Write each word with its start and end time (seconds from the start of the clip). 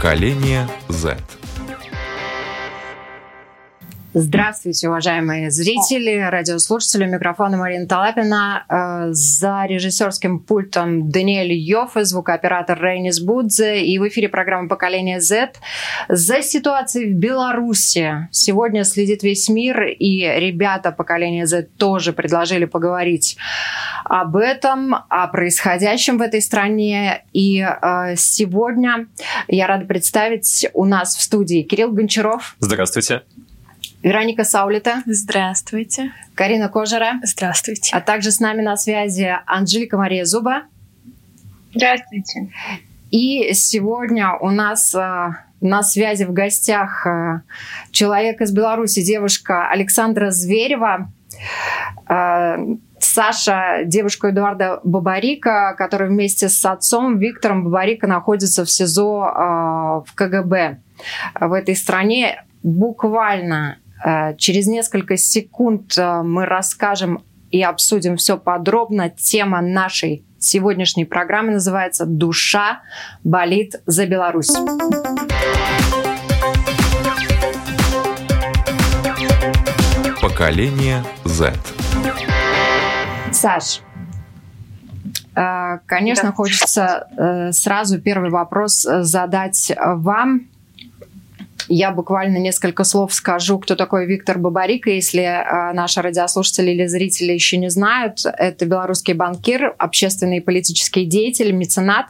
Поколение 0.00 0.66
Z. 0.88 1.39
Здравствуйте, 4.12 4.88
уважаемые 4.88 5.52
зрители, 5.52 6.16
радиослушатели. 6.28 7.04
Микрофона 7.04 7.56
Марина 7.56 7.86
Талапина. 7.86 8.64
Э, 8.68 9.12
за 9.12 9.66
режиссерским 9.66 10.40
пультом 10.40 11.12
Даниэль 11.12 11.52
Йоффе, 11.52 12.04
звукооператор 12.04 12.76
Рейнис 12.82 13.20
Будзе. 13.20 13.84
И 13.84 14.00
в 14.00 14.08
эфире 14.08 14.28
программа 14.28 14.68
«Поколение 14.68 15.20
Z». 15.20 15.52
За 16.08 16.42
ситуацией 16.42 17.12
в 17.12 17.18
Беларуси 17.18 18.28
сегодня 18.32 18.82
следит 18.82 19.22
весь 19.22 19.48
мир. 19.48 19.84
И 19.86 20.22
ребята 20.22 20.90
поколения 20.90 21.46
Z 21.46 21.68
тоже 21.78 22.12
предложили 22.12 22.64
поговорить 22.64 23.36
об 24.04 24.34
этом, 24.34 24.96
о 25.08 25.28
происходящем 25.28 26.18
в 26.18 26.22
этой 26.22 26.42
стране. 26.42 27.22
И 27.32 27.60
э, 27.60 28.16
сегодня 28.16 29.06
я 29.46 29.68
рада 29.68 29.86
представить 29.86 30.66
у 30.74 30.84
нас 30.84 31.14
в 31.14 31.22
студии 31.22 31.62
Кирилл 31.62 31.92
Гончаров. 31.92 32.56
Здравствуйте. 32.58 33.22
Вероника 34.02 34.44
Саулита. 34.44 35.02
Здравствуйте. 35.04 36.12
Карина 36.34 36.70
Кожера. 36.70 37.20
Здравствуйте. 37.22 37.94
А 37.94 38.00
также 38.00 38.30
с 38.30 38.40
нами 38.40 38.62
на 38.62 38.78
связи 38.78 39.36
Анжелика 39.44 39.98
Мария 39.98 40.24
Зуба. 40.24 40.62
Здравствуйте. 41.74 42.50
И 43.10 43.52
сегодня 43.52 44.34
у 44.40 44.50
нас 44.50 44.94
э, 44.94 45.30
на 45.60 45.82
связи 45.82 46.24
в 46.24 46.32
гостях 46.32 47.06
э, 47.06 47.40
человек 47.90 48.40
из 48.40 48.52
Беларуси, 48.52 49.04
девушка 49.04 49.68
Александра 49.68 50.30
Зверева. 50.30 51.12
Э, 52.08 52.56
Саша, 53.00 53.82
девушка 53.84 54.30
Эдуарда 54.30 54.80
Бабарика, 54.82 55.74
которая 55.76 56.08
вместе 56.08 56.48
с 56.48 56.64
отцом 56.64 57.18
Виктором 57.18 57.64
Бабарика 57.64 58.06
находится 58.06 58.64
в 58.64 58.70
СИЗО 58.70 60.04
в 60.06 60.14
КГБ 60.14 60.78
в 61.38 61.52
этой 61.52 61.76
стране. 61.76 62.44
Буквально 62.62 63.79
через 64.38 64.66
несколько 64.66 65.16
секунд 65.16 65.96
э, 65.98 66.22
мы 66.22 66.46
расскажем 66.46 67.22
и 67.50 67.62
обсудим 67.62 68.16
все 68.16 68.38
подробно. 68.38 69.10
Тема 69.10 69.60
нашей 69.60 70.24
сегодняшней 70.38 71.04
программы 71.04 71.52
называется 71.52 72.06
«Душа 72.06 72.82
болит 73.24 73.74
за 73.86 74.06
Беларусь». 74.06 74.50
Поколение 80.22 81.02
Z. 81.24 81.54
Саш, 83.32 83.80
э, 85.34 85.78
конечно, 85.86 86.32
хочется 86.32 87.50
сразу 87.52 88.00
первый 88.00 88.30
вопрос 88.30 88.82
задать 88.82 89.72
вам. 89.76 90.48
Я 91.72 91.92
буквально 91.92 92.38
несколько 92.38 92.82
слов 92.82 93.14
скажу, 93.14 93.60
кто 93.60 93.76
такой 93.76 94.04
Виктор 94.04 94.38
Бабарика, 94.38 94.90
если 94.90 95.22
э, 95.22 95.72
наши 95.72 96.02
радиослушатели 96.02 96.72
или 96.72 96.86
зрители 96.86 97.32
еще 97.32 97.58
не 97.58 97.70
знают. 97.70 98.24
Это 98.24 98.66
белорусский 98.66 99.14
банкир, 99.14 99.76
общественный 99.78 100.38
и 100.38 100.40
политический 100.40 101.04
деятель, 101.04 101.52
меценат. 101.52 102.06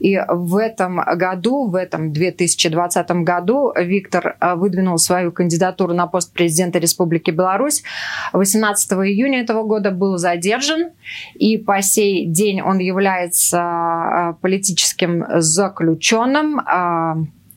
И 0.00 0.18
в 0.28 0.56
этом 0.56 0.96
году, 0.96 1.68
в 1.68 1.76
этом 1.76 2.12
2020 2.12 3.08
году 3.22 3.72
Виктор 3.76 4.36
э, 4.40 4.56
выдвинул 4.56 4.98
свою 4.98 5.30
кандидатуру 5.30 5.94
на 5.94 6.08
пост 6.08 6.32
президента 6.32 6.80
Республики 6.80 7.30
Беларусь. 7.30 7.84
18 8.32 8.94
июня 8.94 9.42
этого 9.42 9.62
года 9.62 9.92
был 9.92 10.18
задержан, 10.18 10.90
и 11.36 11.56
по 11.56 11.80
сей 11.82 12.26
день 12.26 12.62
он 12.62 12.78
является 12.78 13.60
э, 13.60 14.34
политическим 14.42 15.24
заключенным. 15.36 16.60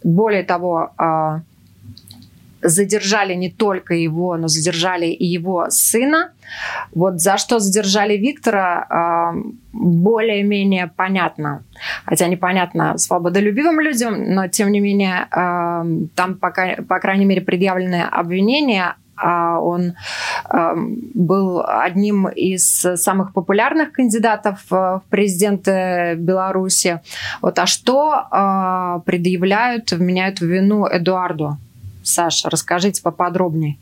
Более 0.03 0.44
того, 0.44 0.92
задержали 2.61 3.33
не 3.33 3.49
только 3.49 3.94
его, 3.94 4.38
но 4.38 4.48
задержали 4.48 5.08
и 5.08 5.26
его 5.26 5.67
сына. 5.70 6.32
Вот 6.94 7.20
за 7.20 7.38
что 7.38 7.60
задержали 7.60 8.17
Виктора, 8.17 8.86
а, 8.89 9.33
более-менее 9.73 10.92
понятно. 10.95 11.64
Хотя 12.05 12.27
непонятно 12.27 12.98
свободолюбивым 12.98 13.80
людям, 13.80 14.33
но 14.33 14.48
тем 14.48 14.71
не 14.71 14.80
менее 14.80 15.27
а, 15.32 15.86
там, 16.16 16.36
пока, 16.36 16.77
по 16.88 17.00
крайней 17.00 17.26
мере, 17.26 17.42
предъявлены 17.42 18.04
обвинения 18.04 18.83
а 18.83 18.95
он 19.22 19.95
был 21.14 21.64
одним 21.66 22.28
из 22.28 22.86
самых 22.95 23.33
популярных 23.33 23.92
кандидатов 23.92 24.60
в 24.70 25.02
президенты 25.10 26.16
Беларуси. 26.16 27.02
Вот, 27.42 27.58
а 27.60 27.66
что 27.66 29.02
предъявляют, 29.06 29.92
вменяют 29.92 30.39
в 30.39 30.45
вину 30.45 30.88
Эдуарду? 30.88 31.58
Саша, 32.04 32.50
расскажите 32.50 33.02
поподробнее. 33.02 33.77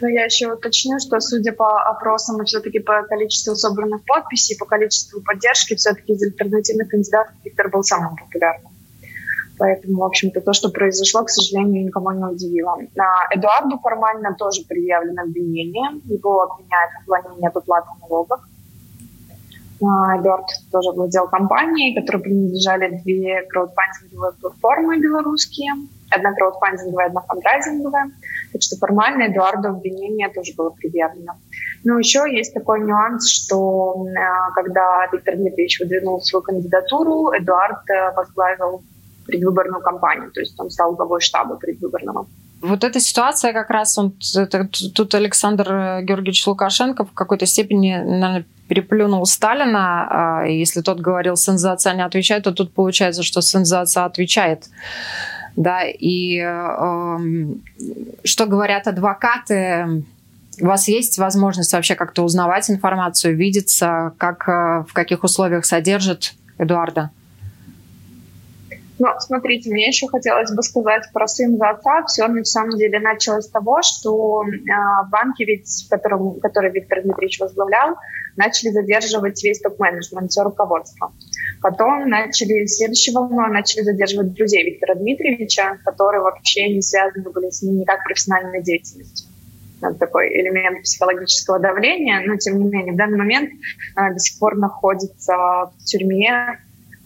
Но 0.00 0.08
я 0.08 0.24
еще 0.24 0.52
уточню, 0.52 0.98
что 1.00 1.18
судя 1.20 1.52
по 1.52 1.82
опросам 1.82 2.40
и 2.42 2.44
все-таки 2.44 2.78
по 2.78 3.02
количеству 3.02 3.56
собранных 3.56 4.04
подписей, 4.04 4.56
по 4.56 4.66
количеству 4.66 5.20
поддержки, 5.22 5.74
все-таки 5.74 6.12
из 6.12 6.22
альтернативных 6.22 6.88
кандидатов 6.88 7.34
Виктор 7.44 7.68
был 7.70 7.82
самым 7.82 8.16
популярным. 8.16 8.69
Поэтому, 9.60 9.98
в 9.98 10.04
общем-то, 10.04 10.40
то, 10.40 10.54
что 10.54 10.70
произошло, 10.70 11.22
к 11.22 11.28
сожалению, 11.28 11.84
никому 11.84 12.10
не 12.12 12.24
удивило. 12.24 12.78
А 12.98 13.34
Эдуарду 13.34 13.78
формально 13.78 14.34
тоже 14.34 14.62
предъявлено 14.66 15.22
обвинение. 15.22 16.00
Его 16.04 16.44
обвиняют 16.44 16.92
в 16.92 17.02
уклонении 17.02 17.46
от 17.46 17.54
уплаты 17.54 17.88
налогов. 18.00 18.40
А, 19.82 20.16
Эдуард 20.18 20.46
тоже 20.72 20.92
владел 20.92 21.28
компанией, 21.28 21.94
которой 21.94 22.22
принадлежали 22.22 23.02
две 23.04 23.42
краудфандинговые 23.50 24.32
платформы 24.40 24.98
белорусские– 24.98 25.72
одна 26.10 26.32
краудфандинговая, 26.34 27.06
одна 27.06 27.20
фандрайзинговая. 27.22 28.10
Так 28.52 28.62
что 28.62 28.76
формально 28.76 29.24
Эдуарду 29.24 29.68
обвинение 29.68 30.28
тоже 30.28 30.52
было 30.56 30.70
предъявлено. 30.70 31.34
Но 31.84 31.98
еще 31.98 32.24
есть 32.30 32.52
такой 32.52 32.80
нюанс, 32.80 33.28
что 33.28 34.06
э, 34.06 34.52
когда 34.54 35.06
Виктор 35.12 35.36
Дмитриевич 35.36 35.80
выдвинул 35.80 36.20
свою 36.20 36.42
кандидатуру, 36.42 37.32
Эдуард 37.32 37.88
э, 37.88 38.12
возглавил 38.14 38.82
предвыборную 39.30 39.82
кампанию, 39.82 40.30
то 40.30 40.40
есть 40.40 40.58
он 40.58 40.70
стал 40.70 40.94
главой 40.94 41.20
штаба 41.20 41.56
предвыборного. 41.56 42.26
Вот 42.62 42.84
эта 42.84 43.00
ситуация 43.00 43.52
как 43.52 43.70
раз, 43.70 43.96
он, 43.96 44.12
это, 44.36 44.68
тут 44.94 45.14
Александр 45.14 45.72
э, 45.72 46.02
Георгиевич 46.02 46.46
Лукашенко 46.46 47.04
в 47.04 47.12
какой-то 47.12 47.46
степени, 47.46 47.96
наверное, 47.96 48.44
переплюнул 48.68 49.24
Сталина. 49.24 50.42
А 50.42 50.44
если 50.44 50.82
тот 50.82 51.00
говорил, 51.00 51.34
отца 51.34 51.94
не 51.94 52.04
отвечает, 52.04 52.44
то 52.44 52.52
тут 52.52 52.74
получается, 52.74 53.22
что 53.22 53.40
отца 53.40 54.04
отвечает 54.04 54.68
да, 55.56 55.82
и 55.84 56.38
э, 56.38 57.18
что 58.24 58.46
говорят 58.46 58.86
адвокаты, 58.86 60.04
у 60.60 60.66
вас 60.66 60.88
есть 60.88 61.18
возможность 61.18 61.72
вообще 61.72 61.94
как-то 61.94 62.22
узнавать 62.22 62.70
информацию, 62.70 63.36
видеться, 63.36 64.12
как, 64.18 64.48
э, 64.48 64.84
в 64.88 64.92
каких 64.92 65.24
условиях 65.24 65.64
содержит 65.64 66.34
Эдуарда? 66.58 67.10
Ну, 69.00 69.08
смотрите, 69.18 69.70
мне 69.70 69.86
еще 69.88 70.08
хотелось 70.08 70.52
бы 70.52 70.62
сказать 70.62 71.04
про 71.14 71.26
сын 71.26 71.56
за 71.56 71.70
отца. 71.70 72.04
Все 72.04 72.28
на 72.28 72.44
самом 72.44 72.76
деле 72.76 73.00
началось 73.00 73.46
с 73.46 73.48
того, 73.48 73.80
что 73.80 74.44
э, 74.44 75.08
банки, 75.10 75.42
ведь, 75.42 75.86
которым, 75.88 76.38
который 76.38 76.70
Виктор 76.70 77.02
Дмитриевич 77.02 77.40
возглавлял, 77.40 77.96
начали 78.36 78.68
задерживать 78.68 79.42
весь 79.42 79.58
топ-менеджмент, 79.60 80.30
все 80.30 80.42
руководство. 80.42 81.14
Потом 81.62 82.10
начали 82.10 82.66
следующей 82.66 83.12
волной 83.12 83.48
начали 83.48 83.84
задерживать 83.84 84.34
друзей 84.34 84.64
Виктора 84.64 84.94
Дмитриевича, 84.96 85.78
которые 85.82 86.20
вообще 86.20 86.68
не 86.68 86.82
связаны 86.82 87.30
были 87.30 87.48
с 87.48 87.62
ним 87.62 87.78
никак 87.78 88.04
профессиональной 88.04 88.62
деятельностью. 88.62 89.30
Такой 89.98 90.28
элемент 90.28 90.82
психологического 90.82 91.58
давления, 91.58 92.20
но 92.26 92.36
тем 92.36 92.58
не 92.58 92.68
менее 92.68 92.92
в 92.92 92.96
данный 92.98 93.16
момент 93.16 93.50
э, 93.96 94.12
до 94.12 94.18
сих 94.18 94.38
пор 94.38 94.56
находится 94.58 95.34
в 95.34 95.84
тюрьме 95.86 96.58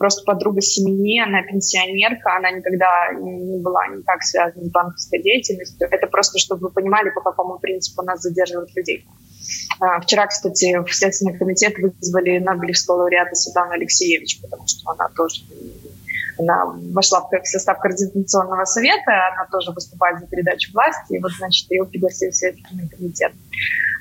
просто 0.05 0.23
подруга 0.27 0.61
семьи, 0.61 1.19
она 1.19 1.41
пенсионерка, 1.41 2.37
она 2.37 2.51
никогда 2.51 3.11
не 3.19 3.59
была 3.59 3.87
никак 3.87 4.23
связана 4.23 4.62
с 4.62 4.71
банковской 4.71 5.23
деятельностью. 5.23 5.89
Это 5.91 6.06
просто, 6.09 6.39
чтобы 6.39 6.69
вы 6.69 6.71
понимали, 6.71 7.09
по 7.09 7.23
какому 7.23 7.59
принципу 7.59 8.03
нас 8.03 8.21
задерживают 8.21 8.69
людей. 8.77 9.06
А, 9.81 9.99
вчера, 10.03 10.27
кстати, 10.27 10.77
в 10.77 10.95
Следственный 10.95 11.39
комитет 11.39 11.79
вызвали 11.79 12.39
Нобелевского 12.39 12.97
лауреата 12.97 13.35
Светлану 13.35 13.73
Алексеевич, 13.73 14.43
потому 14.43 14.67
что 14.67 14.91
она 14.91 15.09
тоже 15.17 15.43
она 16.37 16.67
вошла 16.93 17.21
в 17.21 17.31
состав 17.45 17.79
Координационного 17.79 18.67
совета, 18.67 19.11
она 19.33 19.47
тоже 19.51 19.71
выступает 19.71 20.21
за 20.21 20.27
передачу 20.27 20.71
власти, 20.75 21.15
и 21.15 21.19
вот, 21.21 21.33
значит, 21.33 21.71
ее 21.71 21.87
пригласили 21.87 22.31
в 22.31 22.37
Следственный 22.37 22.89
комитет. 22.91 23.33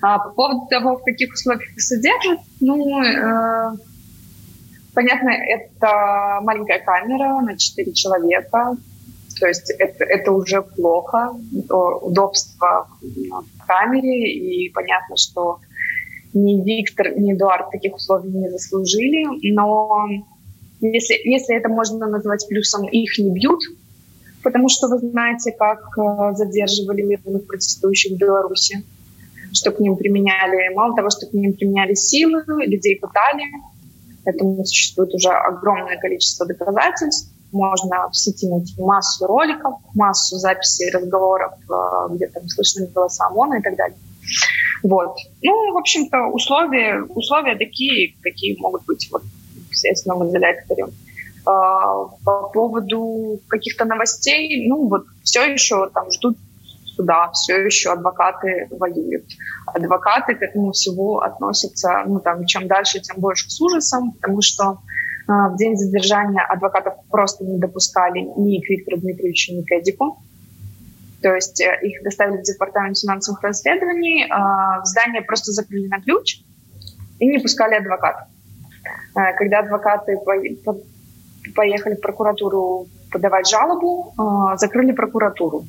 А 0.01 0.19
по 0.19 0.31
поводу 0.31 0.67
того, 0.69 0.97
в 0.97 1.03
каких 1.03 1.31
условиях 1.31 1.71
их 1.71 1.81
содержат, 1.81 2.39
ну, 2.59 3.01
э, 3.03 3.77
понятно, 4.93 5.29
это 5.29 6.39
маленькая 6.41 6.79
камера 6.79 7.41
на 7.41 7.57
4 7.57 7.93
человека, 7.93 8.77
то 9.39 9.47
есть 9.47 9.71
это, 9.71 10.03
это 10.03 10.31
уже 10.31 10.61
плохо, 10.61 11.33
удобство 12.01 12.87
в 13.01 13.65
камере, 13.67 14.31
и 14.31 14.69
понятно, 14.69 15.17
что 15.17 15.59
ни 16.33 16.63
Виктор, 16.63 17.17
ни 17.17 17.33
Эдуард 17.33 17.71
таких 17.71 17.95
условий 17.95 18.29
не 18.29 18.49
заслужили, 18.49 19.53
но 19.53 20.07
если, 20.81 21.15
если 21.23 21.55
это 21.55 21.69
можно 21.69 22.07
назвать 22.07 22.47
плюсом, 22.47 22.87
их 22.87 23.17
не 23.17 23.31
бьют, 23.31 23.61
потому 24.43 24.69
что 24.69 24.87
вы 24.87 24.97
знаете, 24.97 25.51
как 25.51 25.79
э, 25.97 26.35
задерживали 26.35 27.01
мирных 27.01 27.47
протестующих 27.47 28.13
в 28.13 28.17
Беларуси, 28.17 28.83
что 29.53 29.71
к 29.71 29.79
ним 29.79 29.95
применяли, 29.95 30.73
мало 30.73 30.95
того, 30.95 31.09
что 31.09 31.27
к 31.27 31.33
ним 31.33 31.53
применяли 31.53 31.93
силы, 31.93 32.43
людей 32.65 32.99
пытали, 32.99 33.43
этому 34.25 34.63
существует 34.65 35.13
уже 35.13 35.29
огромное 35.29 35.97
количество 35.99 36.45
доказательств, 36.45 37.31
можно 37.51 38.09
в 38.09 38.15
сети 38.17 38.47
найти 38.47 38.73
массу 38.81 39.27
роликов, 39.27 39.75
массу 39.93 40.37
записей 40.37 40.91
разговоров, 40.91 41.53
э, 41.69 42.15
где 42.15 42.27
там 42.27 42.47
слышны 42.49 42.87
голоса 42.87 43.27
ОМОНа 43.27 43.59
и 43.59 43.61
так 43.61 43.75
далее. 43.75 43.97
Вот. 44.83 45.15
Ну, 45.41 45.73
в 45.73 45.77
общем-то, 45.77 46.27
условия, 46.33 47.03
условия 47.03 47.55
такие, 47.55 48.15
какие 48.21 48.59
могут 48.59 48.85
быть 48.85 49.07
вот, 49.11 49.23
в 49.71 49.75
следственном 49.75 50.27
изоляторе. 50.27 50.87
По 51.45 52.49
поводу 52.53 53.39
каких-то 53.49 53.83
новостей, 53.83 54.65
ну, 54.67 54.87
вот 54.87 55.03
все 55.23 55.43
еще 55.43 55.89
там 55.93 56.09
ждут 56.09 56.37
суда, 56.95 57.31
все 57.31 57.65
еще 57.65 57.91
адвокаты 57.91 58.67
воюют. 58.71 59.25
Адвокаты 59.67 60.35
к 60.35 60.41
этому 60.41 60.71
всего 60.71 61.21
относятся, 61.21 62.03
ну, 62.05 62.19
там, 62.19 62.45
чем 62.45 62.67
дальше, 62.67 62.99
тем 62.99 63.19
больше 63.19 63.49
с 63.49 63.59
ужасом, 63.61 64.13
потому 64.13 64.41
что 64.41 64.79
а, 65.27 65.49
в 65.49 65.57
день 65.57 65.77
задержания 65.77 66.43
адвокатов 66.43 66.95
просто 67.09 67.45
не 67.45 67.57
допускали 67.57 68.19
ни 68.19 68.59
к 68.59 68.69
Виктору 68.69 68.97
Дмитриевичу, 68.97 69.53
ни 69.53 69.63
к 69.63 69.71
Эдику. 69.71 70.21
То 71.21 71.33
есть 71.33 71.61
э, 71.61 71.79
их 71.81 72.03
доставили 72.03 72.41
в 72.41 72.43
департамент 72.43 72.97
финансовых 72.97 73.41
расследований, 73.41 74.27
а, 74.29 74.81
в 74.81 74.85
здание 74.85 75.21
просто 75.21 75.51
закрыли 75.53 75.87
на 75.87 76.01
ключ 76.01 76.41
и 77.19 77.27
не 77.27 77.39
пускали 77.39 77.75
адвокатов. 77.75 78.27
А, 79.15 79.31
когда 79.33 79.59
адвокаты 79.59 80.17
поехали 81.55 81.95
в 81.95 82.01
прокуратуру 82.01 82.87
подавать 83.11 83.47
жалобу, 83.47 84.13
закрыли 84.57 84.91
прокуратуру. 84.91 85.65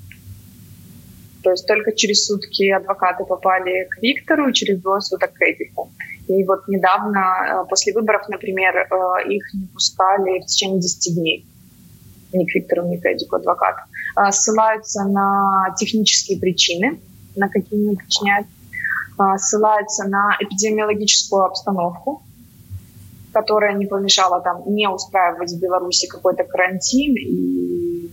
То 1.44 1.50
есть 1.50 1.67
только 1.67 1.93
через 1.93 2.25
сутки 2.25 2.70
адвокаты 2.70 3.25
попали 3.25 3.87
к 3.91 4.02
Виктору 4.02 4.50
через 4.52 4.81
двое 4.81 5.02
суток 5.02 5.35
к 5.35 5.43
Эдику. 5.43 5.93
И 6.26 6.43
вот 6.44 6.67
недавно, 6.69 7.19
э, 7.20 7.69
после 7.69 7.93
выборов, 7.93 8.23
например, 8.31 8.75
э, 8.75 9.29
их 9.29 9.52
не 9.52 9.67
пускали 9.67 10.41
в 10.41 10.46
течение 10.46 10.81
10 10.81 11.14
дней. 11.14 11.46
Ни 12.32 12.46
к 12.46 12.55
Виктору, 12.55 12.88
ни 12.88 12.96
к 12.96 13.05
Эдику, 13.05 13.37
адвокат. 13.37 13.76
Э, 14.17 14.32
ссылаются 14.32 15.05
на 15.05 15.75
технические 15.76 16.41
причины, 16.41 16.99
на 17.37 17.50
какие 17.50 17.79
не 17.79 17.90
уточняют. 17.90 18.47
Ссылаются 19.37 20.08
на 20.08 20.37
эпидемиологическую 20.40 21.44
обстановку, 21.44 22.23
которая 23.32 23.75
не 23.75 23.87
помешала 23.87 24.40
там 24.40 24.64
не 24.67 24.88
устраивать 24.88 25.52
в 25.52 25.61
Беларуси 25.61 26.08
какой-то 26.08 26.43
карантин 26.43 27.14
и 27.14 28.11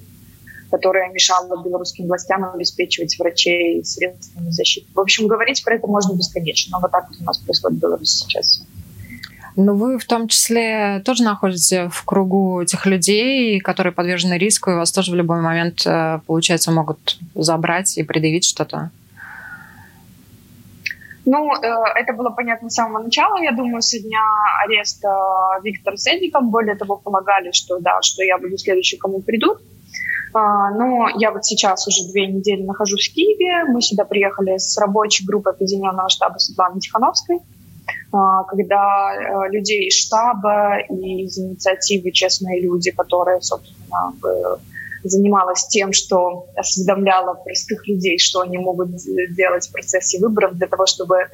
которая 0.71 1.11
мешала 1.11 1.61
белорусским 1.63 2.07
властям 2.07 2.43
обеспечивать 2.45 3.19
врачей 3.19 3.83
средствами 3.83 4.49
защиты. 4.49 4.87
В 4.95 4.99
общем, 4.99 5.27
говорить 5.27 5.63
про 5.63 5.75
это 5.75 5.85
можно 5.85 6.15
бесконечно. 6.15 6.71
Но 6.71 6.79
вот 6.81 6.91
так 6.91 7.07
вот 7.09 7.17
у 7.19 7.23
нас 7.23 7.37
происходит 7.37 7.77
в 7.77 7.81
Беларуси 7.81 8.23
сейчас. 8.23 8.63
Но 9.57 9.75
вы 9.75 9.99
в 9.99 10.05
том 10.05 10.29
числе 10.29 11.01
тоже 11.05 11.23
находитесь 11.23 11.91
в 11.91 12.05
кругу 12.05 12.63
тех 12.65 12.85
людей, 12.85 13.59
которые 13.59 13.91
подвержены 13.91 14.37
риску, 14.37 14.71
и 14.71 14.75
вас 14.75 14.91
тоже 14.91 15.11
в 15.11 15.15
любой 15.15 15.41
момент, 15.41 15.85
э, 15.85 16.19
получается, 16.25 16.71
могут 16.71 17.19
забрать 17.35 17.97
и 17.97 18.03
предъявить 18.03 18.45
что-то? 18.45 18.91
Ну, 21.25 21.51
э, 21.53 21.67
это 21.95 22.13
было 22.13 22.29
понятно 22.29 22.69
с 22.69 22.75
самого 22.75 23.03
начала. 23.03 23.41
Я 23.41 23.51
думаю, 23.51 23.81
со 23.81 23.99
дня 23.99 24.23
ареста 24.65 25.09
Виктора 25.63 25.97
Седником, 25.97 26.49
более 26.49 26.75
того, 26.75 26.95
полагали, 26.95 27.51
что 27.51 27.79
да, 27.79 28.01
что 28.01 28.23
я 28.23 28.37
буду 28.37 28.57
следующий, 28.57 28.97
кому 28.97 29.21
придут. 29.21 29.59
А, 30.33 30.71
но 30.71 31.07
я 31.17 31.31
вот 31.31 31.45
сейчас 31.45 31.87
уже 31.87 32.09
две 32.11 32.27
недели 32.27 32.63
нахожусь 32.63 33.09
в 33.09 33.13
Киеве. 33.13 33.65
Мы 33.65 33.81
сюда 33.81 34.05
приехали 34.05 34.57
с 34.57 34.77
рабочей 34.77 35.25
группой 35.25 35.53
Объединенного 35.53 36.09
штаба 36.09 36.37
Светланы 36.37 36.79
Тихановской, 36.79 37.39
а, 38.11 38.43
когда 38.43 39.13
э, 39.13 39.51
людей 39.51 39.87
из 39.87 39.95
штаба 39.95 40.77
и 40.89 41.23
из 41.23 41.37
инициативы 41.37 42.11
«Честные 42.11 42.61
люди», 42.61 42.91
которые, 42.91 43.41
собственно, 43.41 44.13
занималась 45.03 45.67
тем, 45.67 45.93
что 45.93 46.45
осведомляла 46.55 47.33
простых 47.33 47.87
людей, 47.87 48.19
что 48.19 48.41
они 48.41 48.57
могут 48.57 48.89
делать 49.35 49.67
в 49.67 49.71
процессе 49.71 50.19
выборов 50.19 50.53
для 50.55 50.67
того, 50.67 50.85
чтобы 50.85 51.15
э, 51.17 51.25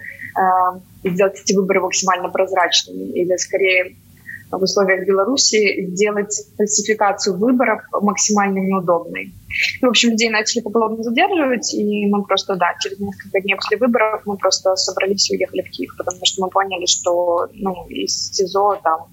сделать 1.03 1.39
эти 1.39 1.53
выборы 1.53 1.81
максимально 1.81 2.29
прозрачными 2.29 3.11
или, 3.11 3.35
скорее, 3.35 3.95
в 4.51 4.61
условиях 4.61 5.05
Беларуси 5.05 5.85
сделать 5.87 6.33
фальсификацию 6.57 7.37
выборов 7.37 7.81
максимально 8.01 8.59
неудобной. 8.59 9.33
В 9.81 9.85
общем, 9.85 10.11
людей 10.11 10.29
начали 10.29 10.61
поголовно 10.61 11.03
задерживать, 11.03 11.73
и 11.73 12.07
мы 12.07 12.23
просто, 12.23 12.55
да, 12.55 12.67
через 12.79 12.99
несколько 12.99 13.41
дней 13.41 13.55
после 13.55 13.77
выборов 13.77 14.21
мы 14.25 14.37
просто 14.37 14.75
собрались 14.75 15.29
и 15.29 15.35
уехали 15.35 15.61
в 15.61 15.69
Киев, 15.69 15.95
потому 15.97 16.19
что 16.23 16.43
мы 16.43 16.49
поняли, 16.49 16.85
что 16.85 17.47
ну, 17.53 17.87
из 17.89 18.31
СИЗО 18.33 18.79
там 18.83 19.07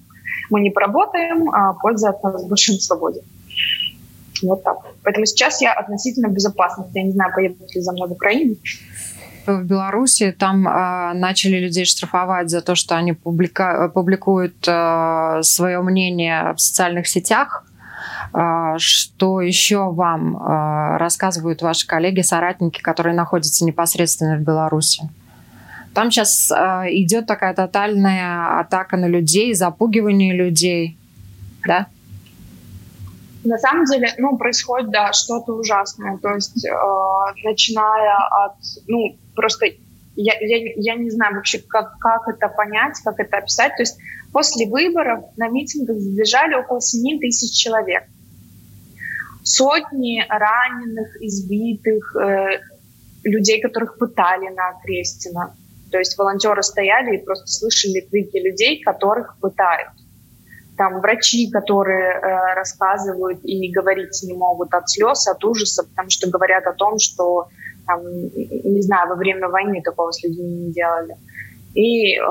мы 0.49 0.61
не 0.61 0.69
поработаем, 0.69 1.49
а 1.49 1.73
польза 1.73 2.09
от 2.09 2.23
нас 2.23 2.45
больше 2.45 2.73
на 2.73 2.79
свободе. 2.79 3.21
Вот 4.43 4.63
так. 4.63 4.77
Поэтому 5.03 5.25
сейчас 5.25 5.61
я 5.61 5.73
относительно 5.73 6.29
в 6.29 6.33
безопасности. 6.33 6.91
Я 6.97 7.03
не 7.03 7.11
знаю, 7.11 7.33
поедут 7.33 7.73
ли 7.73 7.81
за 7.81 7.91
мной 7.93 8.09
в 8.09 8.11
Украину 8.11 8.55
в 9.47 9.63
Беларуси 9.63 10.35
там 10.37 10.67
э, 10.67 11.13
начали 11.13 11.59
людей 11.59 11.85
штрафовать 11.85 12.49
за 12.49 12.61
то, 12.61 12.75
что 12.75 12.95
они 12.95 13.13
публика 13.13 13.91
публикуют 13.93 14.55
э, 14.67 15.39
свое 15.43 15.81
мнение 15.81 16.53
в 16.53 16.61
социальных 16.61 17.07
сетях. 17.07 17.65
Э, 18.33 18.75
что 18.77 19.41
еще 19.41 19.91
вам 19.91 20.37
рассказывают 20.97 21.61
ваши 21.61 21.87
коллеги, 21.87 22.21
соратники, 22.21 22.81
которые 22.81 23.15
находятся 23.15 23.65
непосредственно 23.65 24.37
в 24.37 24.41
Беларуси? 24.41 25.09
Там 25.93 26.11
сейчас 26.11 26.51
идет 26.51 27.25
такая 27.25 27.53
тотальная 27.53 28.59
атака 28.59 28.97
на 28.97 29.05
людей, 29.05 29.53
запугивание 29.53 30.35
людей, 30.35 30.97
да? 31.65 31.87
На 33.45 33.59
самом 33.59 33.85
деле, 33.85 34.07
ну, 34.17 34.37
происходит, 34.37 34.89
да, 34.89 35.13
что-то 35.13 35.53
ужасное. 35.53 36.17
То 36.17 36.33
есть, 36.33 36.65
э, 36.65 36.71
начиная 37.43 38.17
от, 38.45 38.55
ну, 38.87 39.15
просто 39.35 39.67
я, 40.15 40.33
я, 40.39 40.73
я 40.75 40.95
не 40.95 41.09
знаю 41.09 41.35
вообще, 41.35 41.59
как, 41.59 41.97
как 41.99 42.27
это 42.27 42.47
понять, 42.47 42.99
как 43.03 43.19
это 43.19 43.37
описать. 43.37 43.73
То 43.75 43.83
есть 43.83 43.97
после 44.31 44.67
выборов 44.67 45.25
на 45.37 45.49
митингах 45.49 45.97
задержали 45.99 46.55
около 46.55 46.81
7 46.81 47.19
тысяч 47.19 47.51
человек. 47.51 48.03
Сотни 49.43 50.25
раненых, 50.27 51.21
избитых, 51.21 52.15
э, 52.15 52.61
людей, 53.23 53.61
которых 53.61 53.97
пытали 53.97 54.49
на 54.49 54.79
Крестина. 54.83 55.55
То 55.91 55.99
есть 55.99 56.17
волонтеры 56.17 56.63
стояли 56.63 57.17
и 57.17 57.23
просто 57.23 57.47
слышали 57.47 57.99
крики 58.01 58.37
людей, 58.37 58.81
которых 58.81 59.37
пытают. 59.39 59.89
Там 60.77 60.99
врачи, 60.99 61.49
которые 61.49 62.13
э, 62.13 62.53
рассказывают 62.55 63.39
и 63.43 63.71
говорить 63.71 64.21
не 64.23 64.33
могут 64.33 64.73
от 64.73 64.89
слез, 64.89 65.27
от 65.27 65.43
ужаса, 65.43 65.83
потому 65.83 66.09
что 66.09 66.29
говорят 66.29 66.65
о 66.67 66.73
том, 66.73 66.99
что 66.99 67.47
там, 67.87 68.01
не 68.03 68.81
знаю, 68.81 69.09
во 69.09 69.15
время 69.15 69.47
войны 69.47 69.81
такого 69.81 70.11
с 70.11 70.23
людьми 70.23 70.43
не 70.43 70.71
делали. 70.73 71.15
И 71.73 72.17
э, 72.17 72.21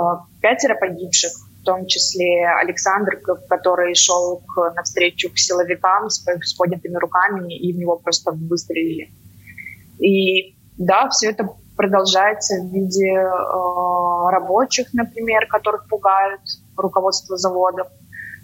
пятеро 0.40 0.74
погибших, 0.74 1.32
в 1.60 1.64
том 1.64 1.86
числе 1.86 2.46
Александр, 2.60 3.16
который 3.48 3.94
шел 3.94 4.42
к, 4.46 4.74
навстречу 4.74 5.30
к 5.30 5.38
силовикам 5.38 6.10
с, 6.10 6.22
с 6.42 6.54
поднятыми 6.54 6.96
руками, 6.96 7.54
и 7.56 7.72
в 7.72 7.78
него 7.78 7.96
просто 7.96 8.32
выстрелили. 8.32 9.10
И 9.98 10.54
да, 10.76 11.08
все 11.08 11.30
это 11.30 11.48
продолжается 11.76 12.56
в 12.60 12.72
виде 12.72 13.12
э, 13.12 14.30
рабочих, 14.30 14.92
например, 14.92 15.46
которых 15.46 15.88
пугают 15.88 16.40
руководство 16.76 17.36
заводов. 17.36 17.88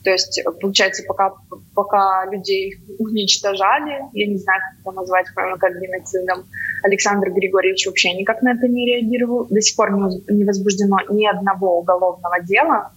То 0.02 0.10
есть, 0.10 0.42
получается, 0.60 1.02
пока, 1.06 1.34
пока 1.74 2.24
людей 2.30 2.76
уничтожали, 2.98 4.00
я 4.14 4.26
не 4.26 4.38
знаю, 4.38 4.60
как 4.60 4.80
это 4.80 5.00
назвать, 5.00 5.26
кроме 5.34 5.56
как 5.56 5.78
геноцидом, 5.78 6.46
Александр 6.82 7.30
Григорьевич 7.30 7.86
вообще 7.86 8.14
никак 8.14 8.40
на 8.40 8.52
это 8.52 8.66
не 8.66 8.86
реагировал. 8.86 9.46
До 9.50 9.60
сих 9.60 9.76
пор 9.76 9.90
не 9.92 10.44
возбуждено 10.44 10.96
ни 11.10 11.26
одного 11.26 11.78
уголовного 11.80 12.40
дела, 12.40 12.92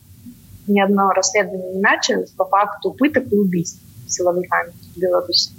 ни 0.67 0.79
одного 0.79 1.11
расследования 1.11 1.73
не 1.73 1.81
началось 1.81 2.31
по 2.31 2.45
факту 2.45 2.91
пыток 2.91 3.25
и 3.31 3.35
убийств 3.35 3.81
силовиками 4.07 4.71
в 4.95 4.99
Беларуси. 4.99 5.51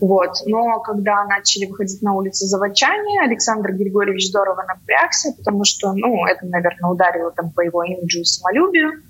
Вот. 0.00 0.30
Но 0.46 0.80
когда 0.80 1.24
начали 1.24 1.66
выходить 1.66 2.02
на 2.02 2.14
улицы 2.14 2.46
заводчане, 2.46 3.20
Александр 3.22 3.72
Григорьевич 3.72 4.28
здорово 4.28 4.64
напрягся, 4.66 5.32
потому 5.36 5.64
что, 5.64 5.92
ну, 5.92 6.26
это, 6.26 6.46
наверное, 6.46 6.90
ударило 6.90 7.30
там 7.32 7.50
по 7.50 7.60
его 7.60 7.82
имиджу 7.84 8.20
и 8.20 8.24
самолюбию. 8.24 9.02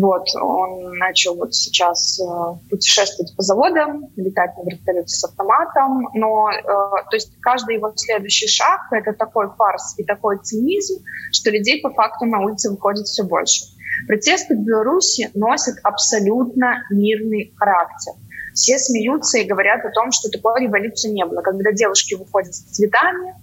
Вот, 0.00 0.24
он 0.40 0.96
начал 0.96 1.36
вот 1.36 1.54
сейчас 1.54 2.18
э, 2.18 2.24
путешествовать 2.70 3.36
по 3.36 3.42
заводам, 3.42 4.06
летать 4.16 4.56
на 4.56 4.70
вертолете 4.70 5.14
с 5.14 5.24
автоматом, 5.24 6.08
но 6.14 6.50
э, 6.50 6.62
то 6.62 7.14
есть 7.14 7.38
каждый 7.40 7.74
его 7.74 7.92
следующий 7.94 8.46
шаг— 8.46 8.80
это 8.92 9.12
такой 9.12 9.50
фарс 9.58 9.94
и 9.98 10.04
такой 10.04 10.38
цинизм, 10.38 11.04
что 11.32 11.50
людей 11.50 11.82
по 11.82 11.90
факту 11.90 12.24
на 12.24 12.40
улице 12.40 12.70
выходит 12.70 13.08
все 13.08 13.24
больше. 13.24 13.66
Протесты 14.06 14.56
в 14.56 14.64
Беларуси 14.64 15.30
носят 15.34 15.76
абсолютно 15.82 16.82
мирный 16.90 17.52
характер. 17.58 18.14
Все 18.54 18.78
смеются 18.78 19.36
и 19.36 19.44
говорят 19.44 19.84
о 19.84 19.90
том, 19.90 20.12
что 20.12 20.30
такой 20.30 20.62
революции 20.62 21.10
не 21.10 21.26
было. 21.26 21.42
Когда 21.42 21.72
девушки 21.72 22.14
выходят 22.14 22.54
с 22.54 22.62
цветами, 22.62 23.34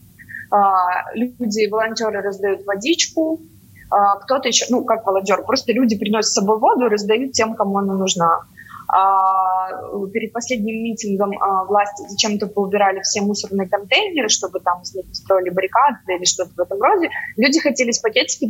а, 0.50 1.14
люди, 1.14 1.70
волонтеры 1.70 2.22
раздают 2.22 2.66
водичку, 2.66 3.42
кто-то 3.90 4.48
еще, 4.48 4.66
ну, 4.70 4.84
как 4.84 5.06
волонтер, 5.06 5.44
просто 5.44 5.72
люди 5.72 5.98
приносят 5.98 6.32
с 6.32 6.34
собой 6.34 6.60
воду 6.60 6.86
и 6.86 6.90
раздают 6.90 7.32
тем, 7.32 7.56
кому 7.56 7.78
она 7.78 7.94
нужна. 7.94 8.42
А, 8.90 9.70
перед 10.14 10.32
последним 10.32 10.84
митингом 10.84 11.38
а, 11.42 11.66
власти 11.66 12.06
зачем-то 12.08 12.48
поубирали 12.48 13.02
все 13.02 13.22
мусорные 13.22 13.68
контейнеры, 13.68 14.30
чтобы 14.30 14.62
там 14.62 14.82
из 14.82 14.96
них 14.96 15.06
строили 15.12 15.50
баррикады 15.50 15.98
или 16.16 16.24
что-то 16.24 16.52
в 16.56 16.60
этом 16.60 16.82
роде. 16.82 17.10
Люди 17.36 17.60
хотели 17.60 17.92
с 17.92 18.00
пакетики, 18.00 18.50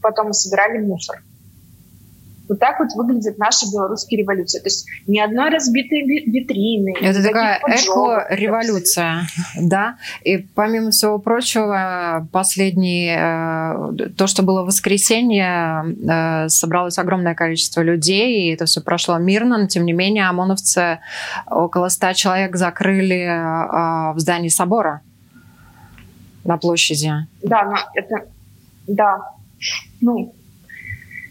потом 0.00 0.32
собирали 0.32 0.78
мусор. 0.78 1.22
Вот 2.48 2.58
так 2.58 2.78
вот 2.78 2.88
выглядит 2.94 3.38
наша 3.38 3.66
белорусская 3.70 4.16
революция. 4.16 4.60
То 4.60 4.66
есть 4.66 4.86
ни 5.06 5.18
одной 5.18 5.50
разбитой 5.50 6.02
витрины. 6.02 6.94
Это 7.00 7.22
такая 7.22 7.58
эко-революция, 7.58 9.22
да. 9.58 9.96
И 10.22 10.38
помимо 10.38 10.90
всего 10.90 11.18
прочего, 11.18 12.28
последний, 12.32 13.14
э, 13.16 14.10
то, 14.16 14.26
что 14.26 14.42
было 14.42 14.62
в 14.62 14.66
воскресенье, 14.66 15.84
э, 15.84 16.48
собралось 16.48 16.98
огромное 16.98 17.34
количество 17.34 17.80
людей, 17.80 18.48
и 18.48 18.54
это 18.54 18.66
все 18.66 18.80
прошло 18.80 19.16
мирно, 19.18 19.58
но 19.58 19.66
тем 19.66 19.84
не 19.84 19.92
менее 19.92 20.28
ОМОНовцы 20.28 20.98
около 21.46 21.88
ста 21.88 22.14
человек 22.14 22.56
закрыли 22.56 23.22
э, 23.22 24.12
в 24.12 24.18
здании 24.18 24.48
собора 24.48 25.00
на 26.44 26.58
площади. 26.58 27.12
Да, 27.42 27.64
но 27.64 27.76
это... 27.94 28.28
Да. 28.86 29.18
Ну, 30.02 30.34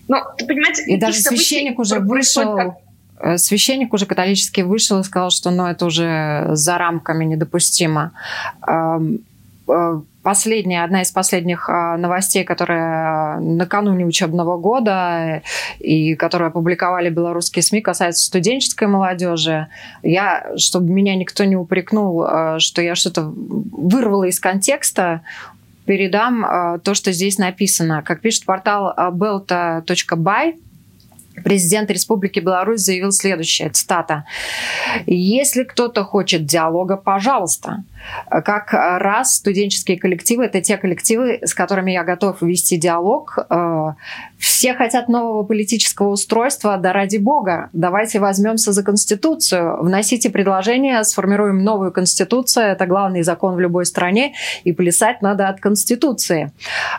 ну, 0.07 0.17
ты 0.37 0.45
понимаете, 0.45 0.83
и 0.85 0.97
даже 0.97 1.19
священник 1.19 1.79
уже 1.79 1.99
вышел, 1.99 2.75
э, 3.19 3.37
священник 3.37 3.93
уже 3.93 4.05
католический 4.05 4.63
вышел 4.63 4.99
и 4.99 5.03
сказал, 5.03 5.29
что 5.29 5.51
ну, 5.51 5.65
это 5.65 5.85
уже 5.85 6.49
за 6.51 6.77
рамками 6.77 7.25
недопустимо. 7.25 8.11
Э, 8.67 8.99
последняя, 10.23 10.83
одна 10.83 11.01
из 11.01 11.11
последних 11.11 11.69
а, 11.69 11.97
новостей, 11.97 12.43
которая 12.43 13.39
накануне 13.39 14.05
учебного 14.05 14.57
года 14.57 15.43
и 15.79 16.15
которую 16.15 16.47
опубликовали 16.47 17.09
белорусские 17.09 17.61
СМИ, 17.61 17.81
касается 17.81 18.25
студенческой 18.25 18.87
молодежи. 18.87 19.67
Я, 20.01 20.53
чтобы 20.57 20.89
меня 20.89 21.15
никто 21.15 21.43
не 21.43 21.55
упрекнул, 21.55 22.25
э, 22.25 22.59
что 22.59 22.81
я 22.81 22.95
что-то 22.95 23.23
вырвала 23.23 24.23
из 24.23 24.39
контекста, 24.39 25.21
передам 25.85 26.45
э, 26.45 26.79
то, 26.79 26.93
что 26.93 27.11
здесь 27.11 27.37
написано. 27.37 28.03
Как 28.03 28.21
пишет 28.21 28.45
портал 28.45 28.93
э, 28.95 29.11
belta.by, 29.11 30.55
Президент 31.43 31.89
Республики 31.91 32.39
Беларусь 32.39 32.81
заявил 32.81 33.11
следующее, 33.11 33.69
цитата. 33.69 34.25
«Если 35.05 35.63
кто-то 35.63 36.03
хочет 36.03 36.45
диалога, 36.45 36.97
пожалуйста. 36.97 37.83
Как 38.29 38.73
раз 38.73 39.35
студенческие 39.35 39.97
коллективы– 39.97 40.45
это 40.45 40.61
те 40.61 40.77
коллективы, 40.77 41.39
с 41.43 41.53
которыми 41.53 41.91
я 41.91 42.03
готов 42.03 42.41
вести 42.41 42.77
диалог. 42.77 43.37
Э, 43.49 43.93
все 44.37 44.73
хотят 44.73 45.07
нового 45.07 45.43
политического 45.43 46.09
устройства, 46.09 46.77
да 46.77 46.91
ради 46.91 47.17
бога, 47.17 47.69
давайте 47.71 48.19
возьмемся 48.19 48.73
за 48.73 48.83
Конституцию, 48.83 49.81
вносите 49.81 50.29
предложение, 50.29 51.03
сформируем 51.03 51.63
новую 51.63 51.91
Конституцию, 51.91 52.65
это 52.65 52.85
главный 52.85 53.21
закон 53.21 53.55
в 53.55 53.59
любой 53.59 53.85
стране, 53.85 54.33
и 54.63 54.73
плясать 54.73 55.21
надо 55.21 55.47
от 55.47 55.59
Конституции. 55.59 56.51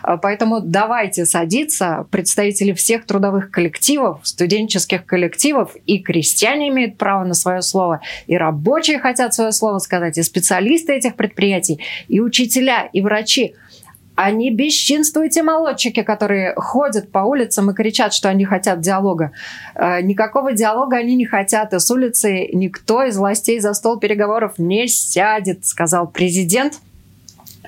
Э, 0.03 0.17
поэтому 0.21 0.59
давайте 0.59 1.25
садиться, 1.25 2.07
представители 2.09 2.73
всех 2.73 3.05
трудовых 3.05 3.51
коллективов, 3.51 4.24
студенческих 4.27 5.05
коллективов, 5.05 5.75
и 5.85 5.99
крестьяне 5.99 6.69
имеют 6.69 6.97
право 6.97 7.23
на 7.23 7.33
свое 7.33 7.61
слово, 7.61 8.01
и 8.27 8.37
рабочие 8.37 8.99
хотят 8.99 9.33
свое 9.33 9.51
слово 9.51 9.79
сказать, 9.79 10.17
и 10.17 10.23
специалисты 10.23 10.93
этих 10.93 11.15
предприятий, 11.15 11.79
и 12.07 12.19
учителя, 12.19 12.89
и 12.91 13.01
врачи. 13.01 13.55
Они 14.15 14.49
бесчинствуйте, 14.49 15.43
молодчики, 15.43 16.01
которые 16.01 16.55
ходят 16.55 17.11
по 17.11 17.19
улицам 17.19 17.69
и 17.69 17.73
кричат, 17.73 18.13
что 18.13 18.29
они 18.29 18.45
хотят 18.45 18.79
диалога. 18.79 19.31
Э, 19.75 20.01
никакого 20.01 20.53
диалога 20.53 20.95
они 20.95 21.15
не 21.15 21.25
хотят, 21.25 21.73
и 21.73 21.79
с 21.79 21.91
улицы 21.91 22.47
никто 22.53 23.03
из 23.03 23.17
властей 23.17 23.59
за 23.59 23.73
стол 23.73 23.99
переговоров 23.99 24.53
не 24.57 24.87
сядет, 24.87 25.65
сказал 25.65 26.07
президент 26.07 26.79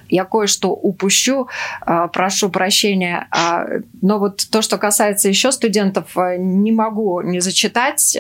я 0.10 0.26
кое-что 0.26 0.70
упущу, 0.70 1.48
а, 1.82 2.08
прошу 2.08 2.50
прощения. 2.50 3.28
А, 3.32 3.66
но 4.02 4.20
вот 4.20 4.46
то, 4.52 4.62
что 4.62 4.78
касается 4.78 5.30
еще 5.30 5.52
студентов, 5.52 6.18
а, 6.18 6.38
не 6.38 6.72
могу 6.72 7.22
не 7.22 7.40
зачитать. 7.40 8.18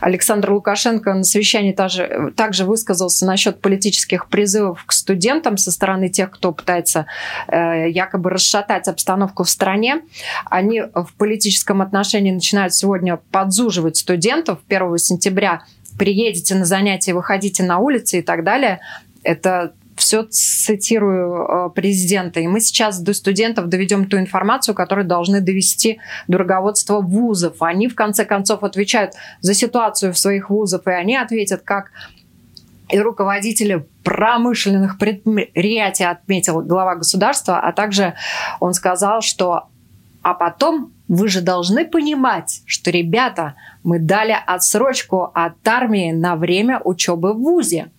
Александр 0.00 0.52
Лукашенко 0.52 1.14
на 1.14 1.24
совещании 1.24 1.72
также, 1.72 2.32
также 2.36 2.64
высказался 2.64 3.26
насчет 3.26 3.60
политических 3.60 4.28
призывов 4.28 4.84
к 4.84 4.92
студентам 4.92 5.56
со 5.56 5.70
стороны 5.70 6.08
тех, 6.08 6.30
кто 6.30 6.52
пытается 6.52 7.06
э, 7.48 7.90
якобы 7.90 8.30
расшатать 8.30 8.88
обстановку 8.88 9.44
в 9.44 9.50
стране. 9.50 10.02
Они 10.46 10.82
в 10.82 11.12
политическом 11.16 11.82
отношении 11.82 12.30
начинают 12.30 12.74
сегодня 12.74 13.20
подзуживать 13.30 13.96
студентов 13.96 14.58
1 14.68 14.98
сентября 14.98 15.62
приедете 16.00 16.54
на 16.54 16.64
занятия, 16.64 17.12
выходите 17.12 17.62
на 17.62 17.78
улицы 17.78 18.20
и 18.20 18.22
так 18.22 18.42
далее. 18.42 18.80
Это 19.22 19.74
все 20.00 20.24
цитирую 20.24 21.68
э, 21.68 21.70
президента. 21.70 22.40
И 22.40 22.48
мы 22.48 22.60
сейчас 22.60 23.00
до 23.00 23.14
студентов 23.14 23.68
доведем 23.68 24.06
ту 24.06 24.18
информацию, 24.18 24.74
которую 24.74 25.06
должны 25.06 25.40
довести 25.40 26.00
до 26.26 26.38
руководства 26.38 27.00
вузов. 27.00 27.56
Они, 27.60 27.86
в 27.86 27.94
конце 27.94 28.24
концов, 28.24 28.64
отвечают 28.64 29.12
за 29.40 29.54
ситуацию 29.54 30.12
в 30.12 30.18
своих 30.18 30.50
вузах, 30.50 30.86
и 30.86 30.90
они 30.90 31.16
ответят, 31.16 31.62
как 31.62 31.92
и 32.88 32.98
руководители 32.98 33.86
промышленных 34.02 34.98
предприятий 34.98 36.04
отметил 36.04 36.60
глава 36.62 36.96
государства, 36.96 37.60
а 37.60 37.72
также 37.72 38.14
он 38.58 38.74
сказал, 38.74 39.20
что 39.20 39.68
а 40.22 40.34
потом 40.34 40.92
вы 41.08 41.28
же 41.28 41.40
должны 41.40 41.86
понимать, 41.86 42.62
что, 42.66 42.90
ребята, 42.90 43.54
мы 43.82 43.98
дали 43.98 44.36
отсрочку 44.46 45.30
от 45.34 45.66
армии 45.66 46.12
на 46.12 46.36
время 46.36 46.80
учебы 46.84 47.32
в 47.32 47.38
ВУЗе 47.38 47.90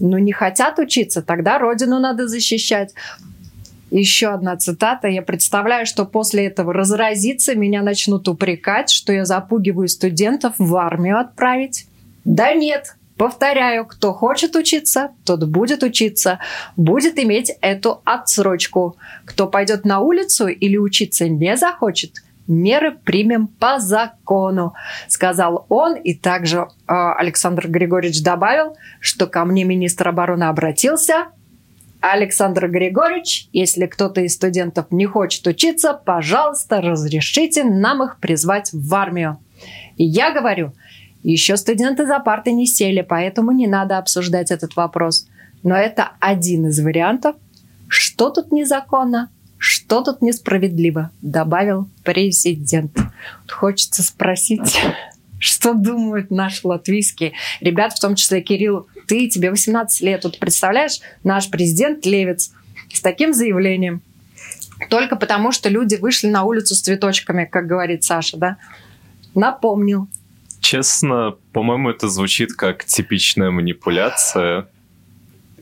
ну, 0.00 0.18
не 0.18 0.32
хотят 0.32 0.78
учиться, 0.78 1.22
тогда 1.22 1.58
родину 1.58 1.98
надо 1.98 2.28
защищать. 2.28 2.94
Еще 3.90 4.28
одна 4.28 4.56
цитата. 4.56 5.08
Я 5.08 5.22
представляю, 5.22 5.86
что 5.86 6.04
после 6.04 6.46
этого 6.46 6.74
разразится, 6.74 7.54
меня 7.54 7.82
начнут 7.82 8.28
упрекать, 8.28 8.90
что 8.90 9.12
я 9.12 9.24
запугиваю 9.24 9.88
студентов 9.88 10.54
в 10.58 10.76
армию 10.76 11.18
отправить. 11.18 11.86
Да 12.24 12.52
нет, 12.52 12.96
Повторяю, 13.18 13.84
кто 13.84 14.12
хочет 14.12 14.54
учиться, 14.54 15.10
тот 15.24 15.42
будет 15.42 15.82
учиться, 15.82 16.38
будет 16.76 17.18
иметь 17.18 17.52
эту 17.60 18.00
отсрочку. 18.04 18.96
Кто 19.24 19.48
пойдет 19.48 19.84
на 19.84 19.98
улицу 19.98 20.46
или 20.46 20.76
учиться 20.76 21.28
не 21.28 21.56
захочет, 21.56 22.22
меры 22.48 22.92
примем 22.92 23.46
по 23.46 23.78
закону, 23.78 24.74
сказал 25.06 25.66
он. 25.68 25.94
И 25.96 26.14
также 26.14 26.58
э, 26.58 26.66
Александр 26.88 27.68
Григорьевич 27.68 28.22
добавил, 28.22 28.76
что 29.00 29.26
ко 29.26 29.44
мне 29.44 29.64
министр 29.64 30.08
обороны 30.08 30.44
обратился. 30.44 31.28
Александр 32.00 32.68
Григорьевич, 32.68 33.48
если 33.52 33.86
кто-то 33.86 34.20
из 34.20 34.34
студентов 34.34 34.86
не 34.90 35.06
хочет 35.06 35.46
учиться, 35.46 35.94
пожалуйста, 35.94 36.80
разрешите 36.80 37.64
нам 37.64 38.02
их 38.02 38.18
призвать 38.20 38.70
в 38.72 38.94
армию. 38.94 39.38
И 39.96 40.04
я 40.04 40.32
говорю, 40.32 40.72
еще 41.22 41.56
студенты 41.56 42.06
за 42.06 42.20
парты 42.20 42.52
не 42.52 42.66
сели, 42.66 43.02
поэтому 43.02 43.50
не 43.50 43.66
надо 43.66 43.98
обсуждать 43.98 44.52
этот 44.52 44.76
вопрос. 44.76 45.26
Но 45.64 45.76
это 45.76 46.12
один 46.20 46.68
из 46.68 46.78
вариантов. 46.80 47.36
Что 47.88 48.30
тут 48.30 48.52
незаконно, 48.52 49.30
что 49.58 50.02
тут 50.02 50.22
несправедливо, 50.22 51.10
добавил 51.20 51.88
президент. 52.04 52.96
Хочется 53.48 54.02
спросить, 54.02 54.80
что 55.38 55.74
думают 55.74 56.30
наши 56.30 56.66
латвийские 56.66 57.32
ребята, 57.60 57.96
в 57.96 58.00
том 58.00 58.14
числе 58.14 58.40
Кирилл, 58.40 58.86
ты, 59.06 59.28
тебе 59.28 59.50
18 59.50 60.00
лет, 60.02 60.22
тут 60.22 60.38
представляешь, 60.38 61.00
наш 61.24 61.50
президент 61.50 62.06
Левец 62.06 62.52
с 62.92 63.00
таким 63.00 63.34
заявлением, 63.34 64.02
только 64.90 65.16
потому, 65.16 65.50
что 65.50 65.68
люди 65.68 65.96
вышли 65.96 66.28
на 66.28 66.44
улицу 66.44 66.74
с 66.74 66.80
цветочками, 66.80 67.44
как 67.44 67.66
говорит 67.66 68.04
Саша, 68.04 68.36
да? 68.36 68.56
Напомнил. 69.34 70.08
Честно, 70.60 71.34
по-моему, 71.52 71.90
это 71.90 72.08
звучит 72.08 72.52
как 72.52 72.84
типичная 72.84 73.50
манипуляция 73.50 74.68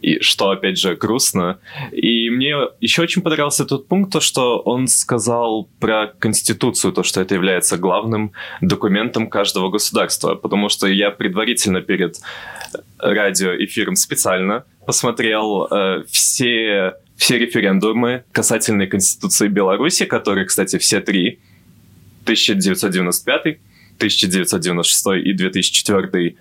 и 0.07 0.21
что, 0.21 0.51
опять 0.51 0.79
же, 0.79 0.95
грустно. 0.95 1.59
И 1.91 2.31
мне 2.31 2.55
еще 2.81 3.03
очень 3.03 3.23
понравился 3.23 3.65
тот 3.65 3.89
пункт, 3.89 4.13
то, 4.13 4.21
что 4.21 4.61
он 4.61 4.87
сказал 4.87 5.69
про 5.81 6.07
Конституцию, 6.07 6.93
то, 6.93 7.03
что 7.03 7.21
это 7.21 7.35
является 7.35 7.77
главным 7.77 8.31
документом 8.61 9.29
каждого 9.29 9.69
государства, 9.69 10.37
потому 10.37 10.69
что 10.69 10.87
я 10.87 11.11
предварительно 11.11 11.81
перед 11.83 12.21
радиоэфиром 12.99 13.97
специально 13.97 14.65
посмотрел 14.87 15.67
э, 15.73 16.05
все, 16.09 16.95
все 17.17 17.39
референдумы 17.39 18.23
касательные 18.31 18.87
Конституции 18.87 19.49
Беларуси, 19.49 20.05
которые, 20.05 20.47
кстати, 20.47 20.79
все 20.79 21.01
три, 21.01 21.41
1995 22.23 23.59
1996 23.97 25.07
и 25.25 25.33
2004 25.33 26.37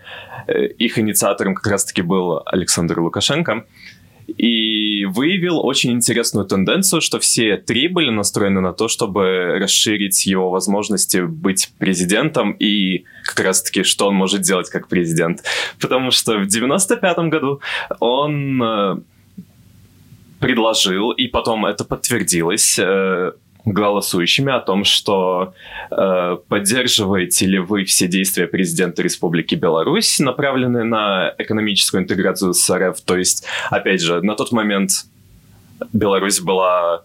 э, 0.48 0.68
их 0.68 1.00
инициатором 1.00 1.56
как 1.56 1.68
раз-таки 1.68 2.02
был 2.02 2.42
Александр 2.46 3.00
Лукашенко. 3.00 3.66
И 4.38 5.06
выявил 5.06 5.60
очень 5.64 5.92
интересную 5.92 6.48
тенденцию, 6.48 7.02
что 7.02 7.20
все 7.20 7.58
три 7.58 7.88
были 7.88 8.10
настроены 8.10 8.60
на 8.60 8.74
то, 8.74 8.88
чтобы 8.88 9.60
расширить 9.60 10.26
его 10.26 10.50
возможности 10.50 11.20
быть 11.20 11.72
президентом 11.78 12.52
и 12.54 13.04
как 13.24 13.46
раз-таки, 13.46 13.84
что 13.84 14.08
он 14.08 14.16
может 14.16 14.42
делать 14.42 14.70
как 14.70 14.88
президент. 14.88 15.44
Потому 15.80 16.10
что 16.10 16.40
в 16.40 16.48
95 16.48 17.18
году 17.30 17.62
он 18.00 18.64
э, 18.64 18.98
предложил, 20.40 21.12
и 21.12 21.28
потом 21.28 21.66
это 21.66 21.84
подтвердилось, 21.86 22.80
э, 22.80 23.32
голосующими 23.66 24.54
о 24.54 24.60
том, 24.60 24.84
что 24.84 25.54
э, 25.92 26.38
поддерживаете 26.48 27.48
ли 27.48 27.60
вы 27.60 27.84
все 27.84 28.08
действия 28.08 28.48
президента 28.48 29.02
Республики 29.02 29.56
Беларусь, 29.56 30.20
направленные 30.20 30.84
на 30.84 31.34
экономическую 31.38 32.04
интеграцию 32.04 32.54
с 32.54 32.74
РФ. 32.74 33.02
То 33.02 33.18
есть, 33.18 33.46
опять 33.70 34.02
же, 34.02 34.22
на 34.22 34.36
тот 34.36 34.52
момент 34.52 35.06
Беларусь 35.92 36.40
была 36.40 37.04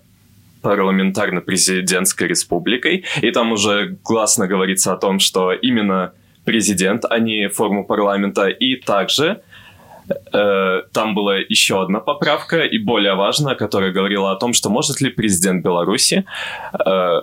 парламентарно-президентской 0.63 2.29
республикой, 2.29 3.05
и 3.23 3.31
там 3.31 3.53
уже 3.53 3.97
гласно 4.05 4.47
говорится 4.47 4.93
о 4.93 4.97
том, 4.97 5.19
что 5.19 5.53
именно 5.53 6.13
президент, 6.45 7.05
а 7.09 7.19
не 7.19 7.49
форму 7.49 7.85
парламента, 7.85 8.49
и 8.49 8.77
также 8.77 9.41
там 10.33 11.15
была 11.15 11.37
еще 11.37 11.83
одна 11.83 12.01
поправка, 12.01 12.65
и 12.65 12.79
более 12.79 13.15
важная, 13.15 13.55
которая 13.55 13.93
говорила 13.93 14.33
о 14.33 14.37
том, 14.37 14.53
что 14.53 14.71
может 14.71 15.01
ли 15.01 15.11
президент 15.11 15.65
Беларуси 15.65 16.25
э, 16.87 17.21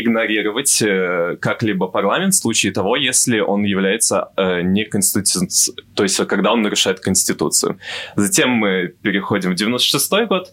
игнорировать 0.00 0.82
э, 0.82 1.36
как-либо 1.40 1.86
парламент 1.86 2.34
в 2.34 2.36
случае 2.36 2.72
того, 2.72 2.96
если 2.96 3.40
он 3.40 3.64
является 3.64 4.28
э, 4.36 4.62
неконституционным, 4.62 5.50
то 5.94 6.02
есть 6.02 6.26
когда 6.26 6.52
он 6.52 6.62
нарушает 6.62 7.00
Конституцию. 7.00 7.78
Затем 8.16 8.50
мы 8.50 8.88
переходим 9.02 9.52
в 9.52 9.54
96 9.54 10.26
год, 10.28 10.52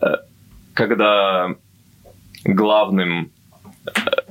э, 0.00 0.16
когда 0.74 1.54
главным 2.44 3.30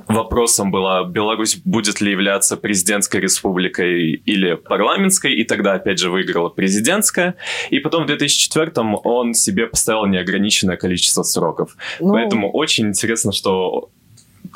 вопросом 0.08 0.70
была, 0.70 1.04
Беларусь 1.04 1.56
будет 1.64 2.00
ли 2.00 2.12
являться 2.12 2.56
президентской 2.56 3.20
республикой 3.20 4.12
или 4.12 4.54
парламентской, 4.54 5.34
и 5.34 5.44
тогда, 5.44 5.74
опять 5.74 5.98
же, 5.98 6.10
выиграла 6.10 6.48
президентская. 6.48 7.36
И 7.70 7.78
потом 7.80 8.06
в 8.06 8.10
2004-м 8.10 8.98
он 9.04 9.34
себе 9.34 9.66
поставил 9.66 10.06
неограниченное 10.06 10.76
количество 10.76 11.22
сроков. 11.22 11.76
Ну... 12.00 12.12
Поэтому 12.12 12.50
очень 12.50 12.88
интересно, 12.88 13.32
что 13.32 13.90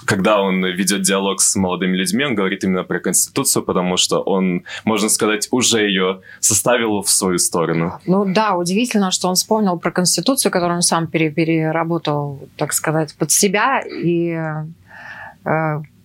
когда 0.05 0.40
он 0.40 0.64
ведет 0.64 1.02
диалог 1.02 1.40
с 1.40 1.57
молодыми 1.57 1.97
людьми, 1.97 2.25
он 2.25 2.35
говорит 2.35 2.64
именно 2.64 2.85
про 2.85 3.00
Конституцию, 3.00 3.62
потому 3.62 3.97
что 3.97 4.21
он, 4.21 4.64
можно 4.85 5.09
сказать, 5.09 5.49
уже 5.50 5.87
ее 5.87 6.21
составил 6.40 7.02
в 7.02 7.11
свою 7.11 7.38
сторону. 7.38 7.99
Ну 8.07 8.25
да, 8.25 8.57
удивительно, 8.57 9.11
что 9.11 9.28
он 9.28 9.35
вспомнил 9.35 9.78
про 9.78 9.90
Конституцию, 9.90 10.52
которую 10.52 10.76
он 10.76 10.83
сам 10.83 11.07
переработал, 11.07 12.49
так 12.57 12.73
сказать, 12.73 13.14
под 13.19 13.31
себя, 13.31 13.81
и 13.81 14.38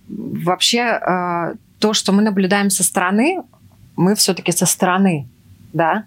вообще 0.07 0.79
э, 0.79 1.55
то, 1.79 1.93
что 1.93 2.11
мы 2.11 2.21
наблюдаем 2.21 2.69
со 2.69 2.83
стороны, 2.83 3.41
мы 3.95 4.15
все-таки 4.15 4.51
со 4.51 4.65
стороны, 4.65 5.27
да. 5.73 6.05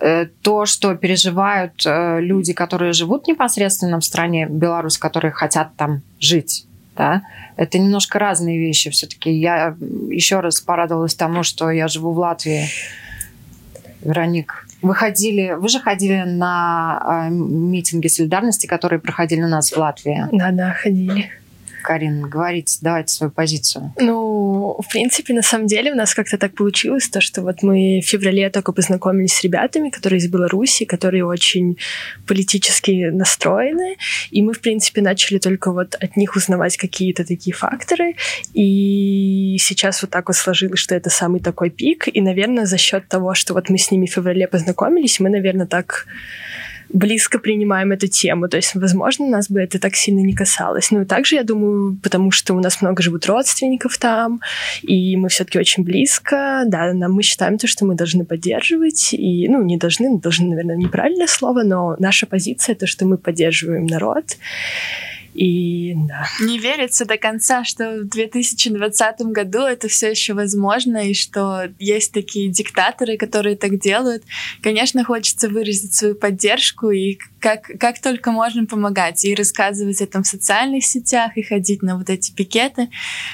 Э, 0.00 0.26
то, 0.42 0.66
что 0.66 0.94
переживают 0.94 1.84
люди, 1.84 2.52
которые 2.52 2.92
живут 2.92 3.26
непосредственно 3.26 4.00
в 4.00 4.04
стране 4.04 4.46
Беларусь, 4.46 4.98
которые 4.98 5.32
хотят 5.32 5.74
там 5.76 6.02
жить, 6.20 6.66
да, 6.96 7.22
это 7.56 7.78
немножко 7.78 8.18
разные 8.18 8.58
вещи. 8.58 8.90
Все-таки 8.90 9.30
я 9.30 9.76
еще 10.10 10.40
раз 10.40 10.60
порадовалась 10.60 11.14
тому, 11.14 11.42
что 11.42 11.70
я 11.70 11.88
живу 11.88 12.12
в 12.12 12.18
Латвии. 12.18 12.66
Вероник, 14.02 14.66
вы 14.82 14.94
ходили, 14.94 15.52
вы 15.52 15.68
же 15.68 15.78
ходили 15.78 16.22
на 16.26 17.28
митинги 17.30 18.08
солидарности, 18.08 18.66
которые 18.66 18.98
проходили 18.98 19.42
у 19.42 19.48
нас 19.48 19.70
в 19.70 19.76
Латвии. 19.76 20.26
Да, 20.32 20.50
да, 20.50 20.72
ходили. 20.72 21.30
Карин, 21.82 22.22
говорить, 22.22 22.78
давайте 22.80 23.12
свою 23.12 23.30
позицию. 23.30 23.92
Ну, 23.98 24.76
в 24.78 24.90
принципе, 24.90 25.34
на 25.34 25.42
самом 25.42 25.66
деле 25.66 25.92
у 25.92 25.94
нас 25.94 26.14
как-то 26.14 26.38
так 26.38 26.54
получилось, 26.54 27.08
то, 27.08 27.20
что 27.20 27.42
вот 27.42 27.62
мы 27.62 28.00
в 28.02 28.08
феврале 28.08 28.48
только 28.50 28.72
познакомились 28.72 29.34
с 29.34 29.42
ребятами, 29.42 29.90
которые 29.90 30.18
из 30.18 30.28
Беларуси, 30.28 30.84
которые 30.84 31.24
очень 31.24 31.76
политически 32.26 33.10
настроены, 33.10 33.96
и 34.30 34.42
мы, 34.42 34.52
в 34.52 34.60
принципе, 34.60 35.02
начали 35.02 35.38
только 35.38 35.72
вот 35.72 35.94
от 35.94 36.16
них 36.16 36.36
узнавать 36.36 36.76
какие-то 36.76 37.24
такие 37.24 37.54
факторы, 37.54 38.14
и 38.54 39.56
сейчас 39.60 40.02
вот 40.02 40.10
так 40.10 40.28
вот 40.28 40.36
сложилось, 40.36 40.80
что 40.80 40.94
это 40.94 41.10
самый 41.10 41.40
такой 41.40 41.70
пик, 41.70 42.08
и, 42.12 42.20
наверное, 42.20 42.66
за 42.66 42.78
счет 42.78 43.08
того, 43.08 43.34
что 43.34 43.54
вот 43.54 43.68
мы 43.68 43.78
с 43.78 43.90
ними 43.90 44.06
в 44.06 44.12
феврале 44.12 44.46
познакомились, 44.46 45.20
мы, 45.20 45.28
наверное, 45.28 45.66
так 45.66 46.06
близко 46.92 47.38
принимаем 47.38 47.92
эту 47.92 48.06
тему. 48.06 48.48
То 48.48 48.56
есть, 48.56 48.74
возможно, 48.74 49.26
нас 49.26 49.50
бы 49.50 49.60
это 49.60 49.78
так 49.78 49.94
сильно 49.94 50.20
не 50.20 50.34
касалось. 50.34 50.90
Ну, 50.90 51.04
также, 51.04 51.36
я 51.36 51.44
думаю, 51.44 51.96
потому 52.02 52.30
что 52.30 52.54
у 52.54 52.60
нас 52.60 52.82
много 52.82 53.02
живут 53.02 53.26
родственников 53.26 53.98
там, 53.98 54.40
и 54.82 55.16
мы 55.16 55.28
все-таки 55.28 55.58
очень 55.58 55.84
близко. 55.84 56.64
Да, 56.66 56.92
нам 56.92 57.12
мы 57.12 57.22
считаем 57.22 57.58
то, 57.58 57.66
что 57.66 57.84
мы 57.84 57.94
должны 57.94 58.24
поддерживать. 58.24 59.14
И, 59.14 59.48
ну, 59.48 59.62
не 59.62 59.76
должны, 59.76 60.18
должны, 60.18 60.48
наверное, 60.50 60.76
неправильное 60.76 61.26
слово, 61.26 61.62
но 61.62 61.96
наша 61.98 62.26
позиция 62.26 62.74
то, 62.74 62.86
что 62.86 63.06
мы 63.06 63.16
поддерживаем 63.16 63.86
народ. 63.86 64.36
И 65.34 65.94
да. 65.94 66.26
Не 66.40 66.58
верится 66.58 67.04
до 67.06 67.16
конца, 67.16 67.64
что 67.64 68.00
в 68.02 68.08
2020 68.08 69.20
году 69.26 69.60
это 69.60 69.88
все 69.88 70.10
еще 70.10 70.34
возможно, 70.34 71.08
и 71.08 71.14
что 71.14 71.68
есть 71.78 72.12
такие 72.12 72.50
диктаторы, 72.50 73.16
которые 73.16 73.56
так 73.56 73.78
делают. 73.80 74.24
Конечно, 74.62 75.04
хочется 75.04 75.48
выразить 75.48 75.94
свою 75.94 76.14
поддержку 76.14 76.90
и 76.90 77.18
как, 77.40 77.62
как 77.80 78.00
только 78.00 78.30
можно 78.30 78.66
помогать 78.66 79.24
и 79.24 79.34
рассказывать 79.34 80.00
о 80.00 80.04
этом 80.04 80.22
в 80.22 80.26
социальных 80.26 80.84
сетях 80.84 81.32
и 81.36 81.42
ходить 81.42 81.82
на 81.82 81.96
вот 81.96 82.10
эти 82.10 82.30
пикеты. 82.32 82.88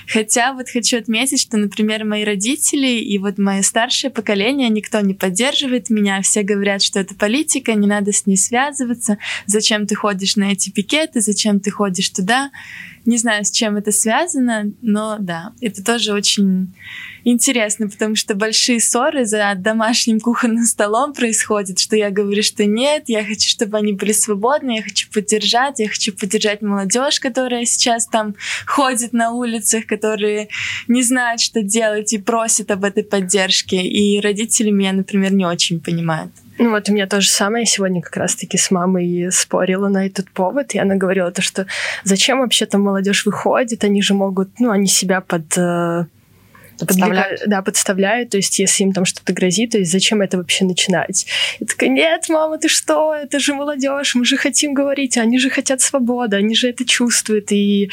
Хотя 0.07 0.53
вот 0.53 0.71
хочу 0.71 0.99
отметить, 0.99 1.41
что, 1.41 1.57
например, 1.57 2.05
мои 2.05 2.25
родители 2.25 2.87
и 2.87 3.19
вот 3.19 3.39
мое 3.39 3.63
старшее 3.63 4.11
поколение, 4.11 4.69
никто 4.69 5.01
не 5.01 5.15
поддерживает 5.15 5.91
меня, 5.91 6.23
все 6.23 6.43
говорят, 6.43 6.83
что 6.83 7.01
это 7.01 7.15
политика, 7.15 7.75
не 7.75 7.89
надо 7.89 8.13
с 8.13 8.27
ней 8.27 8.37
связываться, 8.37 9.19
зачем 9.47 9.87
ты 9.87 9.97
ходишь 9.97 10.37
на 10.37 10.53
эти 10.53 10.71
пикеты, 10.71 11.21
зачем 11.21 11.59
ты 11.59 11.71
ходишь 11.71 11.88
туда. 12.11 12.51
Не 13.05 13.17
знаю, 13.17 13.45
с 13.45 13.51
чем 13.51 13.77
это 13.77 13.91
связано, 13.91 14.73
но 14.83 15.17
да, 15.19 15.53
это 15.61 15.83
тоже 15.83 16.13
очень 16.13 16.75
интересно, 17.25 17.89
потому 17.89 18.17
что 18.17 18.35
большие 18.35 18.81
ссоры 18.81 19.25
за 19.25 19.55
домашним 19.57 20.21
кухонным 20.21 20.65
столом 20.65 21.13
происходят, 21.13 21.79
что 21.79 21.97
я 21.97 22.11
говорю, 22.11 22.43
что 22.43 22.65
нет, 22.65 23.05
я 23.07 23.25
хочу, 23.25 23.49
чтобы 23.49 23.79
они 23.79 23.93
были 23.93 24.13
свободны, 24.13 24.77
я 24.77 24.83
хочу 24.83 25.09
поддержать, 25.11 25.79
я 25.79 25.89
хочу 25.89 26.13
поддержать 26.13 26.63
молодежь, 26.63 27.21
которая 27.21 27.65
сейчас 27.65 28.07
там 28.07 28.35
ходит 28.67 29.13
на 29.13 29.33
улицах, 29.33 29.87
которые 29.87 30.49
не 30.87 31.03
знают, 31.03 31.41
что 31.41 31.63
делать 31.63 32.13
и 32.13 32.19
просят 32.19 32.71
об 32.71 32.85
этой 32.85 33.05
поддержке. 33.05 33.83
И 33.83 34.21
родители 34.21 34.71
меня, 34.71 34.93
например, 34.93 35.33
не 35.33 35.47
очень 35.47 35.81
понимают. 35.81 36.33
Ну 36.59 36.71
вот 36.71 36.89
у 36.89 36.93
меня 36.93 37.07
то 37.07 37.21
же 37.21 37.29
самое. 37.29 37.63
Я 37.63 37.67
сегодня 37.67 38.03
как 38.03 38.17
раз-таки 38.17 38.59
с 38.59 38.71
мамой 38.71 39.31
спорила 39.31 39.89
на 39.89 40.07
этот 40.07 40.31
повод, 40.31 40.75
и 40.75 40.79
она 40.79 40.97
говорила 40.97 41.31
то, 41.31 41.41
что 41.41 41.67
зачем 42.05 42.41
вообще 42.41 42.67
там 42.67 42.83
молодежь 42.83 43.25
выходит, 43.27 43.85
они 43.85 44.03
же 44.03 44.15
могут, 44.15 44.49
ну, 44.59 44.71
они 44.71 44.89
себя 44.89 45.21
под 45.21 45.57
э, 45.57 46.05
подставляют. 46.79 47.43
Да, 47.47 47.63
подставляют, 47.63 48.31
то 48.31 48.37
есть 48.37 48.59
если 48.59 48.85
им 48.85 48.93
там 48.93 49.05
что-то 49.05 49.33
грозит, 49.33 49.73
то 49.73 49.79
есть 49.79 49.91
зачем 49.91 50.21
это 50.21 50.37
вообще 50.37 50.65
начинать? 50.65 51.27
Я 51.61 51.67
такая, 51.67 51.91
нет, 51.91 52.29
мама, 52.29 52.59
ты 52.59 52.69
что, 52.69 53.15
это 53.15 53.39
же 53.39 53.55
молодежь, 53.55 54.15
мы 54.15 54.25
же 54.25 54.37
хотим 54.37 54.75
говорить, 54.75 55.17
они 55.17 55.39
же 55.39 55.51
хотят 55.51 55.81
свободы, 55.81 56.37
они 56.37 56.55
же 56.55 56.69
это 56.69 56.85
чувствуют, 56.85 57.53
и 57.53 57.91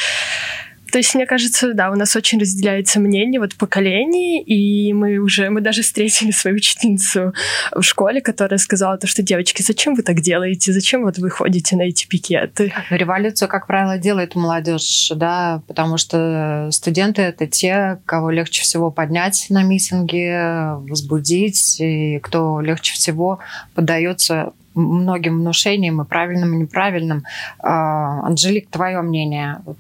то 0.96 1.00
есть, 1.00 1.14
мне 1.14 1.26
кажется, 1.26 1.74
да, 1.74 1.92
у 1.92 1.96
нас 1.96 2.16
очень 2.16 2.40
разделяется 2.40 3.02
мнение 3.02 3.42
вот 3.42 3.54
поколений, 3.56 4.42
и 4.42 4.94
мы 4.94 5.18
уже, 5.18 5.50
мы 5.50 5.60
даже 5.60 5.82
встретили 5.82 6.32
свою 6.32 6.56
учительницу 6.56 7.34
в 7.74 7.82
школе, 7.82 8.22
которая 8.22 8.58
сказала 8.60 8.98
то, 8.98 9.06
что, 9.06 9.22
девочки, 9.22 9.62
зачем 9.62 9.96
вы 9.96 10.04
так 10.04 10.22
делаете, 10.22 10.72
зачем 10.72 11.04
вот 11.04 11.18
вы 11.18 11.30
ходите 11.30 11.76
на 11.76 11.82
эти 11.82 12.08
пикеты? 12.08 12.72
Революцию, 12.90 13.50
как 13.50 13.68
правило, 13.68 13.98
делает 13.98 14.36
молодежь, 14.36 15.12
да, 15.14 15.62
потому 15.68 15.98
что 15.98 16.70
студенты— 16.72 17.22
это 17.24 17.46
те, 17.46 18.00
кого 18.06 18.30
легче 18.30 18.62
всего 18.62 18.90
поднять 18.90 19.48
на 19.50 19.64
митинге, 19.64 20.76
возбудить, 20.88 21.76
и 21.82 22.20
кто 22.20 22.62
легче 22.62 22.94
всего 22.94 23.40
поддается 23.74 24.54
многим 24.76 25.40
внушениям, 25.40 26.02
и 26.02 26.06
правильным, 26.06 26.54
и 26.54 26.58
неправильным. 26.60 27.26
А, 27.60 28.26
Анжелик, 28.26 28.70
твое 28.70 29.02
мнение? 29.02 29.62
Вот 29.66 29.78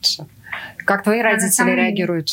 как 0.85 1.03
твои 1.03 1.21
родители 1.21 1.71
реагируют? 1.71 2.29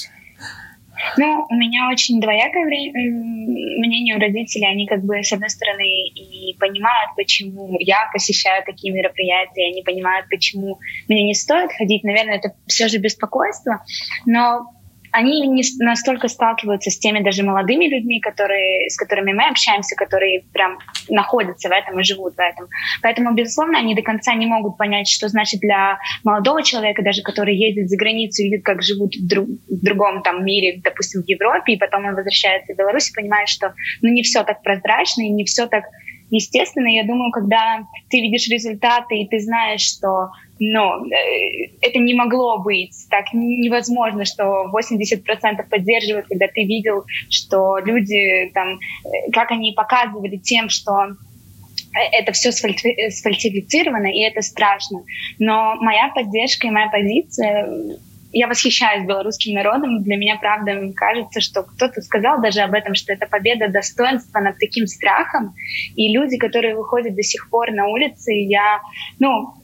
Ну, 1.16 1.46
у 1.48 1.54
меня 1.54 1.88
очень 1.90 2.20
двоякое 2.20 2.64
мнение 2.64 4.16
у 4.16 4.20
родителей. 4.20 4.66
Они 4.70 4.87
как 4.87 5.02
бы, 5.02 5.22
с 5.22 5.32
одной 5.32 5.50
стороны, 5.50 6.08
и 6.08 6.56
понимают, 6.58 7.11
почему 7.16 7.76
я 7.80 8.08
посещаю 8.12 8.62
такие 8.64 8.92
мероприятия, 8.92 9.68
они 9.68 9.82
понимают, 9.82 10.28
почему 10.28 10.78
мне 11.08 11.24
не 11.24 11.35
стоит 11.35 11.72
ходить. 11.72 12.04
Наверное, 12.04 12.37
это 12.37 12.54
все 12.66 12.88
же 12.88 12.98
беспокойство. 12.98 13.85
Но 14.26 14.66
они 15.12 15.46
не 15.46 15.62
настолько 15.79 16.29
сталкиваются 16.29 16.90
с 16.90 16.98
теми 16.98 17.22
даже 17.22 17.42
молодыми 17.42 17.87
людьми, 17.87 18.18
которые, 18.20 18.88
с 18.88 18.96
которыми 18.96 19.33
мы 19.33 19.48
общаемся, 19.48 19.94
которые 19.94 20.44
прям 20.53 20.79
находятся 21.09 21.68
в 21.68 21.72
этом 21.72 22.01
и 22.01 22.03
живут 22.03 22.35
в 22.35 22.40
этом. 22.40 22.68
Поэтому, 23.03 23.35
безусловно, 23.35 23.79
они 23.79 23.94
до 23.94 24.03
конца 24.03 24.35
не 24.35 24.46
могут 24.46 24.79
понять, 24.79 25.09
что 25.09 25.29
значит 25.29 25.61
для 25.61 25.98
молодого 26.25 26.62
человека, 26.62 27.03
даже 27.03 27.22
который 27.22 27.55
едет 27.55 27.90
за 27.90 27.96
границу 27.96 28.42
и 28.42 28.44
видит, 28.46 28.64
как 28.64 28.83
живут 28.83 29.14
в, 29.14 29.27
друг, 29.27 29.48
в 29.48 29.85
другом 29.85 30.22
там 30.22 30.44
мире, 30.44 30.81
допустим, 30.83 31.22
в 31.22 31.29
Европе, 31.29 31.75
и 31.75 31.79
потом 31.79 32.07
он 32.07 32.14
возвращается 32.14 32.72
в 32.72 32.77
Беларусь 32.77 33.11
и 33.11 33.14
понимает, 33.14 33.48
что 33.48 33.75
ну, 34.01 34.11
не 34.11 34.22
все 34.22 34.42
так 34.44 34.62
прозрачно 34.62 35.22
и 35.22 35.29
не 35.29 35.44
все 35.44 35.66
так 35.66 35.85
естественно. 36.31 36.88
Я 36.88 37.05
думаю, 37.05 37.31
когда 37.33 37.83
ты 38.09 38.20
видишь 38.20 38.48
результаты 38.48 39.18
и 39.18 39.29
ты 39.29 39.40
знаешь, 39.40 39.83
что 39.83 40.31
но 40.64 41.05
э, 41.07 41.70
это 41.81 41.98
не 41.98 42.14
могло 42.14 42.59
быть. 42.59 42.94
Так 43.11 43.33
невозможно, 43.33 44.25
что 44.25 44.70
80% 44.72 45.68
поддерживают, 45.68 46.29
когда 46.29 46.46
ты 46.46 46.62
видел, 46.62 47.05
что 47.29 47.79
люди 47.79 48.48
там, 48.55 48.79
э, 48.79 49.31
как 49.33 49.51
они 49.51 49.72
показывали 49.72 50.37
тем, 50.37 50.68
что 50.68 50.92
э, 51.03 51.98
это 52.12 52.31
все 52.31 52.53
сфальсифицировано, 52.53 54.07
и 54.07 54.20
это 54.20 54.40
страшно. 54.40 55.03
Но 55.40 55.75
моя 55.81 56.12
поддержка 56.14 56.68
и 56.68 56.70
моя 56.70 56.88
позиция 56.88 57.98
я 58.33 58.46
восхищаюсь 58.46 59.05
белорусским 59.05 59.55
народом. 59.55 60.05
Для 60.05 60.16
меня, 60.16 60.37
правда, 60.40 60.92
кажется, 60.94 61.40
что 61.40 61.64
кто-то 61.64 62.01
сказал 62.03 62.40
даже 62.40 62.61
об 62.61 62.72
этом, 62.72 62.94
что 62.94 63.12
это 63.12 63.27
победа 63.27 63.66
достоинства 63.66 64.38
над 64.38 64.59
таким 64.61 64.87
страхом. 64.87 65.55
И 65.96 66.12
люди, 66.12 66.38
которые 66.38 66.77
выходят 66.77 67.16
до 67.16 67.22
сих 67.25 67.51
пор 67.51 67.72
на 67.72 67.88
улицы, 67.88 68.33
я, 68.33 68.81
ну, 69.18 69.55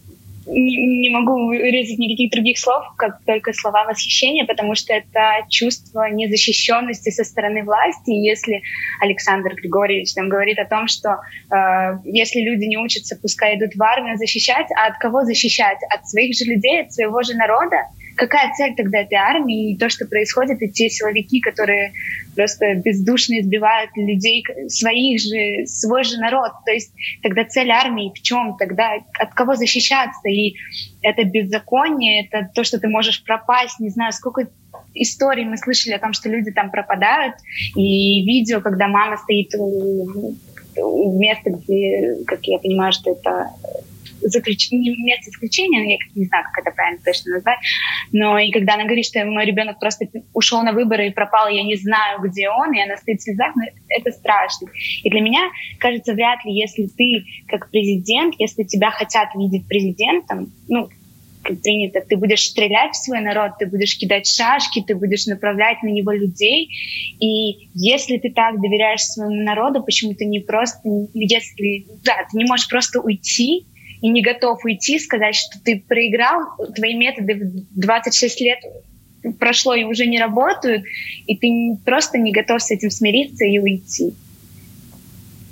не, 0.49 1.01
не 1.01 1.11
могу 1.11 1.47
вырезать 1.47 1.99
никаких 1.99 2.31
других 2.31 2.59
слов, 2.59 2.85
как 2.97 3.25
только 3.25 3.53
слова 3.53 3.85
восхищения, 3.85 4.45
потому 4.47 4.75
что 4.75 4.93
это 4.93 5.47
чувство 5.49 6.11
незащищенности 6.11 7.11
со 7.11 7.25
стороны 7.25 7.65
власти. 7.65 8.11
И 8.11 8.27
если 8.27 8.63
Александр 9.01 9.55
Григорьевич 9.55 10.15
там 10.15 10.29
говорит 10.29 10.59
о 10.59 10.65
том, 10.65 10.89
что 10.89 11.21
э, 11.51 11.99
если 12.05 12.41
люди 12.41 12.65
не 12.65 12.79
учатся, 12.79 13.17
пускай 13.21 13.59
идут 13.59 13.75
в 13.75 13.83
армию 13.83 14.17
защищать, 14.17 14.67
а 14.77 14.87
от 14.87 14.99
кого 14.99 15.25
защищать? 15.25 15.79
От 15.95 16.09
своих 16.09 16.35
же 16.37 16.45
людей, 16.45 16.83
от 16.83 16.93
своего 16.93 17.23
же 17.23 17.35
народа? 17.35 17.77
Какая 18.19 18.53
цель 18.55 18.75
тогда 18.75 18.99
этой 18.99 19.15
армии 19.15 19.73
и 19.73 19.79
то, 19.79 19.89
что 19.89 20.07
происходит, 20.07 20.61
и 20.61 20.69
те 20.69 20.91
силовики, 20.91 21.41
которые 21.41 21.93
просто 22.35 22.75
бездушно 22.75 23.41
избивают 23.41 23.91
людей, 23.97 24.45
своих 24.69 25.21
же, 25.21 25.67
свой 25.67 26.05
же 26.05 26.19
народ. 26.19 26.51
То 26.67 26.73
есть 26.73 26.93
тогда 27.23 27.45
цель 27.45 27.71
армии 27.71 28.13
в 28.15 28.21
чем? 28.21 28.57
Тогда 28.59 28.91
от 29.19 29.33
кого 29.35 29.55
защищаться? 29.55 30.29
И 30.29 30.57
это 31.01 31.25
беззаконие, 31.25 32.27
это 32.27 32.51
то, 32.55 32.65
что 32.65 32.79
ты 32.79 32.89
можешь 32.89 33.23
пропасть, 33.25 33.81
не 33.81 33.91
знаю, 33.91 34.13
сколько 34.13 34.49
историй 34.95 35.45
мы 35.45 35.57
слышали 35.57 35.95
о 35.95 36.01
том, 36.01 36.13
что 36.13 36.29
люди 36.29 36.51
там 36.51 36.71
пропадают, 36.71 37.37
и 37.77 38.25
видео, 38.25 38.61
когда 38.61 38.89
мама 38.89 39.17
стоит 39.17 39.55
у, 39.57 40.35
места, 41.19 41.51
где, 41.51 42.17
как 42.27 42.41
я 42.45 42.59
понимаю, 42.59 42.93
что 42.93 43.11
это 43.11 43.51
заключение, 44.21 44.97
место 44.99 45.31
заключения, 45.31 45.93
я 45.93 45.99
не 46.15 46.27
знаю, 46.27 46.45
как 46.53 46.67
это 46.67 46.75
правильно 46.75 47.01
точно 47.05 47.35
назвать, 47.35 47.59
но 48.13 48.39
и 48.39 48.51
когда 48.51 48.75
она 48.75 48.85
говорит, 48.85 49.07
что 49.07 49.25
мой 49.25 49.45
ребенок 49.45 49.79
просто 49.79 50.07
ушел 50.33 50.63
на 50.63 50.73
выборы 50.73 51.09
и 51.09 51.13
пропал, 51.13 51.49
я 51.49 51.63
не 51.63 51.77
знаю, 51.77 52.21
где 52.23 52.49
он, 52.49 52.73
и 52.73 52.81
она 52.81 52.97
стоит 52.97 53.21
в 53.21 53.25
слезах, 53.25 53.55
ну, 53.57 53.63
это 53.89 54.11
страшно. 54.11 54.69
И 55.03 55.11
для 55.11 55.21
меня, 55.21 55.51
кажется, 55.79 56.15
вряд 56.15 56.45
ли, 56.45 56.53
если 56.53 56.87
ты 56.87 57.25
как 57.47 57.71
президент, 57.71 58.35
если 58.39 58.63
тебя 58.65 58.91
хотят 58.91 59.29
видеть 59.35 59.67
президентом, 59.67 60.53
ну, 60.69 60.89
как 61.43 61.63
принято, 61.63 62.01
ты 62.01 62.17
будешь 62.17 62.43
стрелять 62.43 62.93
в 62.93 63.05
свой 63.05 63.21
народ, 63.21 63.53
ты 63.59 63.67
будешь 63.67 63.97
кидать 63.97 64.27
шашки, 64.27 64.83
ты 64.87 64.95
будешь 64.95 65.27
направлять 65.27 65.83
на 65.83 65.89
него 65.89 66.13
людей. 66.13 66.69
И 67.21 67.71
если 67.75 68.19
ты 68.19 68.31
так 68.31 68.61
доверяешь 68.61 69.03
своему 69.03 69.43
народу, 69.43 69.83
почему 69.83 70.15
ты 70.15 70.27
не 70.27 70.41
просто, 70.41 70.81
если, 71.15 71.87
да, 72.05 72.27
ты 72.31 72.37
не 72.37 72.45
можешь 72.45 72.69
просто 72.69 73.01
уйти 73.01 73.67
и 74.01 74.09
не 74.09 74.23
готов 74.23 74.65
уйти, 74.65 74.99
сказать, 74.99 75.35
что 75.35 75.59
ты 75.63 75.83
проиграл, 75.87 76.43
твои 76.75 76.95
методы 76.95 77.35
в 77.35 77.81
26 77.81 78.41
лет 78.41 78.59
прошло 79.39 79.75
и 79.75 79.85
уже 79.85 80.07
не 80.07 80.19
работают, 80.19 80.85
и 81.27 81.37
ты 81.37 81.79
просто 81.85 82.19
не 82.19 82.33
готов 82.33 82.63
с 82.63 82.71
этим 82.71 82.91
смириться 82.91 83.45
и 83.45 83.59
уйти. 83.59 84.15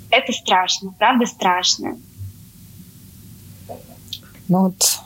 Это 0.09 0.31
страшно, 0.31 0.93
правда 0.97 1.25
страшно. 1.25 1.97
Ну 4.47 4.61
вот 4.61 4.99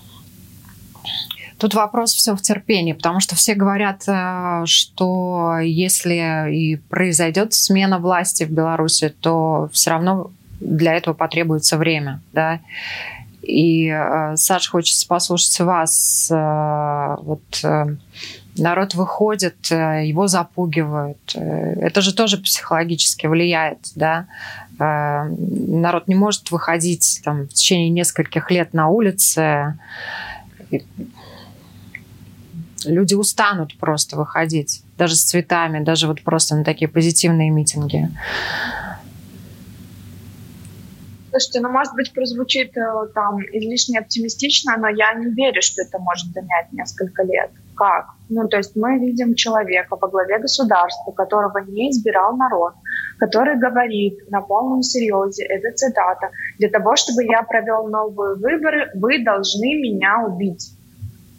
Тут 1.62 1.76
вопрос 1.76 2.16
все 2.16 2.36
в 2.36 2.42
терпении, 2.42 2.94
потому 2.94 3.20
что 3.20 3.36
все 3.36 3.54
говорят, 3.54 4.06
э, 4.08 4.64
что 4.66 5.60
если 5.60 6.52
и 6.52 6.78
произойдет 6.78 7.54
смена 7.54 8.00
власти 8.00 8.46
в 8.46 8.50
Беларуси, 8.50 9.14
то 9.22 9.70
все 9.72 9.92
равно 9.92 10.32
для 10.60 10.96
этого 10.96 11.14
потребуется 11.14 11.78
время, 11.78 12.20
да. 12.34 12.62
И, 13.52 13.88
э, 13.90 14.38
Саш, 14.38 14.70
хочется 14.70 15.06
послушать 15.08 15.60
вас. 15.60 16.30
Э, 16.32 17.18
вот 17.22 17.44
э, 17.64 17.98
народ 18.56 18.96
выходит, 18.96 19.70
его 19.70 20.28
запугивают. 20.28 21.36
Это 21.36 22.02
же 22.02 22.14
тоже 22.14 22.38
психологически 22.38 23.28
влияет, 23.28 23.80
да. 23.96 24.26
Народ 24.78 26.08
не 26.08 26.16
может 26.16 26.52
выходить 26.52 27.22
там, 27.24 27.48
в 27.48 27.54
течение 27.54 27.90
нескольких 27.90 28.50
лет 28.52 28.74
на 28.74 28.88
улице. 28.88 29.78
Люди 32.86 33.14
устанут 33.14 33.78
просто 33.78 34.18
выходить, 34.18 34.82
даже 34.98 35.16
с 35.16 35.24
цветами, 35.24 35.84
даже 35.84 36.08
вот 36.08 36.22
просто 36.22 36.56
на 36.56 36.64
такие 36.64 36.88
позитивные 36.88 37.52
митинги. 37.52 38.10
Слушайте, 41.32 41.62
ну, 41.62 41.70
может 41.70 41.94
быть, 41.96 42.14
прозвучит 42.14 42.76
э, 42.76 43.08
там 43.16 43.40
излишне 43.40 44.00
оптимистично, 44.00 44.76
но 44.78 44.90
я 44.90 45.14
не 45.14 45.34
верю, 45.34 45.62
что 45.62 45.82
это 45.82 45.98
может 45.98 46.28
занять 46.34 46.74
несколько 46.74 47.24
лет. 47.24 47.52
Как? 47.74 48.10
Ну, 48.28 48.50
то 48.50 48.58
есть 48.58 48.76
мы 48.76 49.00
видим 49.00 49.36
человека 49.36 49.96
во 49.96 50.10
главе 50.10 50.40
государства, 50.40 51.12
которого 51.12 51.60
не 51.60 51.90
избирал 51.90 52.36
народ, 52.36 52.74
который 53.18 53.58
говорит 53.58 54.30
на 54.30 54.42
полном 54.42 54.82
серьезе, 54.82 55.46
это 55.46 55.74
цитата, 55.74 56.32
для 56.60 56.70
того, 56.70 56.98
чтобы 56.98 57.24
я 57.24 57.44
провел 57.44 57.88
новые 57.88 58.36
выборы, 58.36 58.92
вы 58.96 59.24
должны 59.24 59.76
меня 59.76 60.26
убить. 60.28 60.76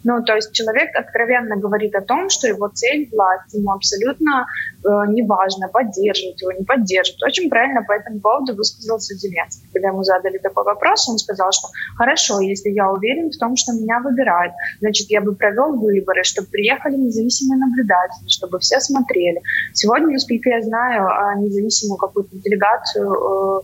Ну, 0.03 0.21
то 0.23 0.35
есть 0.35 0.51
человек 0.51 0.95
откровенно 0.95 1.55
говорит 1.57 1.95
о 1.95 2.01
том, 2.01 2.29
что 2.29 2.47
его 2.47 2.67
цель– 2.67 3.09
власть, 3.11 3.53
ему 3.53 3.71
абсолютно 3.71 4.45
э, 4.83 4.87
неважно, 5.07 5.69
поддерживать 5.69 6.41
его, 6.41 6.51
не 6.51 6.65
поддерживать. 6.65 7.23
Очень 7.23 7.49
правильно 7.49 7.83
по 7.83 7.93
этому 7.93 8.19
поводу 8.19 8.55
высказался 8.55 9.15
Зеленский. 9.15 9.67
Когда 9.71 9.89
ему 9.89 10.03
задали 10.03 10.37
такой 10.37 10.63
вопрос, 10.65 11.07
он 11.09 11.17
сказал, 11.17 11.51
что 11.51 11.69
хорошо, 11.97 12.41
если 12.41 12.69
я 12.69 12.91
уверен 12.91 13.31
в 13.31 13.37
том, 13.37 13.55
что 13.55 13.73
меня 13.73 13.99
выбирают, 13.99 14.53
значит, 14.79 15.09
я 15.09 15.21
бы 15.21 15.35
провел 15.35 15.77
выборы, 15.77 16.23
чтобы 16.23 16.49
приехали 16.49 16.95
независимые 16.95 17.59
наблюдатели, 17.59 18.27
чтобы 18.27 18.59
все 18.59 18.79
смотрели. 18.79 19.41
Сегодня, 19.73 20.13
насколько 20.13 20.49
я 20.49 20.61
знаю, 20.61 21.07
а, 21.07 21.35
независимую 21.35 21.97
какую-то 21.97 22.35
делегацию 22.35 23.09
э, 23.09 23.61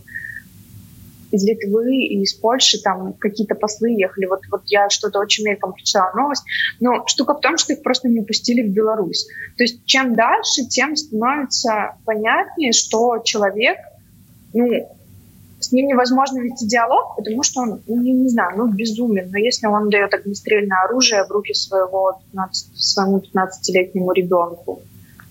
из 1.30 1.44
Литвы 1.44 1.96
и 1.96 2.22
из 2.22 2.34
Польши 2.34 2.80
там 2.82 3.14
какие-то 3.14 3.54
послы 3.54 3.90
ехали. 3.90 4.26
Вот, 4.26 4.40
вот 4.50 4.62
я 4.66 4.88
что-то 4.88 5.18
очень 5.18 5.44
мельком 5.44 5.72
прочитала 5.72 6.12
новость. 6.14 6.44
Но 6.80 7.06
штука 7.06 7.34
в 7.34 7.40
том, 7.40 7.56
что 7.58 7.72
их 7.72 7.82
просто 7.82 8.08
не 8.08 8.22
пустили 8.22 8.66
в 8.66 8.72
Беларусь. 8.72 9.26
То 9.56 9.64
есть 9.64 9.84
чем 9.84 10.14
дальше, 10.14 10.64
тем 10.68 10.96
становится 10.96 11.96
понятнее, 12.04 12.72
что 12.72 13.18
человек, 13.24 13.78
ну, 14.52 14.88
с 15.60 15.72
ним 15.72 15.88
невозможно 15.88 16.40
вести 16.40 16.66
диалог, 16.66 17.16
потому 17.16 17.42
что 17.42 17.60
он, 17.60 17.82
ну, 17.86 18.02
не, 18.02 18.12
не 18.12 18.28
знаю, 18.28 18.56
ну, 18.56 18.68
безумен. 18.68 19.30
Но 19.30 19.38
если 19.38 19.66
он 19.66 19.90
дает 19.90 20.12
огнестрельное 20.14 20.84
оружие 20.84 21.24
в 21.24 21.30
руки 21.30 21.52
своего 21.52 22.18
15, 22.32 22.82
своему 22.82 23.18
15-летнему 23.18 24.12
ребенку, 24.12 24.80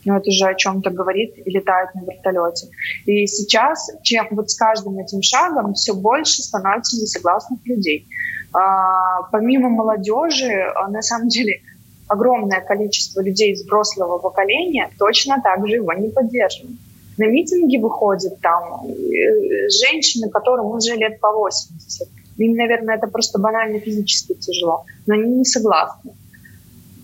но 0.10 0.18
это 0.18 0.32
же 0.32 0.48
о 0.48 0.56
чем-то 0.56 0.90
говорит 0.90 1.36
и 1.38 1.50
летает 1.52 1.94
на 1.94 2.02
вертолете. 2.02 2.68
И 3.06 3.28
сейчас, 3.28 3.92
чем 4.02 4.28
вот 4.32 4.50
с 4.50 4.56
каждым 4.56 4.98
этим 4.98 5.22
шагом, 5.22 5.76
все 5.76 5.94
больше 5.94 6.42
становится 6.42 7.00
несогласных 7.00 7.60
людей. 7.66 8.08
А, 8.52 9.22
помимо 9.32 9.70
молодежи, 9.70 10.52
а, 10.76 10.88
на 10.88 11.04
самом 11.04 11.28
деле, 11.28 11.62
огромное 12.08 12.62
количество 12.62 13.22
людей 13.22 13.54
из 13.54 13.62
взрослого 13.62 14.18
поколения 14.18 14.90
точно 14.98 15.40
так 15.44 15.68
же 15.68 15.76
его 15.76 15.94
не 15.94 16.10
поддерживают. 16.10 16.80
На 17.20 17.26
митинги 17.26 17.78
выходят 17.78 18.40
там 18.42 18.88
э, 18.88 19.70
женщины, 19.70 20.30
которым 20.30 20.68
уже 20.72 20.96
лет 20.96 21.20
по 21.20 21.32
80. 21.32 22.08
Им, 22.38 22.56
наверное, 22.56 22.96
это 22.96 23.06
просто 23.06 23.38
банально 23.38 23.80
физически 23.80 24.34
тяжело, 24.34 24.86
но 25.06 25.14
они 25.14 25.36
не 25.36 25.46
согласны. 25.46 26.14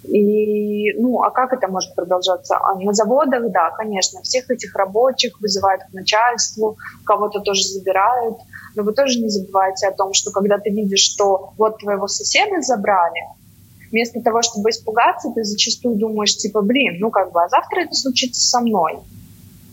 И, 0.07 0.93
ну, 0.99 1.21
а 1.23 1.31
как 1.31 1.53
это 1.53 1.67
может 1.67 1.95
продолжаться? 1.95 2.57
А 2.57 2.75
на 2.75 2.93
заводах, 2.93 3.51
да, 3.51 3.71
конечно, 3.71 4.21
всех 4.21 4.49
этих 4.49 4.75
рабочих 4.75 5.39
вызывают 5.41 5.83
к 5.83 5.93
начальству, 5.93 6.77
кого-то 7.05 7.39
тоже 7.39 7.63
забирают. 7.63 8.37
Но 8.75 8.83
вы 8.83 8.93
тоже 8.93 9.19
не 9.19 9.29
забывайте 9.29 9.87
о 9.87 9.91
том, 9.91 10.13
что 10.13 10.31
когда 10.31 10.57
ты 10.57 10.69
видишь, 10.69 11.01
что 11.01 11.53
вот 11.57 11.79
твоего 11.79 12.07
соседа 12.07 12.61
забрали, 12.61 13.21
вместо 13.91 14.21
того, 14.21 14.41
чтобы 14.41 14.69
испугаться, 14.69 15.31
ты 15.33 15.43
зачастую 15.43 15.95
думаешь, 15.95 16.35
типа, 16.35 16.61
блин, 16.61 16.97
ну 16.99 17.09
как 17.09 17.31
бы, 17.31 17.43
а 17.43 17.49
завтра 17.49 17.81
это 17.81 17.93
случится 17.93 18.41
со 18.41 18.59
мной. 18.59 18.99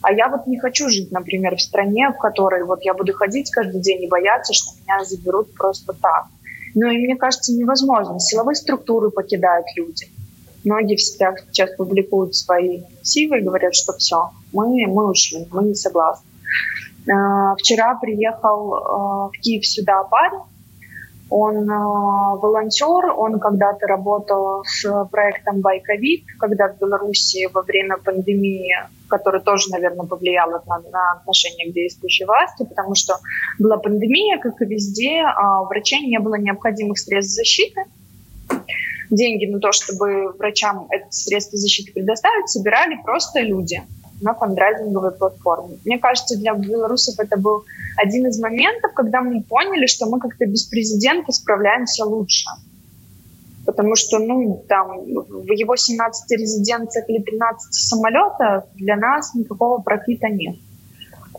А 0.03 0.13
я 0.13 0.29
вот 0.29 0.47
не 0.47 0.59
хочу 0.59 0.89
жить, 0.89 1.13
например, 1.13 1.57
в 1.57 1.61
стране, 1.61 2.11
в 2.11 2.19
которой 2.19 2.65
вот 2.65 2.83
я 2.83 2.95
буду 2.95 3.13
ходить 3.13 3.51
каждый 3.51 3.81
день 3.81 4.03
и 4.03 4.09
бояться, 4.09 4.53
что 4.53 4.71
меня 4.81 5.05
заберут 5.05 5.55
просто 5.55 5.93
так. 5.93 6.27
Но 6.75 6.91
и 6.91 6.99
мне 6.99 7.17
кажется, 7.17 7.53
невозможно. 7.53 8.19
Силовые 8.19 8.57
структуры 8.57 9.11
покидают 9.11 9.67
люди. 9.77 10.09
Многие 10.65 10.97
в 10.97 11.01
сейчас 11.01 11.75
публикуют 11.77 12.35
свои 12.35 12.83
сивы 13.03 13.39
и 13.39 13.43
говорят, 13.43 13.75
что 13.75 13.93
все, 13.95 14.31
мы, 14.53 14.87
мы 14.87 15.11
ушли, 15.11 15.47
мы 15.51 15.65
не 15.65 15.75
согласны. 15.75 16.27
А, 17.11 17.57
вчера 17.57 17.99
приехал 17.99 18.75
а, 18.75 19.29
в 19.29 19.33
Киев 19.41 19.67
сюда 19.67 20.05
парень, 20.05 20.43
он 21.35 21.69
э, 21.69 22.39
волонтер, 22.43 23.11
он 23.17 23.41
когда-то 23.41 23.87
работал 23.87 24.65
с 24.67 24.85
проектом 25.11 25.63
Байковид, 25.63 26.25
когда 26.39 26.69
в 26.69 26.79
Беларуси 26.79 27.49
во 27.51 27.63
время 27.63 27.97
пандемии, 27.97 28.75
который 29.09 29.41
тоже, 29.41 29.71
наверное, 29.71 30.07
повлиял 30.07 30.51
на, 30.51 30.79
на 30.91 31.13
отношение 31.13 31.71
к 31.71 31.75
действующей 31.75 32.27
власти, 32.27 32.65
потому 32.65 32.95
что 32.95 33.15
была 33.59 33.79
пандемия, 33.79 34.39
как 34.41 34.61
и 34.61 34.67
везде, 34.67 35.23
а 35.23 35.63
у 35.63 35.67
врачей 35.69 36.07
не 36.07 36.19
было 36.19 36.35
необходимых 36.35 36.99
средств 36.99 37.35
защиты. 37.35 37.81
Деньги 39.13 39.47
на 39.47 39.61
то, 39.61 39.71
чтобы 39.71 40.33
врачам 40.33 40.89
эти 40.91 41.07
средства 41.11 41.57
защиты 41.57 41.93
предоставить, 41.93 42.49
собирали 42.49 42.97
просто 43.05 43.41
люди– 43.41 43.81
на 44.23 44.35
фандрайзинговой 44.35 45.13
платформе. 45.13 45.79
Мне 45.85 45.99
кажется, 45.99 46.39
для 46.39 46.55
белорусов 46.55 47.19
это 47.19 47.37
был 47.37 47.65
один 47.97 48.27
из 48.27 48.41
моментов, 48.41 48.93
когда 48.95 49.21
мы 49.21 49.43
поняли, 49.43 49.87
что 49.87 50.07
мы 50.07 50.21
как-то 50.21 50.47
без 50.47 50.65
президента 50.65 51.33
справляемся 51.33 52.05
лучше. 52.05 52.47
Потому 53.67 53.95
что, 53.95 54.19
ну, 54.19 54.65
там, 54.69 54.89
в 54.89 55.53
его 55.53 55.77
17 55.77 56.31
резиденциях 56.33 57.09
или 57.09 57.23
13 57.23 57.73
самолетах 57.73 58.65
для 58.75 58.97
нас 58.97 59.35
никакого 59.35 59.81
профита 59.83 60.29
нет. 60.29 60.57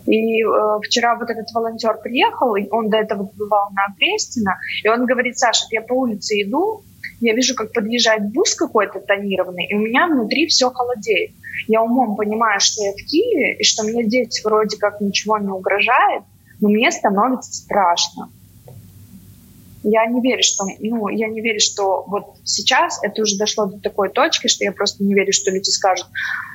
И 0.05 0.43
э, 0.43 0.79
вчера 0.85 1.15
вот 1.15 1.29
этот 1.29 1.51
волонтер 1.53 1.97
приехал, 2.01 2.55
и 2.55 2.67
он 2.69 2.89
до 2.89 2.97
этого 2.97 3.29
бывал 3.37 3.69
на 3.71 3.93
Крестина, 3.97 4.57
и 4.83 4.89
он 4.89 5.05
говорит, 5.05 5.37
Саша, 5.37 5.65
я 5.71 5.81
по 5.81 5.93
улице 5.93 6.41
иду, 6.41 6.83
я 7.19 7.33
вижу, 7.33 7.55
как 7.55 7.73
подъезжает 7.73 8.31
бус 8.31 8.55
какой-то 8.55 8.99
тонированный, 8.99 9.65
и 9.65 9.75
у 9.75 9.79
меня 9.79 10.07
внутри 10.07 10.47
все 10.47 10.69
холодеет. 10.69 11.31
Я 11.67 11.81
умом 11.81 12.15
понимаю, 12.15 12.59
что 12.59 12.83
я 12.83 12.91
в 12.91 12.95
Киеве, 12.95 13.57
и 13.57 13.63
что 13.63 13.83
мне 13.83 14.03
здесь 14.03 14.43
вроде 14.43 14.77
как 14.77 15.01
ничего 15.01 15.37
не 15.37 15.49
угрожает, 15.49 16.23
но 16.59 16.69
мне 16.69 16.91
становится 16.91 17.53
страшно 17.53 18.29
я 19.83 20.05
не 20.05 20.21
верю, 20.21 20.41
что, 20.43 20.65
ну, 20.79 21.09
я 21.09 21.27
не 21.27 21.41
верю, 21.41 21.59
что 21.59 22.03
вот 22.07 22.35
сейчас 22.43 22.99
это 23.03 23.21
уже 23.21 23.37
дошло 23.37 23.65
до 23.65 23.79
такой 23.79 24.09
точки, 24.09 24.47
что 24.47 24.63
я 24.63 24.71
просто 24.71 25.03
не 25.03 25.13
верю, 25.13 25.33
что 25.33 25.51
люди 25.51 25.69
скажут, 25.69 26.07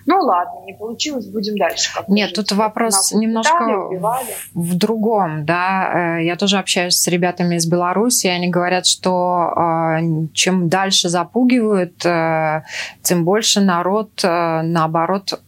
ну 0.06 0.20
ладно, 0.20 0.64
не 0.64 0.72
получилось, 0.72 1.26
будем 1.26 1.56
дальше. 1.58 1.92
Как 1.94 2.08
Нет, 2.08 2.32
тут 2.34 2.52
вопрос 2.52 2.94
Нас 2.94 3.12
немножко 3.12 3.88
убивали. 3.88 4.28
в 4.54 4.74
другом, 4.76 5.44
да. 5.44 6.16
Э, 6.18 6.24
я 6.24 6.36
тоже 6.36 6.58
общаюсь 6.58 6.96
с 6.96 7.06
ребятами 7.08 7.56
из 7.56 7.66
Беларуси, 7.66 8.26
и 8.26 8.30
они 8.30 8.48
говорят, 8.48 8.86
что 8.86 9.52
э, 9.54 10.00
чем 10.32 10.68
дальше 10.68 11.10
запугивают, 11.10 12.04
э, 12.06 12.62
тем 13.02 13.24
больше 13.24 13.60
народ, 13.60 14.10
наоборот, 14.22 15.40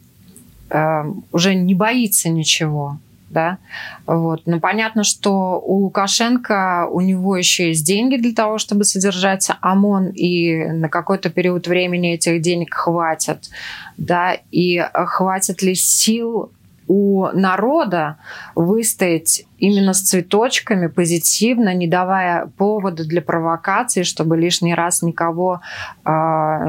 уже 1.32 1.54
не 1.54 1.74
боится 1.74 2.28
ничего 2.28 2.98
да, 3.30 3.58
вот. 4.06 4.42
Но 4.46 4.60
понятно, 4.60 5.04
что 5.04 5.60
у 5.64 5.84
Лукашенко, 5.84 6.88
у 6.90 7.00
него 7.00 7.36
еще 7.36 7.68
есть 7.68 7.86
деньги 7.86 8.16
для 8.16 8.34
того, 8.34 8.58
чтобы 8.58 8.84
содержать 8.84 9.48
ОМОН, 9.60 10.10
и 10.10 10.66
на 10.66 10.88
какой-то 10.88 11.30
период 11.30 11.66
времени 11.66 12.14
этих 12.14 12.42
денег 12.42 12.74
хватит, 12.74 13.50
да, 13.96 14.36
и 14.50 14.84
хватит 14.92 15.62
ли 15.62 15.74
сил 15.74 16.50
у 16.92 17.26
народа 17.26 18.16
выстоять 18.56 19.44
именно 19.58 19.92
с 19.92 20.00
цветочками 20.00 20.88
позитивно, 20.88 21.72
не 21.72 21.86
давая 21.86 22.50
повода 22.56 23.04
для 23.04 23.22
провокации, 23.22 24.02
чтобы 24.02 24.36
лишний 24.36 24.74
раз 24.74 25.00
никого 25.00 25.60
э, 26.04 26.10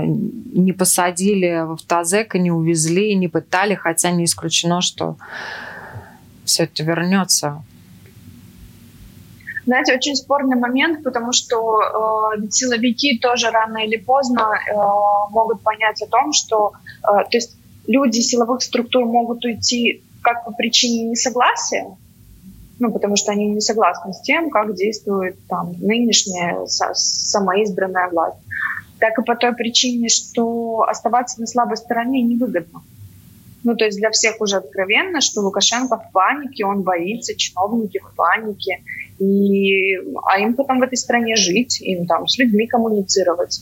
не 0.06 0.74
посадили 0.74 1.66
в 1.76 1.82
тазек 1.88 2.36
и 2.36 2.40
не 2.40 2.52
увезли, 2.52 3.10
и 3.10 3.16
не 3.16 3.30
пытали, 3.30 3.74
хотя 3.74 4.12
не 4.12 4.26
исключено, 4.26 4.82
что 4.82 5.18
все 6.46 6.64
это 6.64 6.84
вернется? 6.84 7.64
Знаете, 9.66 9.94
очень 9.94 10.16
спорный 10.16 10.58
момент, 10.58 11.04
потому 11.04 11.32
что 11.34 11.82
э, 12.36 12.50
силовики 12.50 13.20
тоже 13.20 13.52
рано 13.52 13.78
или 13.78 13.98
поздно 13.98 14.42
э, 14.42 14.74
могут 15.30 15.62
понять 15.62 16.02
о 16.02 16.08
том, 16.08 16.34
что 16.34 16.74
э, 17.04 17.24
то 17.30 17.38
есть 17.38 17.56
люди 17.88 18.20
силовых 18.20 18.64
структур 18.64 19.06
могут 19.06 19.46
уйти 19.46 20.04
как 20.24 20.46
по 20.46 20.52
причине 20.52 21.12
несогласия, 21.12 21.96
ну, 22.80 22.92
потому 22.92 23.16
что 23.16 23.32
они 23.32 23.48
не 23.50 23.62
согласны 23.62 24.14
с 24.14 24.22
тем, 24.22 24.50
как 24.50 24.76
действует 24.76 25.38
там 25.48 25.74
нынешняя 25.80 26.66
самоизбранная 26.66 28.10
власть, 28.10 28.38
так 29.00 29.18
и 29.20 29.24
по 29.24 29.36
той 29.36 29.54
причине, 29.54 30.10
что 30.10 30.82
оставаться 30.88 31.40
на 31.40 31.46
слабой 31.46 31.78
стороне 31.78 32.24
невыгодно. 32.24 32.82
Ну, 33.64 33.76
то 33.76 33.86
есть 33.86 33.98
для 34.00 34.10
всех 34.10 34.42
уже 34.42 34.58
откровенно, 34.58 35.22
что 35.22 35.42
Лукашенко 35.42 35.98
в 35.98 36.12
панике, 36.12 36.66
он 36.66 36.82
боится, 36.82 37.36
чиновники 37.36 38.00
в 38.00 38.16
панике, 38.16 38.84
и, 39.20 39.98
а 40.26 40.40
им 40.40 40.56
потом 40.56 40.80
в 40.80 40.84
этой 40.84 40.98
стране 40.98 41.36
жить, 41.36 41.80
им 41.82 42.08
там 42.08 42.28
с 42.28 42.38
людьми 42.40 42.66
коммуницировать. 42.66 43.62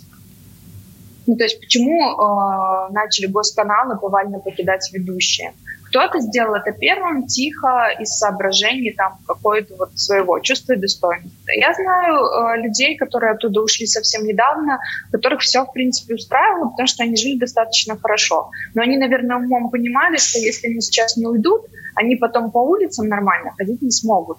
Ну, 1.27 1.35
то 1.35 1.43
есть 1.43 1.59
почему 1.59 1.99
э, 1.99 2.91
начали 2.93 3.27
госканалы 3.27 3.97
повально 3.99 4.39
покидать 4.39 4.89
ведущие? 4.93 5.53
Кто-то 5.89 6.19
сделал 6.19 6.53
это 6.53 6.71
первым, 6.71 7.25
тихо, 7.25 7.89
из 7.99 8.09
соображений 8.09 8.93
там 8.93 9.17
какой-то 9.25 9.75
вот 9.75 9.97
своего 9.97 10.39
чувства 10.39 10.75
достоинства. 10.75 11.31
Я 11.47 11.73
знаю 11.73 12.25
э, 12.25 12.61
людей, 12.61 12.95
которые 12.95 13.33
оттуда 13.33 13.61
ушли 13.61 13.87
совсем 13.87 14.23
недавно, 14.23 14.79
которых 15.11 15.41
все, 15.41 15.65
в 15.65 15.73
принципе, 15.73 16.13
устраивало, 16.13 16.69
потому 16.69 16.87
что 16.87 17.03
они 17.03 17.15
жили 17.15 17.39
достаточно 17.39 17.97
хорошо. 17.97 18.51
Но 18.75 18.83
они, 18.83 18.97
наверное, 18.97 19.37
умом 19.37 19.71
понимали, 19.71 20.17
что 20.17 20.37
если 20.37 20.67
они 20.67 20.79
сейчас 20.81 21.17
не 21.17 21.25
уйдут, 21.25 21.65
они 21.95 22.15
потом 22.15 22.51
по 22.51 22.59
улицам 22.59 23.07
нормально 23.07 23.51
ходить 23.57 23.81
не 23.81 23.91
смогут. 23.91 24.37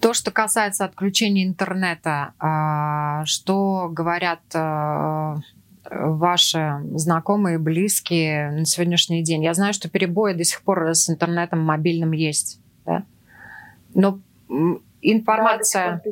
То, 0.00 0.14
что 0.14 0.30
касается 0.30 0.84
отключения 0.84 1.44
интернета, 1.44 2.32
а, 2.38 3.24
что 3.24 3.88
говорят 3.90 4.40
а, 4.54 5.38
ваши 5.90 6.80
знакомые, 6.94 7.58
близкие 7.58 8.50
на 8.50 8.64
сегодняшний 8.64 9.22
день? 9.22 9.44
Я 9.44 9.54
знаю, 9.54 9.72
что 9.72 9.88
перебои 9.88 10.32
до 10.32 10.44
сих 10.44 10.62
пор 10.62 10.88
с 10.94 11.08
интернетом 11.10 11.60
мобильным 11.60 12.12
есть, 12.12 12.60
да? 12.84 13.04
но 13.94 14.20
информация, 15.12 16.02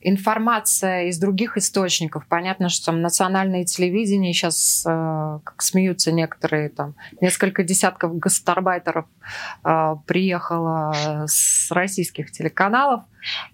информация 0.00 1.04
из 1.04 1.18
других 1.18 1.56
источников. 1.56 2.24
Понятно, 2.28 2.68
что 2.68 2.86
там 2.86 3.02
национальное 3.02 3.64
телевидение 3.64 4.32
сейчас, 4.32 4.84
э, 4.86 5.38
как 5.42 5.60
смеются 5.60 6.12
некоторые, 6.12 6.68
там 6.68 6.94
несколько 7.20 7.64
десятков 7.64 8.16
гастарбайтеров 8.18 9.06
э, 9.64 9.96
приехало 10.06 11.24
с 11.26 11.70
российских 11.70 12.30
телеканалов. 12.30 13.02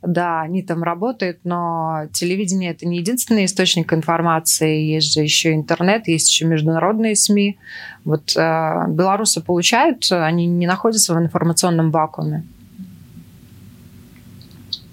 Да, 0.02 0.42
они 0.42 0.62
там 0.62 0.82
работают, 0.82 1.38
но 1.44 2.02
телевидение 2.12 2.72
это 2.72 2.86
не 2.86 2.98
единственный 2.98 3.46
источник 3.46 3.92
информации. 3.92 4.82
Есть 4.82 5.14
же 5.14 5.20
еще 5.20 5.54
интернет, 5.54 6.06
есть 6.06 6.28
еще 6.28 6.44
международные 6.44 7.16
СМИ. 7.16 7.58
Вот 8.04 8.36
э, 8.36 8.84
белорусы 8.88 9.40
получают, 9.40 10.06
они 10.12 10.46
не 10.46 10.66
находятся 10.66 11.14
в 11.14 11.18
информационном 11.18 11.90
вакууме. 11.90 12.44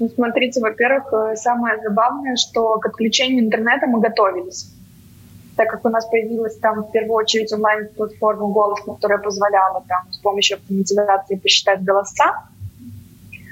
Ну, 0.01 0.09
смотрите, 0.09 0.59
во-первых, 0.61 1.13
э, 1.13 1.35
самое 1.35 1.79
забавное, 1.79 2.35
что 2.35 2.79
к 2.79 2.87
отключению 2.87 3.45
интернета 3.45 3.85
мы 3.85 3.99
готовились. 3.99 4.73
Так 5.55 5.69
как 5.69 5.85
у 5.85 5.89
нас 5.89 6.07
появилась 6.07 6.57
там 6.57 6.81
в 6.81 6.91
первую 6.91 7.17
очередь 7.17 7.53
онлайн-платформа 7.53 8.47
«Голос», 8.47 8.79
которая 8.83 9.19
позволяла 9.19 9.83
там 9.87 10.11
с 10.11 10.17
помощью 10.17 10.57
автоматизации 10.57 11.35
посчитать 11.35 11.83
голоса, 11.83 12.33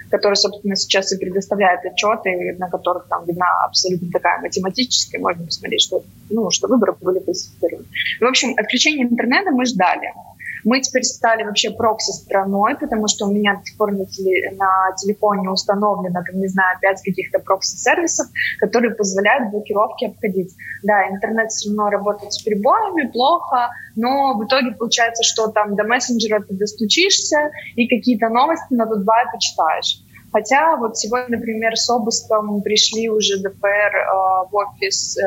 которая, 0.09 0.35
собственно, 0.35 0.75
сейчас 0.75 1.11
и 1.11 1.19
предоставляет 1.19 1.85
отчеты, 1.85 2.55
на 2.57 2.67
которых 2.67 3.05
там 3.09 3.25
видна 3.25 3.45
абсолютно 3.63 4.09
такая 4.11 4.41
математическая, 4.41 5.21
можно 5.21 5.45
посмотреть, 5.45 5.83
что, 5.83 6.03
ну, 6.31 6.49
что 6.49 6.67
выборы 6.67 6.95
были 6.99 7.19
фальсифицированы. 7.19 7.85
В 8.19 8.25
общем, 8.25 8.55
отключение 8.57 9.05
интернета 9.05 9.51
мы 9.51 9.67
ждали. 9.67 10.13
Мы 10.63 10.81
теперь 10.81 11.03
стали 11.03 11.43
вообще 11.43 11.71
прокси-страной, 11.71 12.77
потому 12.77 13.07
что 13.07 13.25
у 13.25 13.33
меня 13.33 13.55
до 13.55 13.63
сих 13.63 13.77
пор 13.77 13.91
на, 13.91 14.05
теле, 14.05 14.51
на 14.57 14.95
телефоне 14.97 15.49
установлено, 15.49 16.21
там, 16.25 16.39
не 16.39 16.47
знаю, 16.47 16.77
пять 16.81 17.01
каких-то 17.01 17.39
прокси-сервисов, 17.39 18.27
которые 18.59 18.95
позволяют 18.95 19.51
блокировки 19.51 20.05
обходить. 20.05 20.53
Да, 20.83 21.07
интернет 21.09 21.51
все 21.51 21.69
равно 21.69 21.89
работает 21.89 22.33
с 22.33 22.43
перебоями, 22.43 23.11
плохо, 23.11 23.69
но 23.95 24.37
в 24.37 24.45
итоге 24.45 24.71
получается, 24.71 25.23
что 25.23 25.47
там 25.47 25.75
до 25.75 25.83
мессенджера 25.83 26.41
ты 26.41 26.55
достучишься 26.55 27.51
и 27.75 27.87
какие-то 27.87 28.29
новости 28.29 28.73
на 28.73 28.85
TUT.BY 28.85 29.25
почитаешь. 29.31 30.03
Хотя 30.31 30.75
вот 30.77 30.97
сегодня, 30.97 31.37
например, 31.37 31.75
с 31.75 31.89
обыском 31.89 32.61
пришли 32.61 33.09
уже 33.09 33.37
ДФР 33.39 33.65
э, 33.65 34.49
в 34.51 34.55
офис 34.55 35.17
э, 35.17 35.23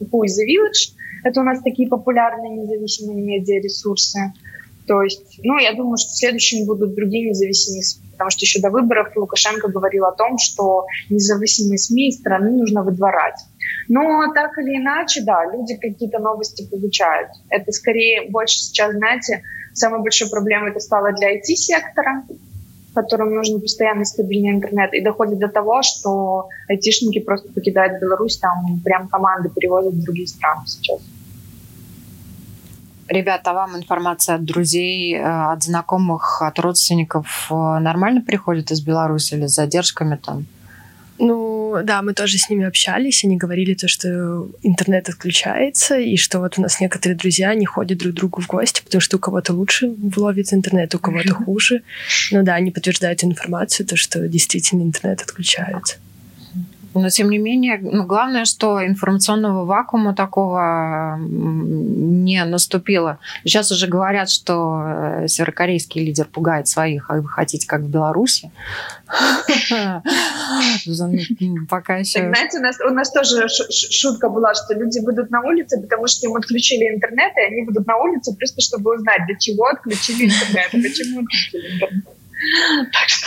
KYKY 0.00 0.24
и 0.24 0.34
The 0.34 0.46
Village. 0.46 0.96
Это 1.24 1.40
у 1.40 1.44
нас 1.44 1.62
такие 1.62 1.88
популярные 1.88 2.50
независимые 2.50 3.22
медиаресурсы. 3.22 4.32
То 4.86 5.02
есть, 5.02 5.38
ну, 5.42 5.58
я 5.58 5.74
думаю, 5.74 5.96
что 5.96 6.10
следующими 6.10 6.66
будут 6.66 6.94
другие 6.94 7.30
независимые 7.30 7.82
СМИ, 7.84 8.10
потому 8.12 8.30
что 8.30 8.40
еще 8.40 8.60
до 8.60 8.70
выборов 8.70 9.16
Лукашенко 9.16 9.68
говорил 9.68 10.04
о 10.06 10.12
том, 10.12 10.38
что 10.38 10.86
независимые 11.08 11.78
СМИ 11.78 12.08
из 12.08 12.18
страны 12.18 12.50
нужно 12.50 12.82
выдворать. 12.82 13.36
Но 13.88 14.32
так 14.34 14.58
или 14.58 14.78
иначе, 14.78 15.22
да, 15.22 15.44
люди 15.52 15.76
какие-то 15.76 16.18
новости 16.18 16.66
получают. 16.68 17.30
Это 17.48 17.70
скорее 17.72 18.28
больше 18.30 18.56
сейчас, 18.56 18.92
знаете, 18.92 19.42
самой 19.72 20.00
большой 20.00 20.28
проблемой 20.28 20.70
это 20.70 20.80
стало 20.80 21.12
для 21.12 21.36
IT-сектора, 21.36 22.24
которым 22.94 23.34
нужен 23.34 23.60
постоянный 23.60 24.04
стабильный 24.04 24.50
интернет, 24.50 24.92
и 24.94 25.00
доходит 25.00 25.38
до 25.38 25.48
того, 25.48 25.82
что 25.82 26.48
айтишники 26.68 27.20
просто 27.20 27.50
покидают 27.52 28.00
Беларусь, 28.00 28.38
там 28.38 28.80
прям 28.84 29.08
команды 29.08 29.48
перевозят 29.48 29.94
в 29.94 30.02
другие 30.02 30.26
страны 30.26 30.62
сейчас. 30.66 31.00
Ребята, 33.12 33.50
а 33.50 33.54
вам 33.54 33.76
информация 33.76 34.36
от 34.36 34.44
друзей, 34.44 35.14
э, 35.14 35.22
от 35.22 35.62
знакомых, 35.62 36.40
от 36.40 36.58
родственников 36.58 37.46
э, 37.50 37.54
нормально 37.54 38.22
приходит 38.22 38.70
из 38.70 38.80
Беларуси 38.80 39.34
или 39.34 39.46
с 39.46 39.54
задержками 39.54 40.16
там? 40.16 40.46
Ну, 41.18 41.76
да, 41.84 42.00
мы 42.00 42.14
тоже 42.14 42.38
с 42.38 42.48
ними 42.48 42.64
общались, 42.64 43.22
они 43.22 43.36
говорили 43.36 43.74
то, 43.74 43.86
что 43.86 44.48
интернет 44.62 45.10
отключается, 45.10 45.98
и 45.98 46.16
что 46.16 46.40
вот 46.40 46.58
у 46.58 46.62
нас 46.62 46.80
некоторые 46.80 47.18
друзья 47.18 47.54
не 47.54 47.66
ходят 47.66 47.98
друг 47.98 48.14
к 48.14 48.16
другу 48.16 48.40
в 48.40 48.46
гости, 48.46 48.82
потому 48.82 49.02
что 49.02 49.18
у 49.18 49.20
кого-то 49.20 49.52
лучше 49.52 49.92
ловит 50.16 50.50
интернет, 50.54 50.94
у 50.94 50.98
кого-то 50.98 51.34
хуже. 51.34 51.82
Ну 52.30 52.42
да, 52.42 52.54
они 52.54 52.70
подтверждают 52.70 53.22
информацию, 53.24 53.86
то, 53.86 53.94
что 53.94 54.26
действительно 54.26 54.82
интернет 54.82 55.20
отключается. 55.20 55.96
Но, 56.94 57.08
тем 57.08 57.30
не 57.30 57.38
менее, 57.38 57.78
ну, 57.80 58.04
главное, 58.04 58.44
что 58.44 58.84
информационного 58.84 59.64
вакуума 59.64 60.14
такого 60.14 61.18
не 61.18 62.44
наступило. 62.44 63.18
Сейчас 63.44 63.70
уже 63.72 63.86
говорят, 63.86 64.28
что 64.30 64.82
э, 64.84 65.28
северокорейский 65.28 66.04
лидер 66.04 66.26
пугает 66.26 66.68
своих, 66.68 67.10
а 67.10 67.14
вы 67.14 67.28
хотите, 67.28 67.66
как 67.66 67.80
в 67.82 67.88
Беларуси. 67.88 68.50
Пока 71.68 71.96
еще... 71.96 72.28
Знаете, 72.28 72.58
у 72.58 72.92
нас, 72.92 73.10
тоже 73.10 73.48
шутка 73.48 74.28
была, 74.28 74.54
что 74.54 74.74
люди 74.74 75.00
будут 75.00 75.30
на 75.30 75.40
улице, 75.42 75.80
потому 75.80 76.06
что 76.06 76.26
им 76.26 76.36
отключили 76.36 76.94
интернет, 76.94 77.32
и 77.36 77.40
они 77.40 77.62
будут 77.62 77.86
на 77.86 77.96
улице 77.96 78.34
просто, 78.36 78.60
чтобы 78.60 78.94
узнать, 78.96 79.26
для 79.26 79.36
чего 79.38 79.66
отключили 79.66 80.24
интернет, 80.26 80.70
почему 80.70 81.20
отключили 81.20 81.74
интернет. 81.74 82.04
Так 82.92 83.08
что... 83.08 83.26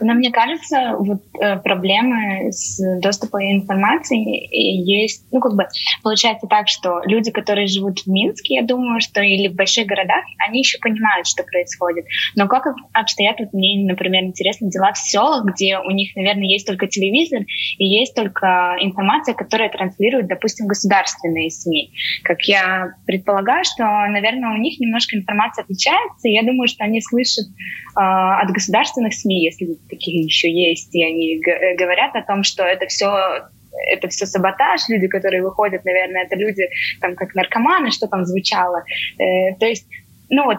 Но 0.00 0.14
мне 0.14 0.30
кажется, 0.30 0.96
вот 0.98 1.22
э, 1.40 1.58
проблемы 1.58 2.52
с 2.52 2.80
доступом 3.00 3.40
информации 3.40 4.48
есть, 4.50 5.26
ну 5.32 5.40
как 5.40 5.54
бы 5.54 5.66
получается 6.02 6.46
так, 6.46 6.68
что 6.68 7.00
люди, 7.04 7.30
которые 7.30 7.66
живут 7.66 8.00
в 8.00 8.06
Минске, 8.06 8.56
я 8.56 8.62
думаю, 8.62 9.00
что 9.00 9.20
или 9.20 9.48
в 9.48 9.54
больших 9.54 9.86
городах, 9.86 10.24
они 10.46 10.60
еще 10.60 10.78
понимают, 10.78 11.26
что 11.26 11.42
происходит. 11.42 12.06
Но 12.36 12.48
как 12.48 12.66
обстоят, 12.92 13.36
вот 13.38 13.52
мне, 13.52 13.84
например, 13.86 14.24
интересны 14.24 14.70
дела 14.70 14.92
в 14.92 14.98
селах, 14.98 15.44
где 15.44 15.78
у 15.78 15.90
них, 15.90 16.14
наверное, 16.16 16.48
есть 16.48 16.66
только 16.66 16.86
телевизор 16.86 17.42
и 17.78 17.84
есть 17.84 18.14
только 18.14 18.76
информация, 18.80 19.34
которая 19.34 19.68
транслирует, 19.68 20.28
допустим, 20.28 20.66
государственные 20.66 21.50
СМИ. 21.50 21.92
Как 22.24 22.42
я 22.42 22.94
предполагаю, 23.06 23.64
что, 23.64 23.84
наверное, 23.84 24.54
у 24.54 24.58
них 24.58 24.78
немножко 24.80 25.16
информация 25.16 25.62
отличается, 25.64 26.28
и 26.28 26.32
я 26.32 26.42
думаю, 26.42 26.68
что 26.68 26.84
они 26.84 27.00
слышат 27.00 27.46
э, 27.46 28.00
от 28.00 28.50
государственных 28.50 29.14
СМИ, 29.14 29.44
если 29.44 29.78
такие 29.88 30.24
еще 30.24 30.50
есть, 30.50 30.94
и 30.94 31.04
они 31.04 31.40
говорят 31.76 32.14
о 32.14 32.22
том, 32.22 32.42
что 32.42 32.64
это 32.64 32.86
все 32.86 33.48
это 33.90 34.08
все 34.08 34.26
саботаж, 34.26 34.88
люди, 34.88 35.06
которые 35.06 35.42
выходят, 35.42 35.84
наверное, 35.84 36.24
это 36.24 36.36
люди, 36.36 36.68
там, 37.00 37.14
как 37.14 37.34
наркоманы, 37.34 37.90
что 37.90 38.08
там 38.08 38.24
звучало. 38.24 38.82
Э, 39.18 39.54
то 39.58 39.66
есть, 39.66 39.86
ну 40.30 40.44
вот, 40.44 40.58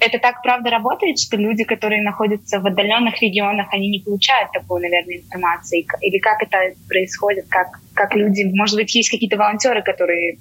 это 0.00 0.18
так 0.18 0.42
правда 0.42 0.70
работает, 0.70 1.18
что 1.18 1.36
люди, 1.36 1.64
которые 1.64 2.02
находятся 2.02 2.60
в 2.60 2.66
отдаленных 2.66 3.20
регионах, 3.22 3.68
они 3.72 3.88
не 3.88 4.00
получают 4.00 4.52
такую, 4.52 4.82
наверное, 4.82 5.16
информацию? 5.16 5.84
Или 6.00 6.18
как 6.18 6.42
это 6.42 6.74
происходит? 6.88 7.46
Как, 7.48 7.68
как 7.94 8.14
люди, 8.14 8.44
может 8.52 8.76
быть, 8.76 8.94
есть 8.94 9.10
какие-то 9.10 9.36
волонтеры, 9.36 9.82
которые 9.82 10.38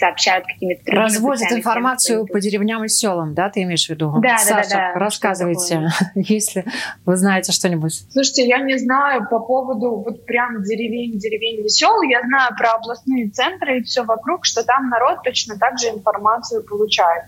сообщают 0.00 0.46
какими-то 0.46 0.82
другими 0.84 1.04
Разводят 1.04 1.52
информацию 1.52 2.26
по 2.26 2.40
деревням 2.40 2.84
и 2.84 2.88
селам, 2.88 3.34
да, 3.34 3.50
ты 3.50 3.62
имеешь 3.62 3.86
в 3.86 3.90
виду? 3.90 4.14
Да, 4.20 4.38
Саша, 4.38 4.70
да, 4.70 4.76
да, 4.76 4.92
да. 4.94 4.98
рассказывайте, 4.98 5.90
если 6.14 6.64
вы 7.04 7.16
знаете 7.16 7.52
что-нибудь. 7.52 8.04
Слушайте, 8.10 8.48
я 8.48 8.58
не 8.58 8.78
знаю 8.78 9.28
по 9.30 9.38
поводу 9.38 10.02
вот 10.04 10.24
прям 10.24 10.62
деревень, 10.62 11.18
деревень 11.18 11.62
весел, 11.62 12.00
я 12.02 12.22
знаю 12.22 12.56
про 12.56 12.72
областные 12.72 13.28
центры 13.28 13.78
и 13.78 13.82
все 13.82 14.02
вокруг, 14.02 14.46
что 14.46 14.64
там 14.64 14.88
народ 14.88 15.22
точно 15.22 15.58
так 15.58 15.78
же 15.78 15.88
информацию 15.88 16.64
получает. 16.64 17.24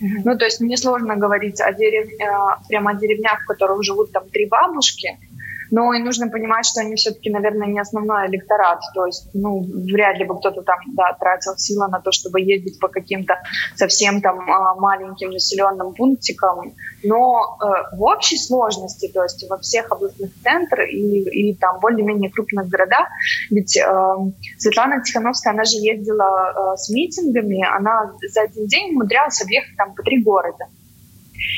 Ну, 0.00 0.38
то 0.38 0.44
есть 0.44 0.60
мне 0.60 0.76
сложно 0.76 1.16
говорить 1.16 1.60
о 1.60 1.72
дерев... 1.72 2.08
Э, 2.20 2.62
прямо 2.68 2.92
о 2.92 2.94
деревнях, 2.94 3.42
в 3.42 3.46
которых 3.46 3.82
живут 3.82 4.12
там 4.12 4.28
три 4.28 4.46
бабушки, 4.46 5.18
но 5.70 5.92
и 5.92 6.02
нужно 6.02 6.28
понимать, 6.28 6.66
что 6.66 6.80
они 6.80 6.94
все-таки, 6.96 7.30
наверное, 7.30 7.68
не 7.68 7.80
основной 7.80 8.26
электорат. 8.28 8.80
То 8.94 9.06
есть, 9.06 9.28
ну, 9.34 9.60
вряд 9.60 10.18
ли 10.18 10.24
бы 10.24 10.38
кто-то 10.38 10.62
там, 10.62 10.78
да, 10.94 11.16
тратил 11.18 11.56
силы 11.56 11.88
на 11.88 12.00
то, 12.00 12.12
чтобы 12.12 12.40
ездить 12.40 12.78
по 12.78 12.88
каким-то 12.88 13.34
совсем 13.76 14.20
там 14.20 14.50
а, 14.50 14.74
маленьким 14.76 15.30
населенным 15.30 15.94
пунктикам. 15.94 16.74
Но 17.04 17.58
э, 17.60 17.96
в 17.96 18.02
общей 18.02 18.36
сложности, 18.36 19.10
то 19.12 19.22
есть 19.22 19.48
во 19.48 19.58
всех 19.58 19.90
областных 19.92 20.30
центрах 20.42 20.88
и, 20.88 21.50
и 21.50 21.54
там 21.54 21.78
более-менее 21.80 22.30
крупных 22.30 22.68
городах, 22.68 23.08
ведь 23.50 23.76
э, 23.76 23.84
Светлана 24.58 25.02
Тихановская, 25.02 25.52
она 25.52 25.64
же 25.64 25.76
ездила 25.76 26.74
э, 26.74 26.76
с 26.76 26.90
митингами, 26.90 27.64
она 27.64 28.12
за 28.28 28.42
один 28.42 28.66
день 28.66 28.90
умудрялась 28.92 29.40
объехать 29.42 29.76
там 29.76 29.94
по 29.94 30.02
три 30.02 30.22
города. 30.22 30.66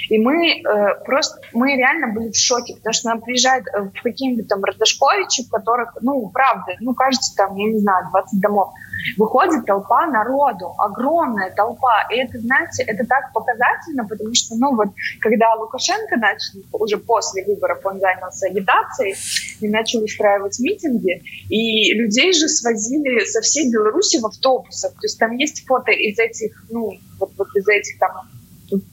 И 0.09 0.19
мы 0.19 0.61
э, 0.61 1.05
просто, 1.05 1.41
мы 1.53 1.77
реально 1.77 2.13
были 2.13 2.31
в 2.31 2.37
шоке, 2.37 2.75
потому 2.77 2.93
что 2.93 3.09
нам 3.09 3.21
приезжают 3.21 3.67
э, 3.69 3.83
в 3.83 4.03
какие-нибудь 4.03 4.49
там 4.49 4.63
Росташковичи, 4.65 5.47
в 5.47 5.51
которых, 5.51 5.97
ну, 6.01 6.29
правда, 6.31 6.73
ну, 6.81 6.95
кажется, 6.95 7.35
там, 7.37 7.57
я 7.57 7.73
не 7.73 7.79
знаю, 7.79 8.09
20 8.11 8.41
домов. 8.41 8.71
Выходит 9.17 9.65
толпа 9.65 10.07
народу, 10.07 10.75
огромная 10.79 11.51
толпа. 11.51 12.07
И 12.11 12.17
это, 12.17 12.39
знаете, 12.39 12.83
это 12.83 13.07
так 13.07 13.33
показательно, 13.33 14.07
потому 14.07 14.35
что, 14.35 14.57
ну, 14.57 14.75
вот, 14.77 14.89
когда 15.21 15.55
Лукашенко 15.55 16.17
начал, 16.17 16.61
уже 16.73 16.99
после 16.99 17.45
выборов 17.45 17.81
он 17.85 18.01
занялся 18.01 18.47
агитацией 18.47 19.17
и 19.61 19.69
начал 19.69 20.03
устраивать 20.03 20.59
митинги, 20.59 21.23
и 21.49 21.95
людей 21.95 22.33
же 22.33 22.49
свозили 22.49 23.25
со 23.25 23.41
всей 23.41 23.71
Беларуси 23.73 24.19
в 24.19 24.27
автобусах. 24.27 24.93
То 24.93 25.05
есть 25.05 25.19
там 25.19 25.37
есть 25.37 25.67
фото 25.67 25.93
из 25.93 26.19
этих, 26.19 26.65
ну, 26.71 26.93
вот, 27.19 27.31
вот 27.37 27.49
из 27.55 27.67
этих 27.69 27.99
там 27.99 28.11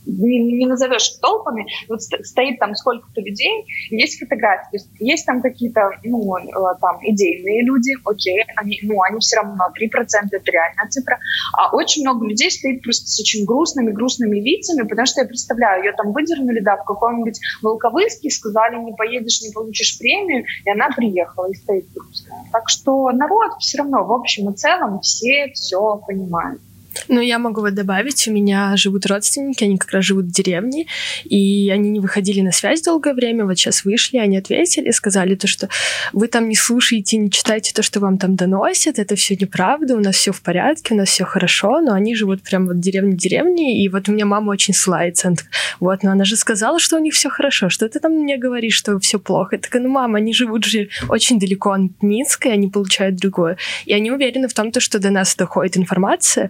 не, 0.06 0.40
не 0.54 0.66
назовешь 0.66 1.10
толпами, 1.22 1.66
вот 1.88 2.02
стоит 2.02 2.60
там 2.60 2.76
сколько-то 2.76 3.22
людей, 3.22 3.66
есть 3.90 4.20
фотографии, 4.20 4.70
то 4.72 4.78
есть 4.78 4.90
есть 5.00 5.26
там 5.26 5.42
какие-то, 5.42 5.92
ну, 6.04 6.38
э, 6.38 6.52
там, 6.82 7.00
идейные 7.02 7.64
люди, 7.64 7.92
окей, 8.06 8.44
они, 8.56 8.80
ну, 8.84 9.02
они 9.04 9.20
все 9.20 9.38
равно 9.38 9.66
3%, 9.80 10.28
это 10.32 10.52
реальная 10.52 10.88
цифра, 10.90 11.20
а 11.58 11.76
очень 11.76 12.02
много 12.04 12.26
людей 12.26 12.52
стоит 12.52 12.82
просто 12.82 13.08
с 13.08 13.20
очень 13.20 13.46
грустными, 13.46 13.92
грустными 13.92 14.40
лицами, 14.40 14.88
потому 14.88 15.06
что 15.06 15.22
я 15.22 15.28
представляю, 15.28 15.84
ее 15.84 15.94
там 15.94 16.12
выдернули, 16.12 16.60
да, 16.60 16.78
в 16.78 16.86
каком-нибудь 16.86 17.40
Волковыске, 17.62 18.30
сказали, 18.30 18.78
не 18.78 18.94
поедешь, 18.94 19.42
не 19.42 19.52
получишь 19.52 19.98
премию, 19.98 20.46
и 20.66 20.70
она 20.70 20.90
приехала 20.90 21.50
и 21.50 21.56
стоит 21.56 21.92
грустно. 21.94 22.46
Так 22.52 22.70
что 22.70 23.10
народ 23.12 23.54
все 23.60 23.80
равно, 23.80 24.04
в 24.04 24.12
общем 24.12 24.50
и 24.50 24.56
целом, 24.56 25.00
все 25.02 25.52
все 25.54 26.02
понимают. 26.06 26.62
Ну, 27.08 27.22
я 27.22 27.40
могу 27.40 27.62
вот 27.62 27.74
добавить, 27.74 28.28
у 28.28 28.32
меня 28.32 28.76
живут 28.78 29.06
родственники, 29.06 29.64
они 29.64 29.78
как 29.78 29.92
раз 29.92 30.06
живут 30.06 30.26
в 30.26 30.32
деревне, 30.32 30.88
и 31.26 31.70
они 31.74 31.90
не 31.90 32.00
выходили 32.00 32.42
на 32.42 32.52
связь 32.52 32.82
долгое 32.82 33.14
время, 33.14 33.46
вот 33.46 33.58
сейчас 33.58 33.86
вышли, 33.86 34.18
они 34.18 34.38
ответили, 34.38 34.92
сказали 34.92 35.36
то, 35.36 35.48
что 35.48 35.70
вы 36.14 36.28
там 36.28 36.50
не 36.50 36.56
слушаете, 36.56 37.18
не 37.18 37.32
читаете 37.32 37.74
то, 37.74 37.84
что 37.84 38.00
вам 38.00 38.18
там 38.18 38.36
доносят, 38.36 39.00
это 39.00 39.16
все 39.16 39.36
неправда, 39.36 39.96
у 39.96 40.00
нас 40.00 40.16
все 40.16 40.32
в 40.32 40.42
порядке, 40.42 40.94
у 40.94 40.98
нас 40.98 41.10
все 41.10 41.26
хорошо, 41.26 41.82
но 41.82 41.94
они 41.94 42.16
живут 42.16 42.42
прям 42.42 42.68
вот 42.68 42.78
в 42.78 42.80
деревне 42.80 43.16
деревне, 43.16 43.84
и 43.84 43.90
вот 43.90 44.10
у 44.10 44.12
меня 44.12 44.26
мама 44.26 44.52
очень 44.52 44.74
ссылается, 44.74 45.28
она 45.28 45.38
вот, 45.80 46.04
но 46.04 46.12
она 46.12 46.26
же 46.26 46.36
сказала, 46.36 46.80
что 46.80 46.98
у 46.98 47.00
них 47.00 47.14
все 47.14 47.30
хорошо, 47.30 47.70
что 47.70 47.88
ты 47.88 48.00
там 48.00 48.14
мне 48.14 48.38
говоришь, 48.38 48.76
что 48.76 49.00
все 49.00 49.20
плохо? 49.20 49.56
Я 49.56 49.62
такая, 49.62 49.82
ну, 49.82 49.90
мама, 49.90 50.18
они 50.18 50.34
живут 50.34 50.66
же 50.66 50.90
очень 51.10 51.40
далеко 51.40 51.72
от 51.72 52.02
Минска, 52.02 52.50
и 52.50 52.52
они 52.52 52.68
получают 52.68 53.16
другое. 53.16 53.58
И 53.86 53.94
они 53.94 54.12
уверены 54.12 54.48
в 54.48 54.54
том, 54.54 54.72
то, 54.72 54.80
что 54.80 55.00
до 55.00 55.10
нас 55.10 55.36
доходит 55.36 55.78
информация, 55.78 56.50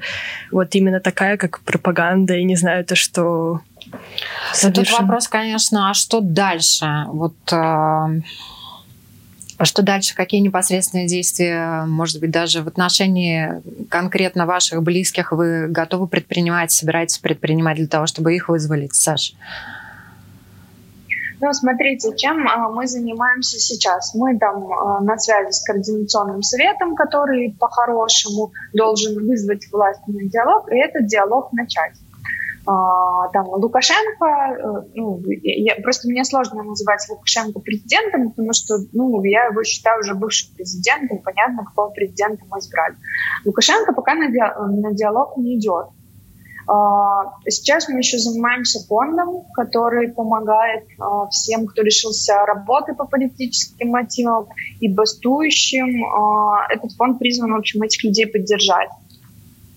вот 0.51 0.75
именно 0.75 0.99
такая, 0.99 1.38
как 1.38 1.61
пропаганда, 1.61 2.35
и 2.35 2.43
не 2.43 2.55
знаю, 2.55 2.85
то, 2.85 2.95
что... 2.95 3.61
Ну, 4.63 4.73
тут 4.73 4.91
вопрос, 4.91 5.27
конечно, 5.27 5.89
а 5.89 5.93
что 5.93 6.19
дальше? 6.19 7.05
Вот 7.07 7.35
э, 7.51 7.55
а 9.57 9.65
что 9.65 9.81
дальше? 9.81 10.13
Какие 10.13 10.41
непосредственные 10.41 11.07
действия, 11.07 11.85
может 11.85 12.19
быть, 12.19 12.29
даже 12.29 12.61
в 12.61 12.67
отношении 12.67 13.49
конкретно 13.89 14.45
ваших 14.45 14.83
близких 14.83 15.31
вы 15.31 15.67
готовы 15.67 16.07
предпринимать, 16.07 16.71
собираетесь 16.71 17.17
предпринимать 17.17 17.77
для 17.77 17.88
того, 17.88 18.05
чтобы 18.05 18.35
их 18.35 18.49
вызволить, 18.49 18.93
Саш? 18.93 19.33
Ну, 21.39 21.53
смотрите, 21.53 22.15
чем 22.15 22.47
а, 22.47 22.69
мы 22.69 22.88
занимаемся 22.88 23.59
сейчас. 23.59 24.15
Мы 24.15 24.39
там 24.39 24.71
а, 24.71 24.99
на 25.01 25.17
связи 25.17 25.51
с 25.51 25.63
Координационным 25.63 26.41
советом, 26.41 26.95
который 26.95 27.55
по-хорошему 27.59 28.51
должен 28.73 29.15
вызвать 29.25 29.71
власть 29.71 30.01
на 30.07 30.23
диалог, 30.23 30.71
и 30.71 30.77
этот 30.77 31.05
диалог 31.05 31.53
начать. 31.53 31.93
А, 32.65 33.29
там 33.29 33.47
Лукашенко, 33.47 34.25
э, 34.25 34.89
ну, 34.95 35.21
я, 35.43 35.75
просто 35.75 36.09
мне 36.09 36.25
сложно 36.25 36.63
называть 36.63 36.99
Лукашенко 37.07 37.59
президентом, 37.59 38.31
потому 38.31 38.51
что, 38.51 38.79
ну, 38.91 39.23
я 39.23 39.45
его 39.45 39.63
считаю 39.63 40.01
уже 40.01 40.15
бывшим 40.15 40.53
президентом, 40.53 41.19
понятно, 41.19 41.63
какого 41.63 41.91
президента 41.91 42.43
мы 42.49 42.59
избрали. 42.59 42.95
Лукашенко 43.45 43.93
пока 43.93 44.15
на, 44.15 44.29
ди, 44.29 44.39
на 44.39 44.91
диалог 44.91 45.38
не 45.38 45.57
идет. 45.57 45.88
А, 46.68 47.34
сейчас 47.47 47.88
мы 47.88 47.99
еще 47.99 48.18
занимаемся 48.18 48.86
фондом, 48.88 49.45
который 49.53 50.09
помогает 50.09 50.84
а, 50.99 51.28
всем, 51.28 51.65
кто 51.65 51.82
лишился 51.82 52.45
работы 52.45 52.93
по 52.93 53.05
политическим 53.05 53.89
мотивам 53.89 54.47
и 54.80 54.89
бастующим. 54.89 56.03
Этот 56.70 56.91
фонд 56.93 57.20
призван, 57.20 57.53
в 57.53 57.57
общем, 57.57 57.82
этих 57.84 58.03
людей 58.03 58.28
поддержать. 58.28 58.89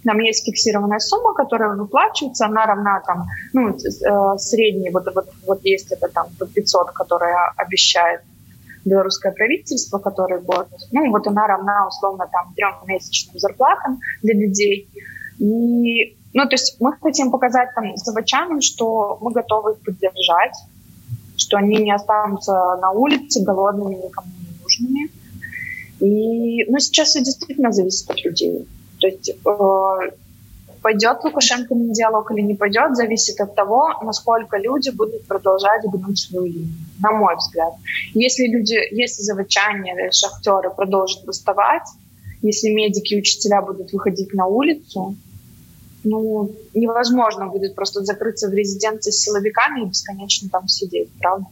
Там 0.04 0.18
есть 0.18 0.44
фиксированная 0.44 0.98
сумма, 0.98 1.34
которая 1.34 1.76
выплачивается, 1.76 2.46
она 2.46 2.64
равна 2.64 3.00
там, 3.06 3.26
ну, 3.52 3.68
э, 3.68 4.38
средней, 4.38 4.90
вот, 4.90 5.04
вот, 5.14 5.28
вот 5.46 5.60
есть 5.62 5.92
это 5.92 6.08
там 6.08 6.28
500, 6.54 6.92
которая 6.92 7.52
обещает 7.56 8.22
белорусское 8.84 9.32
правительство, 9.32 9.98
который 9.98 10.40
год, 10.40 10.68
ну, 10.90 11.10
вот 11.10 11.26
она 11.26 11.46
равна 11.46 11.86
условно 11.86 12.26
там 12.32 12.54
трехмесячным 12.54 13.38
зарплатам 13.38 14.00
для 14.22 14.34
людей. 14.34 14.88
И, 15.38 16.16
ну, 16.32 16.44
то 16.44 16.54
есть 16.54 16.76
мы 16.80 16.92
хотим 17.00 17.30
показать 17.30 17.70
там 17.74 17.96
заводчанам, 17.96 18.60
что 18.60 19.18
мы 19.20 19.32
готовы 19.32 19.72
их 19.72 19.78
поддержать, 19.78 20.54
что 21.36 21.56
они 21.56 21.76
не 21.78 21.92
останутся 21.92 22.52
на 22.80 22.90
улице 22.90 23.42
голодными, 23.42 23.96
никому 23.96 24.28
не 24.38 24.62
нужными. 24.62 25.10
И, 26.00 26.70
ну, 26.70 26.78
сейчас 26.78 27.08
все 27.08 27.20
действительно 27.20 27.72
зависит 27.72 28.08
от 28.10 28.24
людей. 28.24 28.66
То 29.00 29.06
есть 29.06 29.30
э, 29.30 30.10
пойдет 30.82 31.24
Лукашенко 31.24 31.74
на 31.74 31.92
диалог 31.92 32.30
или 32.30 32.42
не 32.42 32.54
пойдет, 32.54 32.96
зависит 32.96 33.40
от 33.40 33.54
того, 33.54 33.88
насколько 34.02 34.56
люди 34.56 34.90
будут 34.90 35.26
продолжать 35.26 35.82
гнуть 35.84 36.18
свою 36.18 36.46
линию, 36.46 36.74
на 37.00 37.10
мой 37.12 37.36
взгляд. 37.36 37.74
Если 38.14 38.46
люди, 38.46 38.76
если 38.94 39.22
заводчане, 39.22 40.10
шахтеры 40.12 40.70
продолжат 40.70 41.24
восставать, 41.26 41.88
если 42.42 42.70
медики 42.70 43.14
и 43.14 43.18
учителя 43.18 43.62
будут 43.62 43.92
выходить 43.92 44.32
на 44.32 44.46
улицу, 44.46 45.16
ну, 46.04 46.50
невозможно 46.74 47.46
будет 47.46 47.74
просто 47.74 48.02
закрыться 48.02 48.48
в 48.48 48.54
резиденции 48.54 49.10
с 49.10 49.20
силовиками 49.20 49.82
и 49.82 49.86
бесконечно 49.86 50.48
там 50.50 50.68
сидеть, 50.68 51.10
правда? 51.18 51.46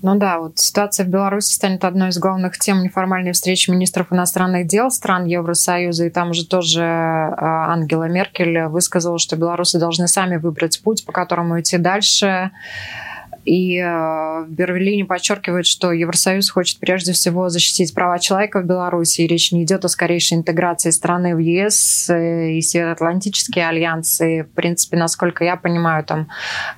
Ну 0.00 0.14
да, 0.14 0.38
вот 0.38 0.58
ситуация 0.58 1.04
в 1.04 1.08
Беларуси 1.08 1.52
станет 1.52 1.84
одной 1.84 2.10
из 2.10 2.18
главных 2.18 2.56
тем 2.56 2.82
неформальной 2.84 3.32
встречи 3.32 3.68
министров 3.68 4.12
иностранных 4.12 4.68
дел 4.68 4.92
стран 4.92 5.24
Евросоюза. 5.24 6.06
И 6.06 6.10
там 6.10 6.30
уже 6.30 6.46
тоже 6.46 6.84
а, 6.84 7.72
Ангела 7.72 8.04
Меркель 8.04 8.66
высказала, 8.66 9.18
что 9.18 9.36
белорусы 9.36 9.80
должны 9.80 10.06
сами 10.06 10.36
выбрать 10.36 10.80
путь, 10.82 11.04
по 11.04 11.10
которому 11.10 11.60
идти 11.60 11.78
дальше. 11.78 12.52
И 13.48 13.80
в 13.80 14.46
Берлине 14.50 15.06
подчеркивает, 15.06 15.64
что 15.64 15.90
Евросоюз 15.90 16.50
хочет 16.50 16.80
прежде 16.80 17.14
всего 17.14 17.48
защитить 17.48 17.94
права 17.94 18.18
человека 18.18 18.60
в 18.60 18.66
Беларуси. 18.66 19.22
И 19.22 19.26
речь 19.26 19.52
не 19.52 19.64
идет 19.64 19.86
о 19.86 19.88
скорейшей 19.88 20.36
интеграции 20.36 20.90
страны 20.90 21.34
в 21.34 21.38
ЕС 21.38 22.10
э, 22.10 22.50
и 22.52 22.60
Североатлантические 22.60 23.66
альянсы. 23.66 24.42
в 24.42 24.54
принципе, 24.54 24.98
насколько 24.98 25.44
я 25.44 25.56
понимаю, 25.56 26.04
там 26.04 26.28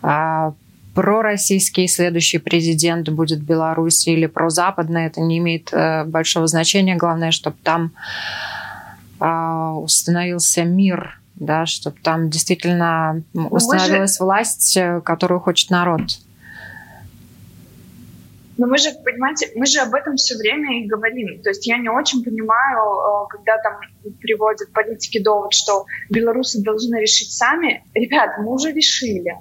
а, 0.00 0.54
пророссийский 0.94 1.88
следующий 1.88 2.38
президент 2.38 3.08
будет 3.08 3.40
в 3.40 3.44
Беларуси 3.44 4.10
или 4.10 4.26
прозападный, 4.26 5.06
это 5.06 5.20
не 5.20 5.38
имеет 5.38 5.72
э, 5.72 6.04
большого 6.04 6.46
значения. 6.46 6.94
Главное, 6.94 7.32
чтобы 7.32 7.56
там 7.64 7.90
э, 9.18 9.26
установился 9.26 10.62
мир, 10.62 11.20
да, 11.34 11.66
чтобы 11.66 11.96
там 12.00 12.30
действительно 12.30 13.24
ну, 13.32 13.48
установилась 13.48 14.18
же... 14.18 14.24
власть, 14.24 14.76
э, 14.76 15.00
которую 15.00 15.40
хочет 15.40 15.70
народ. 15.70 16.02
Но 18.60 18.66
мы 18.66 18.76
же, 18.76 18.90
понимаете, 19.02 19.50
мы 19.56 19.64
же 19.64 19.80
об 19.80 19.94
этом 19.94 20.16
все 20.16 20.36
время 20.36 20.82
и 20.82 20.86
говорим. 20.86 21.40
То 21.42 21.48
есть 21.48 21.66
я 21.66 21.78
не 21.78 21.88
очень 21.88 22.22
понимаю, 22.22 23.24
э, 23.24 23.26
когда 23.30 23.56
там 23.62 23.80
приводят 24.20 24.70
политики 24.74 25.18
довод, 25.18 25.54
что 25.54 25.86
белорусы 26.10 26.62
должны 26.62 26.96
решить 26.96 27.32
сами. 27.32 27.82
Ребят, 27.94 28.32
мы 28.36 28.52
уже 28.52 28.70
решили. 28.72 29.34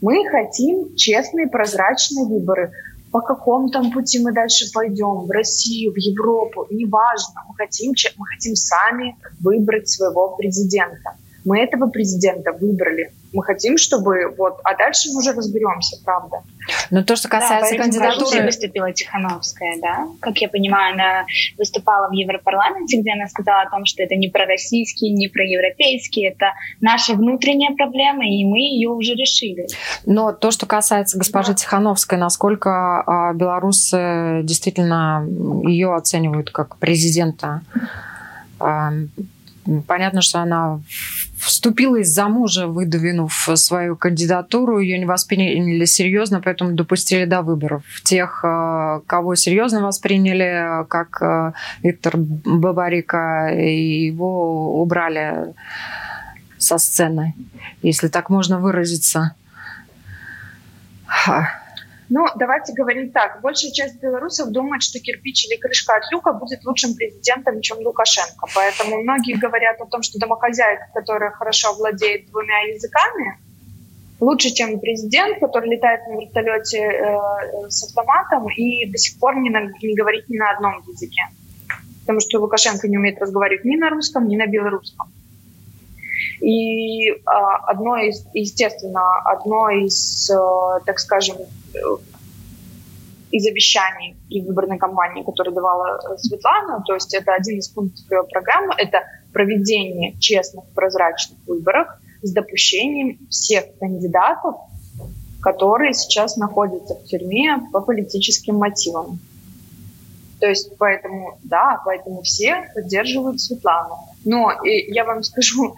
Мы 0.00 0.28
хотим 0.30 0.94
честные, 0.94 1.48
прозрачные 1.48 2.24
выборы. 2.24 2.70
По 3.10 3.20
какому 3.20 3.68
там 3.68 3.90
пути 3.90 4.20
мы 4.20 4.32
дальше 4.32 4.66
пойдем? 4.72 5.26
В 5.26 5.30
Россию, 5.32 5.92
в 5.92 5.96
Европу? 5.96 6.68
Неважно. 6.70 7.42
Мы 7.48 7.56
хотим, 7.56 7.94
мы 8.16 8.26
хотим 8.28 8.54
сами 8.54 9.16
выбрать 9.40 9.88
своего 9.88 10.36
президента. 10.36 11.16
Мы 11.44 11.60
этого 11.60 11.88
президента 11.88 12.52
выбрали 12.52 13.12
мы 13.32 13.44
хотим, 13.44 13.78
чтобы 13.78 14.34
вот, 14.36 14.58
а 14.64 14.76
дальше 14.76 15.08
мы 15.12 15.18
уже 15.18 15.32
разберемся, 15.32 15.96
правда. 16.04 16.42
Но 16.90 17.02
то, 17.04 17.16
что 17.16 17.28
касается 17.28 17.76
да, 17.76 17.82
кандидатуры... 17.82 18.44
выступила 18.44 18.92
Тихановская, 18.92 19.78
да? 19.80 20.08
Как 20.20 20.38
я 20.38 20.48
понимаю, 20.48 20.94
она 20.94 21.26
выступала 21.56 22.08
в 22.08 22.12
Европарламенте, 22.12 23.00
где 23.00 23.12
она 23.12 23.28
сказала 23.28 23.62
о 23.62 23.70
том, 23.70 23.84
что 23.84 24.02
это 24.02 24.16
не 24.16 24.28
пророссийский, 24.28 25.10
не 25.10 25.28
проевропейский, 25.28 26.26
это 26.26 26.52
наша 26.80 27.14
внутренняя 27.14 27.74
проблема, 27.76 28.26
и 28.26 28.44
мы 28.44 28.58
ее 28.58 28.88
уже 28.88 29.14
решили. 29.14 29.66
Но 30.06 30.32
то, 30.32 30.50
что 30.50 30.66
касается 30.66 31.18
госпожи 31.18 31.52
да. 31.52 31.54
Тихановской, 31.54 32.18
насколько 32.18 32.70
а, 33.06 33.32
белорусы 33.32 34.40
действительно 34.42 35.24
ее 35.64 35.94
оценивают 35.94 36.50
как 36.50 36.76
президента, 36.78 37.62
а, 38.58 38.92
понятно, 39.86 40.20
что 40.20 40.40
она 40.40 40.80
вступила 41.38 41.96
из-за 41.96 42.28
мужа, 42.28 42.66
выдвинув 42.66 43.48
свою 43.54 43.96
кандидатуру, 43.96 44.78
ее 44.78 44.98
не 44.98 45.06
восприняли 45.06 45.84
серьезно, 45.84 46.40
поэтому 46.40 46.72
допустили 46.72 47.24
до 47.24 47.42
выборов. 47.42 47.82
Тех, 48.04 48.44
э, 48.44 49.00
кого 49.06 49.34
серьезно 49.34 49.82
восприняли, 49.82 50.84
как 50.88 51.22
э, 51.22 51.52
Виктор 51.82 52.14
Бабарика, 52.16 53.48
его 53.54 54.80
убрали 54.82 55.54
со 56.58 56.78
сцены, 56.78 57.34
если 57.82 58.08
так 58.08 58.30
можно 58.30 58.58
выразиться. 58.58 59.34
Ну, 62.12 62.26
давайте 62.34 62.72
говорить 62.72 63.12
так. 63.12 63.40
Большая 63.40 63.70
часть 63.70 64.00
белорусов 64.02 64.50
думает, 64.50 64.82
что 64.82 64.98
кирпич 64.98 65.46
или 65.46 65.56
крышка 65.56 65.94
от 65.94 66.02
люка 66.10 66.32
будет 66.32 66.64
лучшим 66.64 66.94
президентом, 66.96 67.60
чем 67.60 67.78
Лукашенко. 67.78 68.46
Поэтому 68.52 69.00
многие 69.00 69.38
говорят 69.38 69.80
о 69.80 69.86
том, 69.86 70.02
что 70.02 70.18
домохозяйка, 70.18 70.88
которая 70.92 71.30
хорошо 71.30 71.72
владеет 71.74 72.28
двумя 72.30 72.62
языками, 72.62 73.38
лучше, 74.18 74.50
чем 74.50 74.80
президент, 74.80 75.38
который 75.38 75.70
летает 75.70 76.00
на 76.08 76.20
вертолете 76.20 76.78
э, 76.78 77.68
с 77.68 77.84
автоматом 77.84 78.48
и 78.48 78.86
до 78.90 78.98
сих 78.98 79.16
пор 79.20 79.36
не, 79.36 79.50
на, 79.50 79.70
не 79.80 79.94
говорит 79.94 80.28
ни 80.28 80.36
на 80.36 80.50
одном 80.50 80.82
языке. 80.88 81.22
Потому 82.00 82.18
что 82.18 82.40
Лукашенко 82.40 82.88
не 82.88 82.98
умеет 82.98 83.20
разговаривать 83.20 83.64
ни 83.64 83.76
на 83.76 83.88
русском, 83.88 84.26
ни 84.26 84.36
на 84.36 84.48
белорусском. 84.48 85.12
И 86.40 87.10
а, 87.24 87.56
одно 87.66 87.98
из, 87.98 88.26
естественно, 88.34 89.20
одно 89.24 89.70
из, 89.70 90.28
э, 90.28 90.80
так 90.86 90.98
скажем, 90.98 91.36
э, 91.36 91.44
из 93.30 93.46
обещаний 93.46 94.16
и 94.28 94.40
выборной 94.42 94.78
кампании, 94.78 95.22
которую 95.22 95.54
давала 95.54 96.16
Светлана, 96.18 96.82
то 96.86 96.94
есть 96.94 97.14
это 97.14 97.32
один 97.32 97.58
из 97.58 97.68
пунктов 97.68 98.04
ее 98.10 98.24
программы, 98.24 98.74
это 98.76 99.04
проведение 99.32 100.18
честных, 100.18 100.64
прозрачных 100.74 101.38
выборов 101.46 101.88
с 102.22 102.32
допущением 102.32 103.18
всех 103.28 103.64
кандидатов, 103.78 104.56
которые 105.40 105.94
сейчас 105.94 106.36
находятся 106.36 106.94
в 106.94 107.04
тюрьме 107.04 107.60
по 107.72 107.80
политическим 107.80 108.56
мотивам. 108.56 109.20
То 110.40 110.46
есть 110.46 110.72
поэтому, 110.78 111.38
да, 111.44 111.80
поэтому 111.84 112.22
все 112.22 112.70
поддерживают 112.74 113.40
Светлану. 113.40 113.96
Но 114.24 114.50
и 114.64 114.92
я 114.92 115.04
вам 115.04 115.22
скажу, 115.22 115.76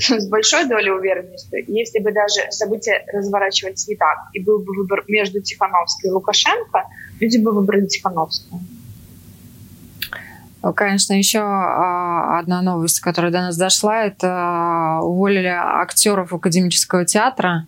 с 0.00 0.28
большой 0.28 0.66
долей 0.66 0.90
уверенности, 0.90 1.64
если 1.68 1.98
бы 1.98 2.12
даже 2.12 2.50
события 2.50 3.04
разворачивались 3.12 3.86
не 3.88 3.96
так, 3.96 4.18
и 4.32 4.42
был 4.42 4.60
бы 4.60 4.74
выбор 4.74 5.04
между 5.08 5.40
Тихановской 5.40 6.10
и 6.10 6.12
Лукашенко, 6.12 6.84
люди 7.20 7.38
бы 7.38 7.52
выбрали 7.52 7.86
Тихановскую. 7.86 8.60
Конечно, 10.74 11.14
еще 11.14 11.40
а, 11.40 12.38
одна 12.38 12.60
новость, 12.60 13.00
которая 13.00 13.32
до 13.32 13.40
нас 13.40 13.56
дошла, 13.56 14.04
это 14.04 14.28
а, 14.28 15.00
уволили 15.02 15.46
актеров 15.46 16.34
академического 16.34 17.06
театра. 17.06 17.66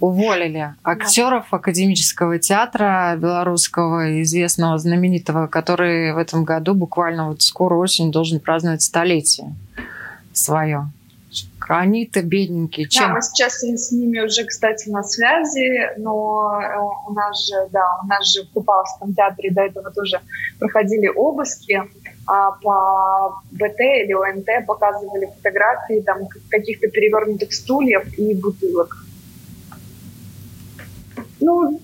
Уволили 0.00 0.74
актеров 0.84 1.52
академического 1.52 2.38
театра 2.38 3.14
белорусского, 3.20 4.22
известного, 4.22 4.78
знаменитого, 4.78 5.48
который 5.48 6.14
в 6.14 6.18
этом 6.18 6.44
году 6.44 6.72
буквально 6.72 7.28
вот 7.28 7.42
скоро 7.42 7.74
осень 7.74 8.10
должен 8.10 8.40
праздновать 8.40 8.82
столетие 8.82 9.54
свое. 10.38 10.90
Они-то 11.68 12.22
бедненькие. 12.22 12.88
Чем? 12.88 13.08
Да, 13.08 13.14
мы 13.14 13.22
сейчас 13.22 13.60
с 13.60 13.92
ними 13.92 14.20
уже, 14.20 14.44
кстати, 14.44 14.88
на 14.88 15.02
связи, 15.02 15.90
но 15.98 16.58
э, 16.58 17.10
у 17.10 17.12
нас 17.12 17.46
же, 17.46 17.68
да, 17.70 17.84
у 18.02 18.06
нас 18.06 18.26
же 18.32 18.44
в 18.44 18.50
Купалском 18.52 19.12
театре 19.12 19.50
до 19.50 19.62
этого 19.62 19.90
тоже 19.90 20.22
проходили 20.58 21.08
обыски, 21.08 21.82
а 22.26 22.52
по 22.52 23.42
БТ 23.50 23.80
или 23.80 24.14
ОНТ 24.14 24.66
показывали 24.66 25.26
фотографии 25.26 26.00
там 26.00 26.28
каких-то 26.48 26.88
перевернутых 26.88 27.52
стульев 27.52 28.18
и 28.18 28.34
бутылок. 28.34 29.04
Ну, 31.40 31.80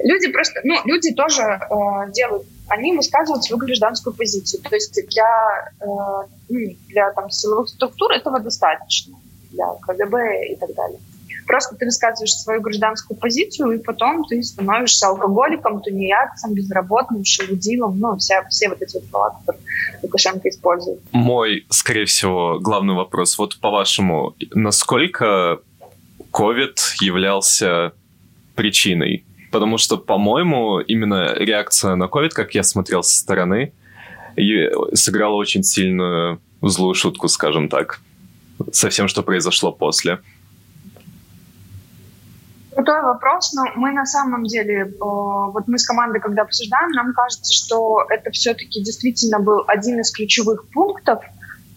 люди 0.00 0.32
просто, 0.32 0.60
ну, 0.64 0.74
люди 0.84 1.14
тоже 1.14 1.42
э, 1.42 2.12
делают 2.12 2.46
они 2.68 2.96
высказывают 2.96 3.44
свою 3.44 3.58
гражданскую 3.58 4.14
позицию. 4.14 4.62
То 4.62 4.74
есть 4.74 4.94
для, 5.08 5.72
э, 5.80 6.28
ну, 6.48 6.76
для 6.88 7.12
там, 7.12 7.30
силовых 7.30 7.68
структур 7.68 8.12
этого 8.12 8.40
достаточно, 8.40 9.16
для 9.50 9.66
КГБ 9.86 10.52
и 10.52 10.56
так 10.56 10.74
далее. 10.74 10.98
Просто 11.46 11.76
ты 11.76 11.86
высказываешь 11.86 12.34
свою 12.34 12.60
гражданскую 12.60 13.18
позицию, 13.18 13.70
и 13.72 13.82
потом 13.82 14.22
ты 14.24 14.42
становишься 14.42 15.08
алкоголиком, 15.08 15.80
тунеядцем, 15.80 16.52
безработным, 16.52 17.24
шелудилом, 17.24 17.98
ну, 17.98 18.18
вся, 18.18 18.46
все 18.50 18.68
вот 18.68 18.82
эти 18.82 18.96
вот 18.96 19.04
слова, 19.08 19.40
которые 19.40 19.64
Лукашенко 20.02 20.48
использует. 20.50 21.00
Мой, 21.12 21.64
скорее 21.70 22.04
всего, 22.04 22.58
главный 22.60 22.94
вопрос. 22.94 23.38
Вот 23.38 23.58
по-вашему, 23.60 24.36
насколько 24.52 25.60
COVID 26.32 26.76
являлся 27.00 27.92
причиной 28.54 29.24
Потому 29.50 29.78
что, 29.78 29.96
по-моему, 29.96 30.80
именно 30.80 31.34
реакция 31.34 31.94
на 31.94 32.04
COVID, 32.04 32.30
как 32.30 32.54
я 32.54 32.62
смотрел 32.62 33.02
со 33.02 33.16
стороны, 33.18 33.72
сыграла 34.94 35.34
очень 35.34 35.62
сильную 35.62 36.40
злую 36.62 36.94
шутку, 36.94 37.28
скажем 37.28 37.68
так, 37.68 38.00
со 38.72 38.90
всем, 38.90 39.08
что 39.08 39.22
произошло 39.22 39.72
после. 39.72 40.20
Крутой 42.74 43.02
вопрос, 43.02 43.52
но 43.54 43.64
мы 43.74 43.90
на 43.92 44.06
самом 44.06 44.44
деле, 44.44 44.92
вот 45.00 45.66
мы 45.66 45.78
с 45.78 45.86
командой, 45.86 46.20
когда 46.20 46.42
обсуждаем, 46.42 46.90
нам 46.90 47.12
кажется, 47.12 47.52
что 47.52 48.04
это 48.08 48.30
все-таки 48.30 48.82
действительно 48.82 49.40
был 49.40 49.64
один 49.66 49.98
из 50.00 50.12
ключевых 50.12 50.68
пунктов, 50.68 51.24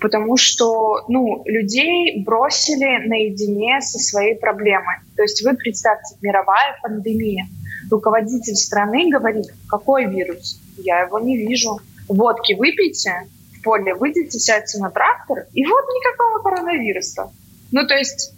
потому 0.02 0.36
что 0.36 1.06
ну, 1.08 1.44
людей 1.46 2.24
бросили 2.26 3.08
наедине 3.08 3.80
со 3.82 4.00
своей 4.00 4.36
проблемой. 4.36 4.96
То 5.16 5.22
есть 5.22 5.44
вы 5.46 5.56
представьте, 5.56 6.16
мировая 6.22 6.78
пандемия– 6.82 7.48
руководитель 7.92 8.56
страны 8.56 9.10
говорит, 9.10 9.48
какой 9.68 10.06
вирус? 10.06 10.60
Я 10.78 11.02
его 11.02 11.20
не 11.20 11.38
вижу. 11.38 11.80
Водки 12.08 12.54
выпейте, 12.54 13.28
в 13.58 13.64
поле 13.64 13.94
выйдите, 13.94 14.40
сядьте 14.40 14.80
на 14.80 14.90
трактор, 14.90 15.46
и 15.54 15.66
вот 15.66 15.84
никакого 15.84 16.42
коронавируса. 16.42 17.32
Ну, 17.72 17.88
то 17.88 17.96
есть 17.96 18.34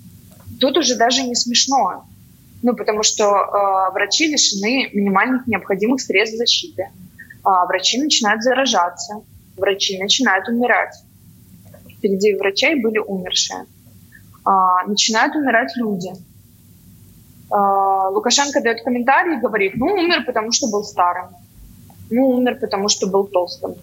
тут 0.59 0.77
уже 0.77 0.95
даже 0.95 1.23
не 1.23 1.35
смешно. 1.35 2.05
Ну, 2.61 2.75
потому 2.75 3.03
что 3.03 3.25
э, 3.25 3.93
врачи 3.93 4.27
лишены 4.27 4.89
минимальных 4.93 5.47
необходимых 5.47 6.01
средств 6.01 6.37
защиты. 6.37 6.83
Э, 6.83 7.65
врачи 7.67 8.01
начинают 8.01 8.41
заражаться, 8.43 9.23
врачи 9.57 9.99
начинают 9.99 10.47
умирать. 10.47 10.95
Впереди 12.03 12.35
врачей 12.35 12.81
были 12.81 12.97
умершие. 12.97 13.65
Э, 14.45 14.87
начинают 14.87 15.35
умирать 15.35 15.71
люди 15.77 16.11
а, 17.53 18.09
Лукашенко 18.09 18.61
дает 18.61 18.83
комментарий 18.83 19.37
и 19.37 19.39
говорит, 19.39 19.75
ну, 19.75 19.85
умер, 19.85 20.25
потому 20.25 20.51
что 20.51 20.67
был 20.67 20.83
старым. 20.83 21.27
Ну, 22.09 22.29
умер, 22.29 22.57
потому 22.59 22.89
что 22.89 23.05
был 23.05 23.25
толстым. 23.27 23.75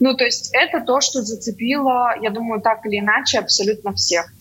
Ну, 0.00 0.14
то 0.14 0.24
есть 0.24 0.50
это 0.52 0.80
то, 0.80 1.00
что 1.00 1.22
зацепило, 1.22 2.14
я 2.20 2.30
думаю, 2.30 2.60
так 2.60 2.84
или 2.86 2.98
иначе 2.98 3.38
абсолютно 3.38 3.92
всех. 3.92 4.32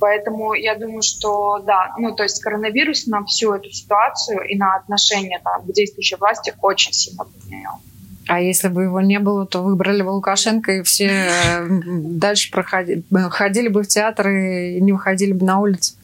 Поэтому 0.00 0.54
я 0.54 0.74
думаю, 0.76 1.02
что 1.02 1.58
да, 1.58 1.94
ну 1.98 2.14
то 2.14 2.22
есть 2.22 2.42
коронавирус 2.42 3.06
на 3.06 3.22
всю 3.26 3.52
эту 3.52 3.70
ситуацию 3.70 4.40
и 4.48 4.56
на 4.56 4.76
отношение 4.76 5.38
там, 5.44 5.62
к 5.62 5.72
действующей 5.72 6.16
власти 6.16 6.54
очень 6.62 6.94
сильно 6.94 7.24
повлиял. 7.24 7.80
А 8.30 8.40
если 8.40 8.68
бы 8.68 8.84
его 8.84 9.00
не 9.00 9.18
было, 9.18 9.44
то 9.44 9.60
выбрали 9.60 10.02
бы 10.02 10.10
Лукашенко, 10.10 10.70
и 10.70 10.82
все 10.84 11.06
э, 11.06 11.66
дальше 11.68 12.52
проходили, 12.52 13.02
ходили 13.28 13.66
бы 13.66 13.82
в 13.82 13.88
театр 13.88 14.28
и 14.28 14.80
не 14.80 14.92
выходили 14.92 15.32
бы 15.32 15.44
на 15.44 15.58
улицу. 15.58 15.94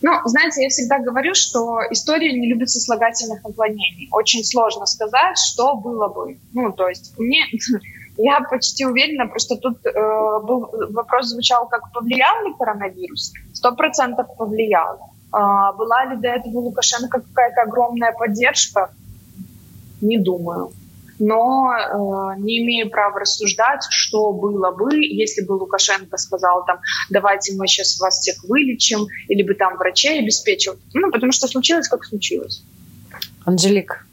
Ну, 0.00 0.12
знаете, 0.24 0.62
я 0.62 0.70
всегда 0.70 1.00
говорю, 1.00 1.34
что 1.34 1.80
история 1.90 2.32
не 2.32 2.48
любит 2.48 2.70
сослагательных 2.70 3.44
наклонений. 3.44 4.08
Очень 4.10 4.42
сложно 4.42 4.86
сказать, 4.86 5.36
что 5.36 5.76
было 5.76 6.08
бы. 6.08 6.38
Ну, 6.54 6.72
то 6.72 6.88
есть 6.88 7.12
мне... 7.18 7.44
Я 8.20 8.40
почти 8.40 8.86
уверена, 8.86 9.26
просто 9.26 9.56
тут 9.56 9.84
э, 9.84 9.92
был, 9.92 10.70
вопрос 10.90 11.26
звучал, 11.26 11.68
как 11.68 11.92
повлиял 11.92 12.44
ли 12.46 12.54
коронавирус. 12.58 13.34
Сто 13.52 13.76
процентов 13.76 14.26
повлиял. 14.36 15.12
Э, 15.30 15.76
была 15.76 16.06
ли 16.06 16.16
до 16.16 16.28
этого 16.28 16.58
Лукашенко 16.58 17.20
какая-то 17.20 17.62
огромная 17.62 18.12
поддержка? 18.12 18.90
Не 20.00 20.18
думаю 20.18 20.72
но 21.18 21.72
э, 21.72 22.40
не 22.40 22.60
имею 22.60 22.90
права 22.90 23.20
рассуждать, 23.20 23.82
что 23.90 24.32
было 24.32 24.70
бы, 24.70 24.96
если 24.96 25.44
бы 25.44 25.52
Лукашенко 25.52 26.16
сказал 26.16 26.64
там, 26.64 26.78
давайте 27.10 27.54
мы 27.56 27.66
сейчас 27.66 27.98
вас 28.00 28.20
всех 28.20 28.44
вылечим, 28.44 29.06
или 29.28 29.42
бы 29.42 29.54
там 29.54 29.76
врачей 29.76 30.20
обеспечил. 30.20 30.76
Ну, 30.94 31.10
потому 31.10 31.32
что 31.32 31.48
случилось, 31.48 31.88
как 31.88 32.04
случилось. 32.04 32.62
Анжелик. 33.44 34.04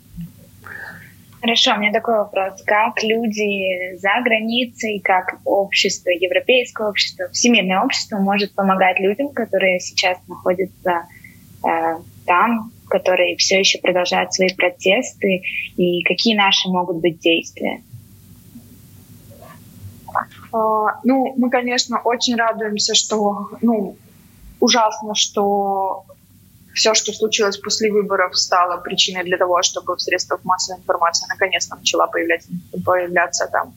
Хорошо, 1.41 1.75
у 1.75 1.77
меня 1.77 1.91
такой 1.93 2.15
вопрос. 2.15 2.63
Как 2.65 3.03
люди 3.03 3.95
за 3.97 4.09
границей, 4.23 4.99
как 5.03 5.37
общество, 5.45 6.09
европейское 6.09 6.87
общество, 6.87 7.29
всемирное 7.29 7.81
общество 7.81 8.17
может 8.17 8.53
помогать 8.53 8.99
людям, 8.99 9.29
которые 9.29 9.79
сейчас 9.79 10.17
находятся 10.27 11.05
э, 11.63 11.97
там, 12.25 12.71
которые 12.87 13.35
все 13.37 13.59
еще 13.59 13.79
продолжают 13.79 14.33
свои 14.33 14.53
протесты, 14.53 15.41
и 15.77 16.03
какие 16.03 16.35
наши 16.35 16.69
могут 16.69 16.97
быть 16.97 17.19
действия? 17.19 17.81
А, 20.51 20.99
ну, 21.03 21.33
мы, 21.37 21.49
конечно, 21.49 21.99
очень 22.03 22.35
радуемся, 22.35 22.95
что, 22.95 23.49
ну, 23.61 23.97
ужасно, 24.59 25.15
что 25.15 26.05
все, 26.73 26.93
что 26.93 27.13
случилось 27.13 27.57
после 27.57 27.91
выборов, 27.91 28.37
стало 28.37 28.77
причиной 28.77 29.23
для 29.23 29.37
того, 29.37 29.61
чтобы 29.61 29.95
в 29.95 30.01
средствах 30.01 30.43
массовой 30.43 30.79
информации 30.79 31.25
наконец-то 31.29 31.75
начала 31.75 32.07
появляться, 32.07 32.49
появляться 32.85 33.47
там 33.51 33.73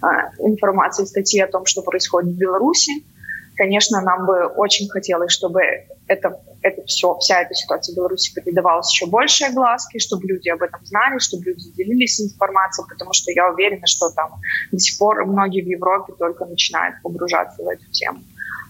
а, 0.00 0.30
информация 0.38 1.06
статьи 1.06 1.40
о 1.40 1.46
том, 1.46 1.66
что 1.66 1.82
происходит 1.82 2.34
в 2.34 2.38
Беларуси. 2.38 3.04
Конечно, 3.56 4.00
нам 4.00 4.24
бы 4.24 4.46
очень 4.46 4.88
хотелось, 4.88 5.32
чтобы 5.32 5.60
это, 6.06 6.40
это 6.68 6.84
все, 6.86 7.16
вся 7.18 7.40
эта 7.40 7.54
ситуация 7.54 7.92
в 7.92 7.96
Беларуси 7.96 8.32
придавалась 8.34 8.90
еще 8.90 9.06
больше 9.06 9.44
огласки, 9.44 9.98
чтобы 9.98 10.26
люди 10.26 10.48
об 10.48 10.62
этом 10.62 10.84
знали, 10.84 11.18
чтобы 11.18 11.44
люди 11.44 11.70
делились 11.72 12.20
информацией, 12.20 12.86
потому 12.88 13.12
что 13.12 13.30
я 13.32 13.50
уверена, 13.50 13.86
что 13.86 14.10
там 14.10 14.40
до 14.70 14.78
сих 14.78 14.98
пор 14.98 15.24
многие 15.26 15.62
в 15.62 15.68
Европе 15.68 16.12
только 16.18 16.44
начинают 16.44 16.96
погружаться 17.02 17.62
в 17.62 17.68
эту 17.68 17.84
тему. 17.90 18.20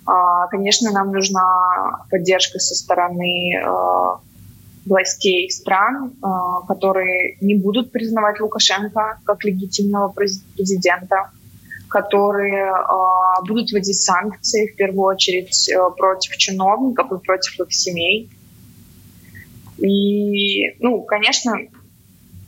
А, 0.07 0.46
конечно, 0.46 0.90
нам 0.90 1.12
нужна 1.12 2.05
поддержка 2.11 2.59
со 2.59 2.74
стороны 2.74 3.61
а, 3.62 4.20
властей 4.86 5.51
стран, 5.51 6.14
а, 6.22 6.62
которые 6.62 7.36
не 7.40 7.55
будут 7.55 7.92
признавать 7.92 8.40
Лукашенко 8.40 9.20
как 9.24 9.44
легитимного 9.44 10.09
президента, 10.09 11.30
которые 11.89 12.72
э, 12.72 13.47
будут 13.47 13.70
вводить 13.72 14.01
санкции, 14.01 14.68
в 14.68 14.76
первую 14.76 15.14
очередь, 15.14 15.68
э, 15.68 15.91
против 15.97 16.36
чиновников 16.36 17.12
и 17.12 17.24
против 17.24 17.61
их 17.61 17.72
семей. 17.72 18.30
И, 19.78 20.76
ну, 20.80 21.03
конечно, 21.03 21.57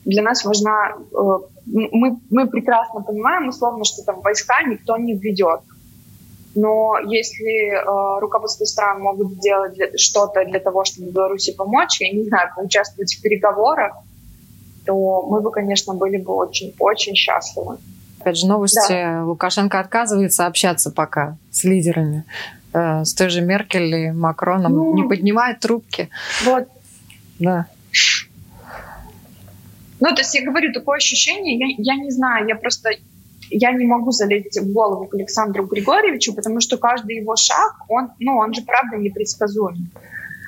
для 0.04 0.22
нас 0.22 0.44
важна... 0.44 0.94
Э, 1.12 1.38
мы, 1.66 2.18
мы 2.30 2.48
прекрасно 2.48 3.02
понимаем, 3.02 3.48
условно, 3.48 3.84
что 3.84 4.02
там 4.02 4.20
войска 4.20 4.62
никто 4.66 4.96
не 4.96 5.14
введет. 5.14 5.60
Но 6.54 6.98
если 6.98 7.70
э, 7.70 8.20
руководство 8.20 8.64
стран 8.64 9.02
могут 9.02 9.34
сделать 9.34 9.78
что-то 10.00 10.44
для 10.44 10.58
того, 10.58 10.84
чтобы 10.84 11.10
Беларуси 11.10 11.52
помочь, 11.52 12.00
я 12.00 12.12
не 12.12 12.24
знаю, 12.24 12.50
поучаствовать 12.56 13.14
в 13.14 13.22
переговорах, 13.22 13.92
то 14.84 15.22
мы 15.22 15.40
бы, 15.40 15.50
конечно, 15.52 15.94
были 15.94 16.16
бы 16.16 16.34
очень-очень 16.34 17.14
счастливы. 17.14 17.78
Опять 18.20 18.36
же, 18.36 18.46
новости. 18.46 18.92
Да. 18.92 19.24
Лукашенко 19.24 19.80
отказывается 19.80 20.46
общаться 20.46 20.90
пока 20.90 21.36
с 21.50 21.64
лидерами. 21.64 22.24
Э, 22.72 23.04
с 23.04 23.14
той 23.14 23.30
же 23.30 23.40
Меркель 23.40 23.94
и 23.94 24.10
Макроном. 24.10 24.72
Ну, 24.72 24.94
не 24.94 25.08
поднимает 25.08 25.60
трубки. 25.60 26.10
Вот. 26.44 26.68
Да. 27.38 27.66
Ну, 30.00 30.14
то 30.14 30.20
есть 30.20 30.34
я 30.34 30.44
говорю, 30.44 30.72
такое 30.72 30.98
ощущение, 30.98 31.58
я, 31.58 31.94
я 31.94 32.02
не 32.02 32.10
знаю, 32.10 32.46
я 32.46 32.56
просто 32.56 32.90
я 33.50 33.72
не 33.72 33.84
могу 33.86 34.12
залезть 34.12 34.60
в 34.60 34.72
голову 34.72 35.06
к 35.06 35.14
Александру 35.14 35.66
Григорьевичу, 35.66 36.34
потому 36.34 36.60
что 36.60 36.78
каждый 36.78 37.16
его 37.16 37.34
шаг, 37.36 37.74
он, 37.88 38.10
ну, 38.20 38.36
он 38.36 38.54
же 38.54 38.62
правда 38.62 38.96
непредсказуем. 38.96 39.90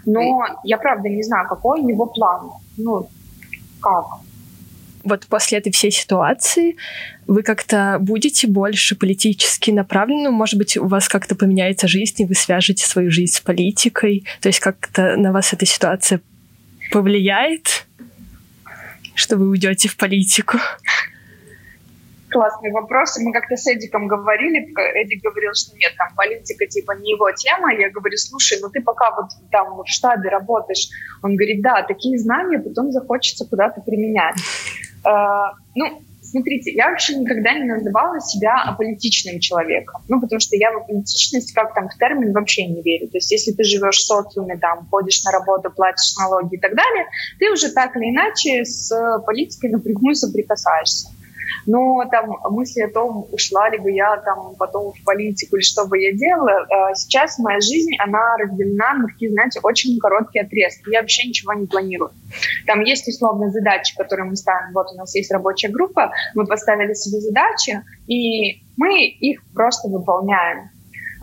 Но 0.06 0.44
я 0.64 0.78
правда 0.78 1.08
не 1.08 1.22
знаю, 1.22 1.48
какой 1.48 1.82
его 1.82 2.06
план. 2.06 2.50
Ну, 2.76 3.08
как? 3.80 4.04
Вот 5.04 5.26
после 5.26 5.58
этой 5.58 5.72
всей 5.72 5.90
ситуации 5.90 6.76
вы 7.26 7.42
как-то 7.42 7.98
будете 8.00 8.46
больше 8.46 8.96
политически 8.96 9.70
направлены? 9.70 10.30
Может 10.30 10.58
быть, 10.58 10.76
у 10.76 10.86
вас 10.86 11.08
как-то 11.08 11.34
поменяется 11.34 11.88
жизнь, 11.88 12.22
и 12.22 12.26
вы 12.26 12.34
свяжете 12.34 12.86
свою 12.86 13.10
жизнь 13.10 13.34
с 13.34 13.40
политикой? 13.40 14.24
То 14.40 14.48
есть 14.48 14.60
как-то 14.60 15.16
на 15.16 15.32
вас 15.32 15.52
эта 15.52 15.66
ситуация 15.66 16.20
повлияет, 16.90 17.86
что 19.14 19.36
вы 19.36 19.48
уйдете 19.48 19.88
в 19.88 19.96
политику? 19.96 20.58
классный 22.32 22.72
вопрос. 22.72 23.18
Мы 23.18 23.32
как-то 23.32 23.56
с 23.56 23.66
Эдиком 23.66 24.08
говорили, 24.08 24.72
Эдик 24.96 25.22
говорил, 25.22 25.52
что 25.54 25.76
нет, 25.76 25.92
там 25.96 26.08
политика 26.16 26.66
типа 26.66 26.92
не 26.92 27.12
его 27.12 27.30
тема. 27.32 27.72
Я 27.74 27.90
говорю, 27.90 28.16
слушай, 28.16 28.58
ну 28.60 28.70
ты 28.70 28.80
пока 28.80 29.14
вот 29.14 29.26
там 29.50 29.76
в 29.76 29.84
штабе 29.86 30.30
работаешь. 30.30 30.88
Он 31.22 31.36
говорит, 31.36 31.62
да, 31.62 31.82
такие 31.82 32.18
знания 32.18 32.58
потом 32.58 32.90
захочется 32.90 33.44
куда-то 33.44 33.82
применять. 33.82 34.36
Uh, 35.04 35.52
ну, 35.74 36.02
смотрите, 36.22 36.72
я 36.72 36.88
вообще 36.88 37.16
никогда 37.16 37.52
не 37.54 37.64
называла 37.64 38.20
себя 38.20 38.62
аполитичным 38.64 39.40
человеком. 39.40 40.02
Ну, 40.08 40.20
потому 40.20 40.40
что 40.40 40.56
я 40.56 40.72
в 40.72 40.78
аполитичность 40.78 41.52
как 41.52 41.74
там 41.74 41.88
в 41.88 41.98
термин 41.98 42.32
вообще 42.32 42.66
не 42.66 42.82
верю. 42.82 43.08
То 43.08 43.18
есть 43.18 43.30
если 43.30 43.52
ты 43.52 43.64
живешь 43.64 43.96
в 43.96 44.06
социуме, 44.06 44.56
там, 44.56 44.86
ходишь 44.90 45.22
на 45.24 45.32
работу, 45.32 45.70
платишь 45.70 46.16
налоги 46.18 46.54
и 46.56 46.58
так 46.58 46.74
далее, 46.74 47.06
ты 47.38 47.50
уже 47.50 47.70
так 47.70 47.96
или 47.96 48.10
иначе 48.10 48.64
с 48.64 48.90
политикой 49.26 49.70
напрямую 49.70 50.14
соприкасаешься. 50.14 51.08
Но 51.66 52.04
там 52.10 52.36
мысли 52.50 52.82
о 52.82 52.90
том, 52.90 53.26
ушла 53.32 53.68
ли 53.70 53.78
бы 53.78 53.90
я 53.90 54.16
там 54.18 54.54
потом 54.58 54.92
в 54.92 55.04
политику 55.04 55.56
или 55.56 55.62
что 55.62 55.86
бы 55.86 55.98
я 55.98 56.12
делала, 56.12 56.66
а 56.70 56.94
сейчас 56.94 57.38
моя 57.38 57.60
жизнь, 57.60 57.92
она 57.98 58.36
разделена 58.38 58.94
на 58.94 59.06
такие, 59.06 59.30
знаете, 59.30 59.60
очень 59.62 59.98
короткие 59.98 60.44
отрезки. 60.44 60.90
Я 60.90 61.00
вообще 61.00 61.28
ничего 61.28 61.52
не 61.52 61.66
планирую. 61.66 62.10
Там 62.66 62.80
есть 62.80 63.08
условно 63.08 63.50
задачи, 63.50 63.96
которые 63.96 64.28
мы 64.28 64.36
ставим. 64.36 64.72
Вот 64.72 64.86
у 64.92 64.96
нас 64.96 65.14
есть 65.14 65.30
рабочая 65.32 65.68
группа, 65.68 66.12
мы 66.34 66.46
поставили 66.46 66.94
себе 66.94 67.20
задачи, 67.20 67.82
и 68.06 68.62
мы 68.76 69.06
их 69.06 69.42
просто 69.54 69.88
выполняем. 69.88 70.70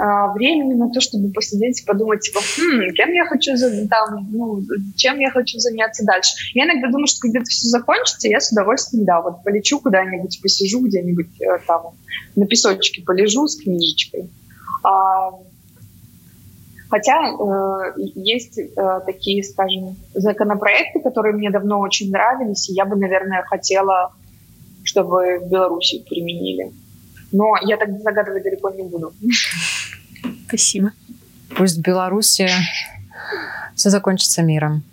А, 0.02 0.32
времени 0.32 0.76
на 0.76 0.90
то, 0.90 1.02
чтобы 1.02 1.30
посидеть 1.30 1.82
и 1.82 1.86
подумать, 1.86 2.22
типа, 2.22 2.40
хм, 2.40 2.94
кем 2.96 3.12
я 3.12 3.26
хочу, 3.26 3.52
там, 3.90 4.30
ну, 4.32 4.62
чем 4.96 5.20
я 5.20 5.30
хочу 5.30 5.60
заняться 5.60 6.06
дальше. 6.06 6.32
Я 6.54 6.64
иногда 6.64 6.88
думаю, 6.90 7.08
что 7.08 7.20
когда 7.20 7.40
это 7.40 7.50
все 7.50 7.68
закончится, 7.68 8.30
я 8.30 8.40
с 8.40 8.50
удовольствием, 8.50 9.04
да, 9.04 9.22
вот 9.22 9.44
полечу 9.44 9.82
куда-нибудь, 9.82 10.40
посижу 10.42 10.80
где-нибудь 10.88 11.42
э, 11.42 11.60
там, 11.68 11.96
на 12.38 12.46
песочке 12.46 13.02
полежу 13.02 13.46
с 13.46 13.62
книжечкой. 13.62 14.30
А, 14.84 15.32
хотя 16.90 17.20
э, 17.20 17.94
есть 18.16 18.58
э, 18.58 19.02
такие, 19.06 19.44
скажем, 19.44 19.98
законопроекты, 20.14 21.02
которые 21.02 21.36
мне 21.36 21.50
давно 21.50 21.78
очень 21.82 22.10
нравились, 22.10 22.70
и 22.70 22.74
я 22.74 22.86
бы, 22.86 22.96
наверное, 22.96 23.44
хотела, 23.44 24.14
чтобы 24.86 25.40
в 25.40 25.50
Беларуси 25.50 26.06
применили. 26.10 26.72
Но 27.32 27.56
я 27.62 27.78
так 27.78 27.90
загадывать 28.02 28.44
далеко 28.44 28.70
не 28.72 28.84
буду. 28.84 29.14
Спасибо. 30.48 30.92
Пусть 31.56 31.78
в 31.78 31.82
Беларуси 31.82 32.50
все 33.76 33.90
закончится 33.90 34.42
миром. 34.42 34.84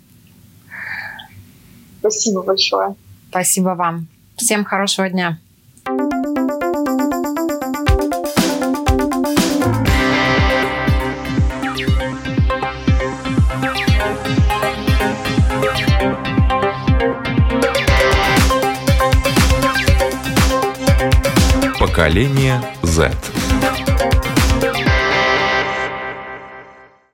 Спасибо 1.99 2.43
большое. 2.43 2.95
Спасибо 3.29 3.69
вам. 3.69 4.07
Всем 4.37 4.63
хорошего 4.63 5.09
дня. 5.09 5.39
Поколение 21.97 22.61
Z. 22.83 23.09